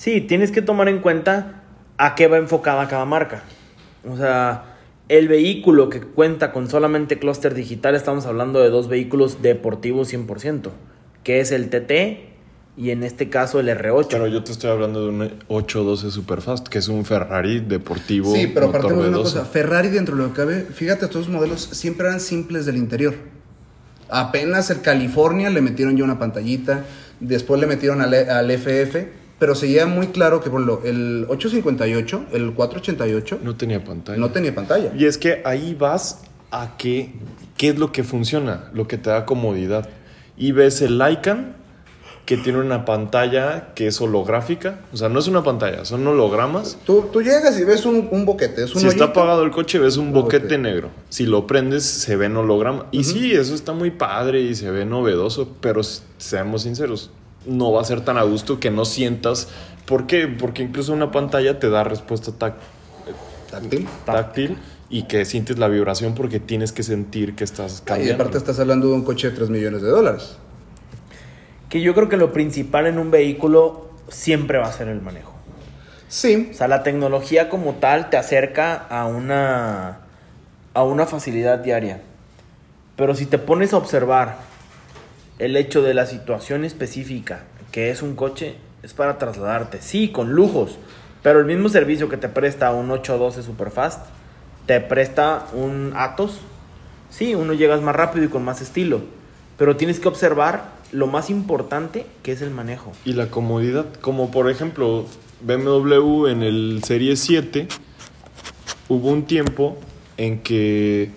Sí, 0.00 0.22
tienes 0.22 0.50
que 0.50 0.62
tomar 0.62 0.88
en 0.88 1.00
cuenta 1.00 1.60
a 1.98 2.14
qué 2.14 2.26
va 2.26 2.38
enfocada 2.38 2.88
cada 2.88 3.04
marca. 3.04 3.42
O 4.10 4.16
sea, 4.16 4.78
el 5.10 5.28
vehículo 5.28 5.90
que 5.90 6.00
cuenta 6.00 6.52
con 6.52 6.70
solamente 6.70 7.18
clúster 7.18 7.52
digital, 7.52 7.94
estamos 7.94 8.24
hablando 8.24 8.60
de 8.60 8.70
dos 8.70 8.88
vehículos 8.88 9.42
deportivos 9.42 10.10
100%, 10.10 10.70
que 11.22 11.40
es 11.40 11.52
el 11.52 11.68
TT 11.68 12.30
y 12.78 12.92
en 12.92 13.02
este 13.02 13.28
caso 13.28 13.60
el 13.60 13.68
R8. 13.68 14.06
Pero 14.08 14.26
yo 14.26 14.42
te 14.42 14.52
estoy 14.52 14.70
hablando 14.70 15.02
de 15.02 15.08
un 15.10 15.22
812 15.48 16.10
Superfast, 16.10 16.68
que 16.68 16.78
es 16.78 16.88
un 16.88 17.04
Ferrari 17.04 17.60
deportivo. 17.60 18.34
Sí, 18.34 18.46
pero 18.46 18.68
motor 18.68 18.80
partimos 18.80 19.04
de 19.04 19.10
una 19.10 19.18
V12. 19.18 19.22
cosa. 19.22 19.44
Ferrari, 19.44 19.88
dentro 19.90 20.16
de 20.16 20.22
lo 20.22 20.28
que 20.30 20.34
cabe, 20.34 20.62
fíjate, 20.62 21.04
estos 21.04 21.28
modelos 21.28 21.60
siempre 21.72 22.06
eran 22.06 22.20
simples 22.20 22.64
del 22.64 22.78
interior. 22.78 23.16
Apenas 24.08 24.70
el 24.70 24.80
California 24.80 25.50
le 25.50 25.60
metieron 25.60 25.94
ya 25.94 26.04
una 26.04 26.18
pantallita, 26.18 26.86
después 27.20 27.60
le 27.60 27.66
metieron 27.66 28.00
al, 28.00 28.14
al 28.14 28.50
FF, 28.50 29.19
pero 29.40 29.56
seguía 29.56 29.86
muy 29.86 30.06
claro 30.08 30.40
que, 30.40 30.48
por 30.50 30.60
ejemplo, 30.60 30.82
el 30.88 31.24
858, 31.28 32.26
el 32.32 32.52
488, 32.52 33.38
No 33.42 33.56
tenía 33.56 33.82
pantalla. 33.82 34.18
no 34.18 34.30
tenía 34.30 34.54
pantalla. 34.54 34.92
Y 34.96 35.06
es 35.06 35.18
que 35.18 35.42
ahí 35.44 35.74
vas 35.74 36.22
a 36.52 36.76
qué, 36.76 37.12
qué 37.56 37.70
es 37.70 37.78
lo 37.78 37.90
que 37.90 38.04
funciona, 38.04 38.70
lo 38.72 38.86
que 38.86 38.96
te 38.98 39.10
da 39.10 39.24
comodidad. 39.26 39.88
y 40.36 40.52
ves 40.52 40.80
el 40.82 40.98
Lycan 40.98 41.56
que 42.26 42.36
tiene 42.36 42.60
una 42.60 42.84
pantalla 42.84 43.74
que 43.74 43.88
es 43.88 44.00
holográfica. 44.00 44.78
O 44.92 44.96
sea, 44.96 45.08
no 45.08 45.18
es 45.18 45.26
una 45.26 45.42
pantalla, 45.42 45.84
son 45.84 46.06
hologramas. 46.06 46.78
Tú, 46.86 47.06
tú 47.12 47.22
llegas 47.22 47.58
y 47.58 47.64
ves 47.64 47.84
un, 47.86 48.08
un 48.12 48.24
boquete. 48.24 48.62
Es 48.64 48.74
un 48.74 48.80
Si 48.82 48.86
está 48.86 49.04
hoyito. 49.06 49.20
apagado 49.20 49.42
el 49.42 49.50
coche, 49.50 49.78
ves 49.80 49.96
un 49.96 50.08
Un 50.08 50.12
boquete 50.12 50.44
boquete. 50.44 50.58
negro. 50.62 50.90
Si 51.08 51.26
lo 51.26 51.46
prendes, 51.48 51.82
se 51.84 52.14
ve 52.14 52.26
en 52.26 52.36
holograma. 52.36 52.86
Y 52.92 53.02
sí, 53.04 53.32
eso 53.32 53.52
está 53.54 53.72
muy 53.72 53.90
padre 53.90 54.42
y 54.42 54.54
se 54.54 54.70
ve 54.70 54.84
novedoso, 54.86 55.56
pero 55.60 55.80
seamos 56.18 56.62
sinceros, 56.62 57.10
no 57.50 57.72
va 57.72 57.80
a 57.82 57.84
ser 57.84 58.00
tan 58.02 58.16
a 58.16 58.22
gusto 58.22 58.58
que 58.60 58.70
no 58.70 58.84
sientas. 58.84 59.48
¿Por 59.86 60.06
qué? 60.06 60.26
Porque 60.28 60.62
incluso 60.62 60.92
una 60.92 61.10
pantalla 61.10 61.58
te 61.58 61.68
da 61.68 61.84
respuesta 61.84 62.32
tac- 62.32 62.54
Táctil. 63.50 63.88
táctil 64.06 64.58
y 64.88 65.04
que 65.04 65.24
sientes 65.24 65.58
la 65.58 65.66
vibración 65.68 66.14
porque 66.14 66.38
tienes 66.40 66.72
que 66.72 66.82
sentir 66.84 67.34
que 67.34 67.42
estás 67.44 67.80
Y 67.80 67.84
cambiando. 67.84 68.14
aparte 68.22 68.38
estás 68.38 68.58
hablando 68.60 68.86
de 68.88 68.94
un 68.94 69.04
coche 69.04 69.30
de 69.30 69.36
3 69.36 69.50
millones 69.50 69.82
de 69.82 69.88
dólares. 69.88 70.36
Que 71.68 71.80
yo 71.80 71.94
creo 71.94 72.08
que 72.08 72.16
lo 72.16 72.32
principal 72.32 72.86
en 72.86 72.98
un 72.98 73.10
vehículo 73.10 73.90
siempre 74.08 74.58
va 74.58 74.66
a 74.68 74.72
ser 74.72 74.88
el 74.88 75.00
manejo. 75.02 75.32
Sí, 76.08 76.48
O 76.50 76.54
sea, 76.54 76.66
la 76.68 76.82
tecnología 76.82 77.48
como 77.48 77.74
tal 77.74 78.10
te 78.10 78.16
acerca 78.16 78.74
a 78.74 79.06
una, 79.06 79.98
a 80.74 80.82
una 80.82 81.06
facilidad 81.06 81.58
diaria. 81.60 82.00
Pero 82.96 83.14
si 83.14 83.26
te 83.26 83.38
pones 83.38 83.72
a 83.72 83.76
observar 83.76 84.38
el 85.40 85.56
hecho 85.56 85.82
de 85.82 85.94
la 85.94 86.06
situación 86.06 86.64
específica 86.64 87.44
que 87.70 87.90
es 87.90 88.02
un 88.02 88.14
coche, 88.14 88.54
es 88.82 88.94
para 88.94 89.18
trasladarte. 89.18 89.80
Sí, 89.80 90.08
con 90.08 90.32
lujos. 90.32 90.76
Pero 91.22 91.40
el 91.40 91.46
mismo 91.46 91.68
servicio 91.68 92.08
que 92.08 92.16
te 92.16 92.28
presta 92.28 92.72
un 92.72 92.90
812 92.90 93.42
Superfast, 93.42 94.06
te 94.66 94.80
presta 94.80 95.46
un 95.52 95.92
Atos. 95.96 96.38
Sí, 97.10 97.34
uno 97.34 97.52
llegas 97.52 97.82
más 97.82 97.94
rápido 97.94 98.24
y 98.24 98.28
con 98.28 98.44
más 98.44 98.60
estilo. 98.60 99.00
Pero 99.58 99.76
tienes 99.76 100.00
que 100.00 100.08
observar 100.08 100.70
lo 100.92 101.06
más 101.06 101.30
importante 101.30 102.06
que 102.22 102.32
es 102.32 102.42
el 102.42 102.50
manejo. 102.50 102.92
Y 103.04 103.12
la 103.12 103.26
comodidad, 103.26 103.86
como 104.00 104.30
por 104.30 104.50
ejemplo 104.50 105.06
BMW 105.42 106.26
en 106.28 106.42
el 106.42 106.82
Serie 106.84 107.16
7, 107.16 107.68
hubo 108.88 109.08
un 109.08 109.26
tiempo 109.26 109.76
en 110.16 110.40
que 110.40 111.10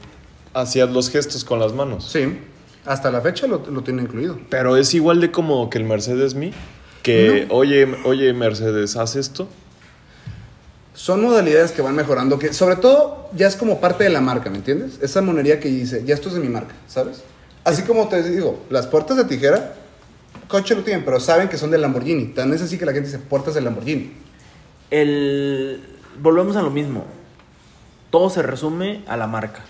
hacías 0.54 0.92
los 0.92 1.10
gestos 1.10 1.44
con 1.44 1.60
las 1.60 1.74
manos. 1.74 2.10
sí. 2.12 2.38
Hasta 2.86 3.12
la 3.12 3.22
fecha 3.22 3.48
lo, 3.48 3.64
lo 3.70 3.82
tiene 3.82 4.02
incluido. 4.02 4.38
Pero 4.50 4.76
es 4.78 4.94
igual 4.94 5.22
de 5.22 5.32
cómodo 5.32 5.70
que 5.70 5.78
el 5.78 5.86
Mercedes 5.86 6.36
Me, 6.36 6.52
que 7.02 7.48
oye, 7.50 7.88
oye 8.06 8.34
Mercedes, 8.34 8.96
haz 8.96 9.16
esto. 9.16 9.48
Son 10.94 11.22
modalidades 11.22 11.72
que 11.72 11.82
van 11.82 11.96
mejorando, 11.96 12.38
que 12.38 12.54
sobre 12.54 12.76
todo 12.76 13.30
ya 13.36 13.48
es 13.48 13.56
como 13.56 13.80
parte 13.80 14.04
de 14.04 14.10
la 14.10 14.22
marca, 14.22 14.50
¿me 14.50 14.58
entiendes? 14.58 15.00
Esa 15.02 15.22
monería 15.22 15.60
que 15.60 15.70
dice, 15.70 16.04
ya 16.06 16.14
esto 16.14 16.30
es 16.30 16.36
de 16.36 16.40
mi 16.40 16.50
marca, 16.50 16.76
¿sabes? 16.88 17.24
Así 17.64 17.84
como 17.84 18.08
te 18.10 18.22
digo, 18.22 18.64
las 18.70 18.88
puertas 18.88 19.18
de 19.18 19.26
tijera, 19.26 19.76
coche 20.48 20.76
lo 20.76 20.84
tienen, 20.84 21.04
pero 21.04 21.20
saben 21.20 21.50
que 21.50 21.58
son 21.58 21.72
de 21.72 21.78
Lamborghini. 21.78 22.28
Tan 22.28 22.54
es 22.54 22.62
así 22.62 22.78
que 22.78 22.86
la 22.86 22.94
gente 22.94 23.08
dice, 23.08 23.20
puertas 23.20 23.54
de 23.56 23.62
Lamborghini. 23.62 24.12
El... 24.92 25.82
Volvemos 26.20 26.56
a 26.58 26.62
lo 26.62 26.70
mismo. 26.70 27.06
Todo 28.12 28.30
se 28.30 28.44
resume 28.44 29.04
a 29.08 29.18
la 29.18 29.26
marca. 29.26 29.62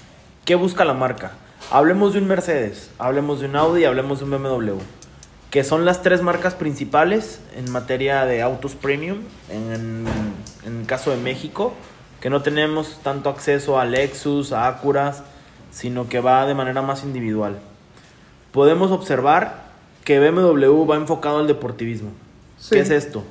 ¿Qué 0.44 0.56
busca 0.56 0.84
la 0.84 0.94
marca? 0.94 1.32
Hablemos 1.72 2.14
de 2.14 2.20
un 2.20 2.28
Mercedes, 2.28 2.92
hablemos 3.00 3.40
de 3.40 3.48
un 3.48 3.56
Audi, 3.56 3.86
hablemos 3.86 4.20
de 4.20 4.26
un 4.26 4.32
BMW. 4.32 4.78
Que 5.50 5.64
son 5.64 5.86
las 5.86 6.02
tres 6.02 6.22
marcas 6.22 6.56
principales 6.56 7.40
en 7.56 7.72
materia 7.72 8.26
de 8.26 8.42
autos 8.42 8.76
premium. 8.76 9.20
En, 9.50 10.06
en 10.66 10.80
el 10.80 10.86
caso 10.86 11.12
de 11.12 11.18
México, 11.18 11.74
que 12.22 12.30
no 12.30 12.42
tenemos 12.42 13.00
tanto 13.04 13.30
acceso 13.30 13.80
a 13.80 13.86
Lexus, 13.86 14.52
a 14.52 14.68
Acuras, 14.68 15.24
sino 15.72 16.08
que 16.08 16.20
va 16.20 16.46
de 16.46 16.54
manera 16.54 16.82
más 16.82 17.04
individual. 17.04 17.60
Podemos 18.52 18.92
observar 18.92 19.64
que 20.04 20.20
BMW 20.20 20.86
va 20.90 20.96
enfocado 20.96 21.40
al 21.40 21.48
deportivismo. 21.48 22.12
Sí. 22.58 22.76
¿Qué 22.76 22.82
es 22.82 22.90
esto? 22.90 23.24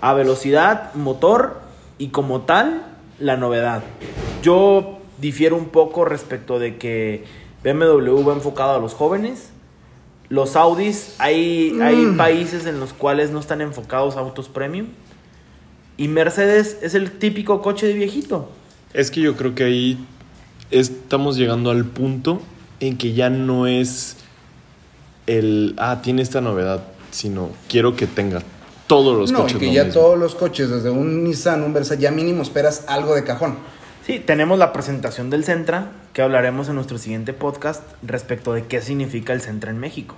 A 0.00 0.14
velocidad, 0.14 0.94
motor 0.94 1.60
y 1.98 2.08
como 2.08 2.42
tal, 2.42 2.82
la 3.18 3.36
novedad. 3.36 3.82
Yo 4.42 4.98
difiero 5.18 5.56
un 5.56 5.66
poco 5.66 6.04
respecto 6.04 6.58
de 6.58 6.76
que 6.76 7.24
BMW 7.64 8.22
va 8.24 8.34
enfocado 8.34 8.74
a 8.76 8.78
los 8.78 8.94
jóvenes. 8.94 9.48
Los 10.28 10.54
Audis, 10.56 11.14
hay, 11.18 11.76
hay 11.82 11.96
Mm. 11.96 12.16
países 12.16 12.66
en 12.66 12.78
los 12.80 12.92
cuales 12.92 13.30
no 13.30 13.40
están 13.40 13.60
enfocados 13.60 14.16
a 14.16 14.20
autos 14.20 14.48
premium. 14.48 14.86
Y 15.96 16.08
Mercedes 16.08 16.78
es 16.82 16.94
el 16.94 17.10
típico 17.12 17.60
coche 17.62 17.86
de 17.86 17.92
viejito. 17.94 18.48
Es 18.92 19.10
que 19.10 19.20
yo 19.20 19.34
creo 19.36 19.54
que 19.54 19.64
ahí 19.64 20.06
estamos 20.70 21.36
llegando 21.36 21.70
al 21.70 21.84
punto 21.84 22.40
en 22.80 22.96
que 22.98 23.12
ya 23.12 23.30
no 23.30 23.66
es 23.66 24.16
el, 25.26 25.74
ah, 25.78 26.00
tiene 26.02 26.22
esta 26.22 26.40
novedad, 26.40 26.84
sino 27.10 27.50
quiero 27.68 27.96
que 27.96 28.06
tenga 28.06 28.42
todos 28.86 29.16
los 29.16 29.30
no, 29.32 29.42
coches. 29.42 29.58
que 29.58 29.66
lo 29.66 29.72
ya 29.72 29.84
mismo. 29.84 30.00
todos 30.00 30.18
los 30.18 30.34
coches, 30.34 30.68
desde 30.70 30.90
un 30.90 31.24
Nissan, 31.24 31.62
un 31.62 31.72
Versa, 31.72 31.94
ya 31.94 32.10
mínimo 32.10 32.42
esperas 32.42 32.84
algo 32.88 33.14
de 33.14 33.24
cajón. 33.24 33.56
Sí, 34.04 34.18
tenemos 34.18 34.58
la 34.58 34.74
presentación 34.74 35.30
del 35.30 35.44
Centra, 35.44 35.92
que 36.12 36.20
hablaremos 36.20 36.68
en 36.68 36.74
nuestro 36.74 36.98
siguiente 36.98 37.32
podcast 37.32 37.82
respecto 38.02 38.52
de 38.52 38.64
qué 38.64 38.82
significa 38.82 39.32
el 39.32 39.40
Centra 39.40 39.70
en 39.70 39.78
México. 39.78 40.16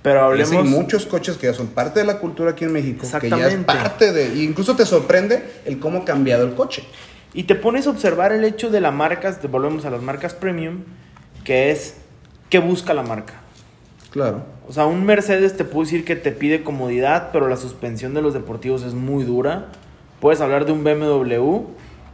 Pero 0.00 0.22
hablemos... 0.24 0.52
Hay 0.52 0.62
muchos 0.62 1.04
coches 1.04 1.36
que 1.36 1.46
ya 1.46 1.52
son 1.52 1.66
parte 1.66 2.00
de 2.00 2.06
la 2.06 2.20
cultura 2.20 2.52
aquí 2.52 2.64
en 2.64 2.72
México, 2.72 3.06
que 3.20 3.28
ya 3.28 3.36
es 3.48 3.52
Exactamente. 3.52 3.66
parte 3.66 4.12
de... 4.14 4.34
y 4.36 4.44
incluso 4.44 4.76
te 4.76 4.86
sorprende 4.86 5.44
el 5.66 5.78
cómo 5.78 5.98
ha 5.98 6.04
cambiado 6.06 6.46
el 6.46 6.54
coche. 6.54 6.84
Y 7.34 7.42
te 7.42 7.54
pones 7.54 7.86
a 7.86 7.90
observar 7.90 8.32
el 8.32 8.44
hecho 8.44 8.70
de 8.70 8.80
las 8.80 8.94
marcas, 8.94 9.40
volvemos 9.50 9.84
a 9.84 9.90
las 9.90 10.00
marcas 10.00 10.32
premium, 10.32 10.84
que 11.44 11.70
es 11.70 11.96
qué 12.48 12.60
busca 12.60 12.94
la 12.94 13.02
marca. 13.02 13.34
Claro. 14.10 14.42
O 14.66 14.72
sea, 14.72 14.86
un 14.86 15.04
Mercedes 15.04 15.54
te 15.54 15.64
puedo 15.64 15.84
decir 15.84 16.06
que 16.06 16.16
te 16.16 16.32
pide 16.32 16.64
comodidad, 16.64 17.28
pero 17.30 17.46
la 17.46 17.58
suspensión 17.58 18.14
de 18.14 18.22
los 18.22 18.32
deportivos 18.32 18.84
es 18.84 18.94
muy 18.94 19.24
dura. 19.24 19.66
Puedes 20.18 20.40
hablar 20.40 20.64
de 20.64 20.72
un 20.72 20.82
BMW 20.82 21.66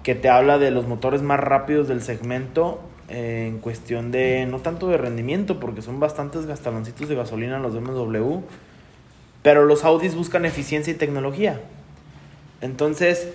que 0.03 0.15
te 0.15 0.29
habla 0.29 0.59
de 0.59 0.71
los 0.71 0.87
motores 0.87 1.23
más 1.23 1.41
rápidos 1.41 1.89
del 1.89 2.03
segmento 2.03 2.81
eh, 3.09 3.47
en 3.49 3.59
cuestión 3.59 4.11
de, 4.11 4.47
no 4.47 4.61
tanto 4.61 4.89
de 4.89 4.97
rendimiento, 4.97 5.61
porque 5.61 5.83
son 5.83 6.01
bastantes 6.01 6.47
gastaloncitos 6.47 7.09
de 7.09 7.15
gasolina 7.15 7.59
los 7.59 7.75
BMW, 7.75 8.39
pero 9.43 9.65
los 9.65 9.85
Audis 9.85 10.15
buscan 10.15 10.47
eficiencia 10.47 10.93
y 10.93 10.97
tecnología. 10.97 11.61
Entonces, 12.61 13.29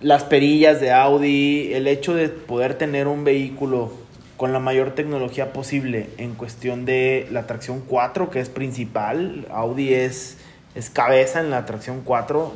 las 0.00 0.24
perillas 0.24 0.80
de 0.80 0.92
Audi, 0.92 1.72
el 1.74 1.86
hecho 1.86 2.14
de 2.14 2.28
poder 2.28 2.74
tener 2.74 3.06
un 3.06 3.24
vehículo 3.24 3.92
con 4.36 4.52
la 4.52 4.58
mayor 4.58 4.92
tecnología 4.94 5.52
posible 5.52 6.08
en 6.18 6.34
cuestión 6.34 6.84
de 6.84 7.28
la 7.30 7.46
tracción 7.46 7.82
4, 7.86 8.30
que 8.30 8.40
es 8.40 8.48
principal, 8.48 9.46
Audi 9.50 9.94
es, 9.94 10.38
es 10.74 10.90
cabeza 10.90 11.40
en 11.40 11.50
la 11.50 11.66
tracción 11.66 12.02
4, 12.04 12.52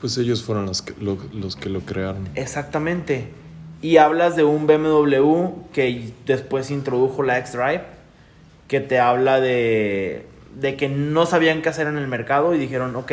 Pues 0.00 0.18
ellos 0.18 0.42
fueron 0.42 0.66
los 0.66 0.82
que 0.82 0.94
lo, 1.00 1.18
los 1.32 1.56
que 1.56 1.68
lo 1.68 1.80
crearon. 1.80 2.28
exactamente. 2.34 3.28
Y 3.80 3.98
hablas 3.98 4.34
de 4.34 4.44
un 4.44 4.66
BMW 4.66 5.70
que 5.72 6.12
después 6.24 6.70
introdujo 6.70 7.22
la 7.22 7.38
X-Drive, 7.38 7.82
que 8.66 8.80
te 8.80 8.98
habla 8.98 9.40
de, 9.40 10.26
de 10.58 10.76
que 10.76 10.88
no 10.88 11.26
sabían 11.26 11.60
qué 11.60 11.68
hacer 11.68 11.86
en 11.86 11.98
el 11.98 12.08
mercado 12.08 12.54
y 12.54 12.58
dijeron, 12.58 12.96
ok, 12.96 13.12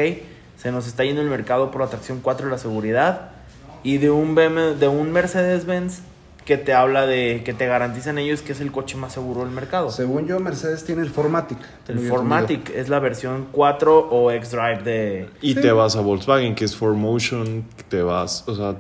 se 0.57 0.71
nos 0.71 0.87
está 0.87 1.03
yendo 1.03 1.21
el 1.21 1.29
mercado 1.29 1.71
por 1.71 1.81
la 1.81 1.87
tracción 1.87 2.19
4 2.21 2.47
y 2.47 2.51
la 2.51 2.57
seguridad. 2.57 3.31
Y 3.83 3.97
de 3.97 4.11
un, 4.11 4.33
BMW, 4.35 4.79
de 4.79 4.87
un 4.87 5.11
Mercedes-Benz 5.11 6.03
que 6.45 6.58
te 6.58 6.73
habla 6.73 7.06
de 7.06 7.43
que 7.45 7.54
te 7.54 7.67
garantizan 7.67 8.17
ellos 8.17 8.41
que 8.41 8.54
es 8.54 8.62
el 8.62 8.71
coche 8.71 8.97
más 8.97 9.13
seguro 9.13 9.41
del 9.45 9.51
mercado. 9.51 9.91
Según 9.91 10.27
yo, 10.27 10.39
Mercedes 10.39 10.84
tiene 10.84 11.01
el 11.04 11.10
Formatic. 11.10 11.58
El 11.88 11.99
Formatic 11.99 12.69
es 12.71 12.89
la 12.89 12.99
versión 12.99 13.47
4 13.51 14.10
o 14.10 14.32
X-Drive 14.32 14.84
de... 14.84 15.30
Y 15.41 15.54
Sí. 15.54 15.62
te 15.62 15.71
vas 15.71 15.95
a 15.95 16.01
Volkswagen, 16.01 16.56
que 16.56 16.65
es 16.65 16.80
4Motion, 16.80 17.63
te 17.89 18.01
vas, 18.01 18.43
o 18.47 18.56
sea, 18.56 18.77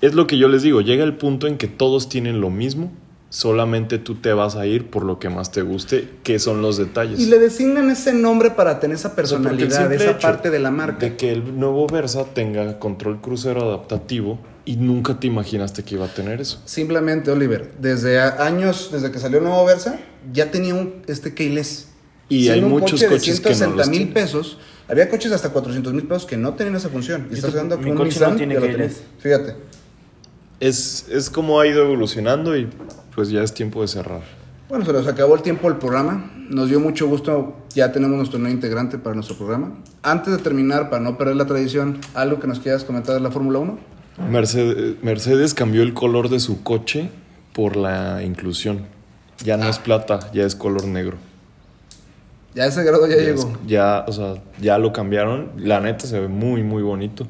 es 0.00 0.14
lo 0.14 0.26
que 0.26 0.38
yo 0.38 0.48
les 0.48 0.62
digo, 0.62 0.80
llega 0.80 1.04
el 1.04 1.14
punto 1.16 1.46
en 1.46 1.58
que 1.58 1.68
todos 1.68 2.08
tienen 2.08 2.40
lo 2.40 2.50
mismo, 2.50 2.90
solamente 3.28 3.98
tú 3.98 4.16
te 4.16 4.32
vas 4.32 4.56
a 4.56 4.66
ir 4.66 4.90
por 4.90 5.04
lo 5.04 5.18
que 5.18 5.28
más 5.28 5.52
te 5.52 5.62
guste, 5.62 6.08
que 6.24 6.38
son 6.38 6.62
los 6.62 6.76
detalles. 6.76 7.20
Y 7.20 7.26
le 7.26 7.38
designan 7.38 7.90
ese 7.90 8.12
nombre 8.12 8.50
para 8.50 8.80
tener 8.80 8.96
esa 8.96 9.08
O 9.08 9.10
sea, 9.10 9.16
personalidad, 9.16 9.92
esa 9.92 10.18
parte 10.18 10.50
de 10.50 10.58
la 10.58 10.70
marca. 10.70 10.98
De 11.06 11.16
que 11.16 11.30
el 11.30 11.58
nuevo 11.58 11.86
Versa 11.86 12.24
tenga 12.34 12.78
control 12.78 13.20
crucero 13.20 13.62
adaptativo 13.62 14.38
y 14.64 14.76
nunca 14.76 15.18
te 15.18 15.26
imaginaste 15.26 15.82
que 15.82 15.94
iba 15.94 16.06
a 16.06 16.14
tener 16.14 16.40
eso. 16.40 16.60
Simplemente, 16.64 17.30
Oliver, 17.30 17.72
desde 17.80 18.20
años, 18.20 18.90
desde 18.92 19.10
que 19.10 19.18
salió 19.18 19.38
el 19.38 19.44
nuevo 19.44 19.64
Versa, 19.64 19.98
ya 20.32 20.50
tenía 20.50 20.74
un 20.74 21.02
este 21.06 21.34
keyless. 21.34 21.88
Y 22.28 22.48
hay 22.48 22.60
Siendo 22.60 22.66
un 22.66 22.72
muchos 22.72 22.92
coche 22.92 23.06
de 23.06 23.10
coches 23.10 23.40
que 23.40 23.50
no 23.50 23.54
160 23.56 23.76
los 23.76 23.88
mil 23.88 24.12
pesos. 24.12 24.58
Había 24.88 25.08
coches 25.08 25.30
de 25.30 25.36
hasta 25.36 25.50
400 25.50 25.92
mil 25.92 26.04
pesos 26.04 26.26
que 26.26 26.36
no 26.36 26.54
tenían 26.54 26.76
esa 26.76 26.88
función. 26.88 27.26
Y 27.26 27.30
Yo 27.30 27.36
estás 27.36 27.50
hablando 27.50 27.76
con 27.76 27.88
un 27.88 27.96
coche 27.96 28.20
no 28.20 28.26
Nissan 28.26 28.36
tiene 28.36 28.56
que 28.56 28.72
lo. 28.78 28.88
Fíjate. 29.18 29.56
Es, 30.60 31.06
es 31.10 31.30
como 31.30 31.58
ha 31.58 31.66
ido 31.66 31.82
evolucionando 31.82 32.56
y 32.56 32.68
pues 33.14 33.30
ya 33.30 33.42
es 33.42 33.54
tiempo 33.54 33.82
de 33.82 33.88
cerrar. 33.88 34.22
Bueno, 34.68 34.84
se 34.84 34.92
nos 34.92 35.08
acabó 35.08 35.34
el 35.34 35.42
tiempo 35.42 35.68
del 35.68 35.78
programa. 35.78 36.30
Nos 36.48 36.68
dio 36.68 36.78
mucho 36.78 37.08
gusto. 37.08 37.56
Ya 37.74 37.90
tenemos 37.90 38.16
nuestro 38.16 38.38
nuevo 38.38 38.54
integrante 38.54 38.98
para 38.98 39.14
nuestro 39.14 39.36
programa. 39.36 39.74
Antes 40.02 40.36
de 40.36 40.42
terminar, 40.42 40.90
para 40.90 41.02
no 41.02 41.18
perder 41.18 41.36
la 41.36 41.46
tradición, 41.46 41.98
algo 42.14 42.38
que 42.38 42.46
nos 42.46 42.60
quieras 42.60 42.84
comentar 42.84 43.14
de 43.16 43.20
la 43.20 43.32
Fórmula 43.32 43.58
1. 43.58 43.99
Mercedes, 44.18 44.96
Mercedes 45.02 45.54
cambió 45.54 45.82
el 45.82 45.94
color 45.94 46.28
de 46.28 46.40
su 46.40 46.62
coche 46.62 47.10
por 47.52 47.76
la 47.76 48.22
inclusión. 48.22 48.86
Ya 49.44 49.56
no 49.56 49.68
es 49.68 49.78
plata, 49.78 50.30
ya 50.34 50.44
es 50.44 50.54
color 50.54 50.84
negro. 50.86 51.16
Ya 52.54 52.66
ese 52.66 52.82
grado 52.82 53.06
ya, 53.06 53.16
Ya, 53.16 53.22
llegó. 53.22 53.40
es- 53.42 53.48
ya, 53.66 54.04
o 54.06 54.12
sea, 54.12 54.34
ya 54.60 54.76
lo 54.78 54.92
cambiaron. 54.92 55.52
La 55.56 55.80
neta 55.80 56.06
se 56.06 56.18
ve 56.20 56.28
muy, 56.28 56.62
muy 56.62 56.82
bonito. 56.82 57.26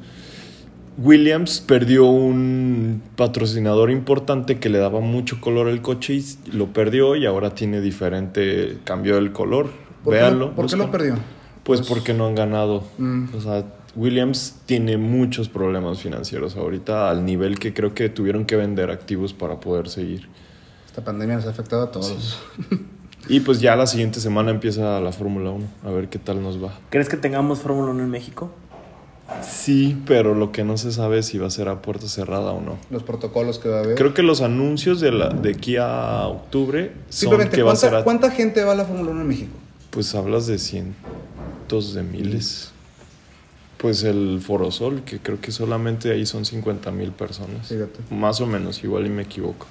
Williams 0.97 1.61
perdió 1.61 2.05
un 2.05 3.01
patrocinador 3.15 3.91
importante 3.91 4.59
que 4.59 4.69
le 4.69 4.77
daba 4.79 4.99
mucho 4.99 5.39
color 5.39 5.69
al 5.69 5.81
coche 5.81 6.15
y 6.15 6.51
lo 6.51 6.73
perdió 6.73 7.15
y 7.15 7.25
ahora 7.25 7.51
tiene 7.55 7.79
diferente, 7.81 8.79
cambió 8.83 9.17
el 9.17 9.31
color. 9.31 9.69
¿Por, 10.03 10.13
Véanlo. 10.15 10.47
lo- 10.47 10.55
por 10.55 10.67
qué 10.67 10.75
lo 10.75 10.91
perdió? 10.91 11.15
Pues 11.63 11.81
porque 11.81 12.13
no 12.13 12.25
han 12.27 12.35
ganado. 12.35 12.83
Mm. 12.97 13.25
O 13.35 13.39
sea, 13.41 13.63
Williams 13.95 14.55
tiene 14.65 14.97
muchos 14.97 15.49
problemas 15.49 15.99
financieros 15.99 16.55
ahorita 16.55 17.09
al 17.09 17.25
nivel 17.25 17.59
que 17.59 17.73
creo 17.73 17.93
que 17.93 18.09
tuvieron 18.09 18.45
que 18.45 18.55
vender 18.55 18.89
activos 18.91 19.33
para 19.33 19.59
poder 19.59 19.89
seguir. 19.89 20.27
Esta 20.87 21.03
pandemia 21.03 21.35
nos 21.37 21.45
ha 21.45 21.49
afectado 21.49 21.83
a 21.83 21.91
todos. 21.91 22.39
Y 23.29 23.41
pues 23.41 23.61
ya 23.61 23.75
la 23.75 23.85
siguiente 23.85 24.19
semana 24.19 24.49
empieza 24.49 24.99
la 24.99 25.11
Fórmula 25.11 25.51
1, 25.51 25.65
a 25.85 25.91
ver 25.91 26.09
qué 26.09 26.17
tal 26.17 26.41
nos 26.41 26.61
va. 26.61 26.73
¿Crees 26.89 27.07
que 27.07 27.17
tengamos 27.17 27.59
Fórmula 27.59 27.91
1 27.91 28.01
en 28.03 28.09
México? 28.09 28.49
Sí, 29.43 29.95
pero 30.07 30.33
lo 30.33 30.51
que 30.51 30.63
no 30.63 30.75
se 30.75 30.91
sabe 30.91 31.19
es 31.19 31.27
si 31.27 31.37
va 31.37 31.45
a 31.45 31.51
ser 31.51 31.69
a 31.69 31.83
puerta 31.83 32.07
cerrada 32.07 32.51
o 32.51 32.61
no. 32.61 32.77
Los 32.89 33.03
protocolos 33.03 33.59
que 33.59 33.69
va 33.69 33.77
a 33.77 33.83
haber. 33.83 33.95
Creo 33.95 34.15
que 34.15 34.23
los 34.23 34.41
anuncios 34.41 34.99
de, 34.99 35.11
la, 35.11 35.29
de 35.29 35.51
aquí 35.51 35.77
a 35.77 36.25
octubre 36.27 36.93
son 37.09 37.29
Simplemente, 37.29 37.57
que 37.57 37.61
va 37.63 37.69
a 37.71 37.73
¿cuánta, 37.75 37.87
ser 37.87 37.95
a- 37.99 38.03
cuánta 38.03 38.31
gente 38.31 38.63
va 38.63 38.71
a 38.71 38.75
la 38.75 38.85
Fórmula 38.85 39.11
1 39.11 39.21
en 39.21 39.27
México? 39.27 39.51
Pues 39.91 40.15
hablas 40.15 40.47
de 40.47 40.57
cientos 40.57 41.93
de 41.93 42.01
miles. 42.01 42.70
Pues 43.81 44.03
el 44.03 44.39
Forosol, 44.45 45.01
que 45.01 45.17
creo 45.17 45.41
que 45.41 45.51
solamente 45.51 46.11
ahí 46.11 46.27
son 46.27 46.45
50 46.45 46.91
mil 46.91 47.11
personas. 47.11 47.67
Fíjate. 47.67 47.99
Más 48.11 48.39
o 48.39 48.45
menos, 48.45 48.83
igual 48.83 49.07
y 49.07 49.09
me 49.09 49.23
equivoco. 49.23 49.65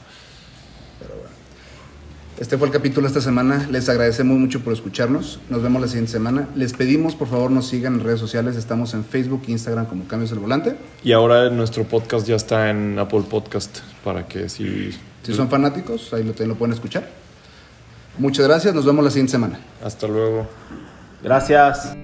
Este 2.40 2.58
fue 2.58 2.66
el 2.66 2.72
capítulo 2.72 3.06
esta 3.06 3.20
semana. 3.20 3.68
Les 3.70 3.88
agradecemos 3.88 4.36
mucho 4.36 4.60
por 4.60 4.72
escucharnos. 4.72 5.38
Nos 5.48 5.62
vemos 5.62 5.80
la 5.80 5.86
siguiente 5.86 6.10
semana. 6.10 6.48
Les 6.56 6.72
pedimos, 6.72 7.14
por 7.14 7.28
favor, 7.28 7.50
nos 7.52 7.68
sigan 7.68 7.94
en 7.94 8.00
redes 8.00 8.18
sociales. 8.18 8.56
Estamos 8.56 8.94
en 8.94 9.04
Facebook 9.04 9.42
e 9.46 9.52
Instagram 9.52 9.86
como 9.86 10.08
Cambios 10.08 10.30
del 10.30 10.40
Volante. 10.40 10.74
Y 11.04 11.12
ahora 11.12 11.50
nuestro 11.50 11.84
podcast 11.84 12.26
ya 12.26 12.36
está 12.36 12.70
en 12.70 12.98
Apple 12.98 13.24
Podcast 13.30 13.80
para 14.02 14.26
que 14.26 14.48
si... 14.48 14.90
Si 15.22 15.34
son 15.34 15.50
fanáticos, 15.50 16.12
ahí 16.14 16.24
lo, 16.24 16.30
también 16.30 16.48
lo 16.48 16.54
pueden 16.56 16.72
escuchar. 16.72 17.08
Muchas 18.18 18.48
gracias. 18.48 18.74
Nos 18.74 18.86
vemos 18.86 19.04
la 19.04 19.10
siguiente 19.10 19.32
semana. 19.32 19.60
Hasta 19.84 20.08
luego. 20.08 20.48
Gracias. 21.22 21.94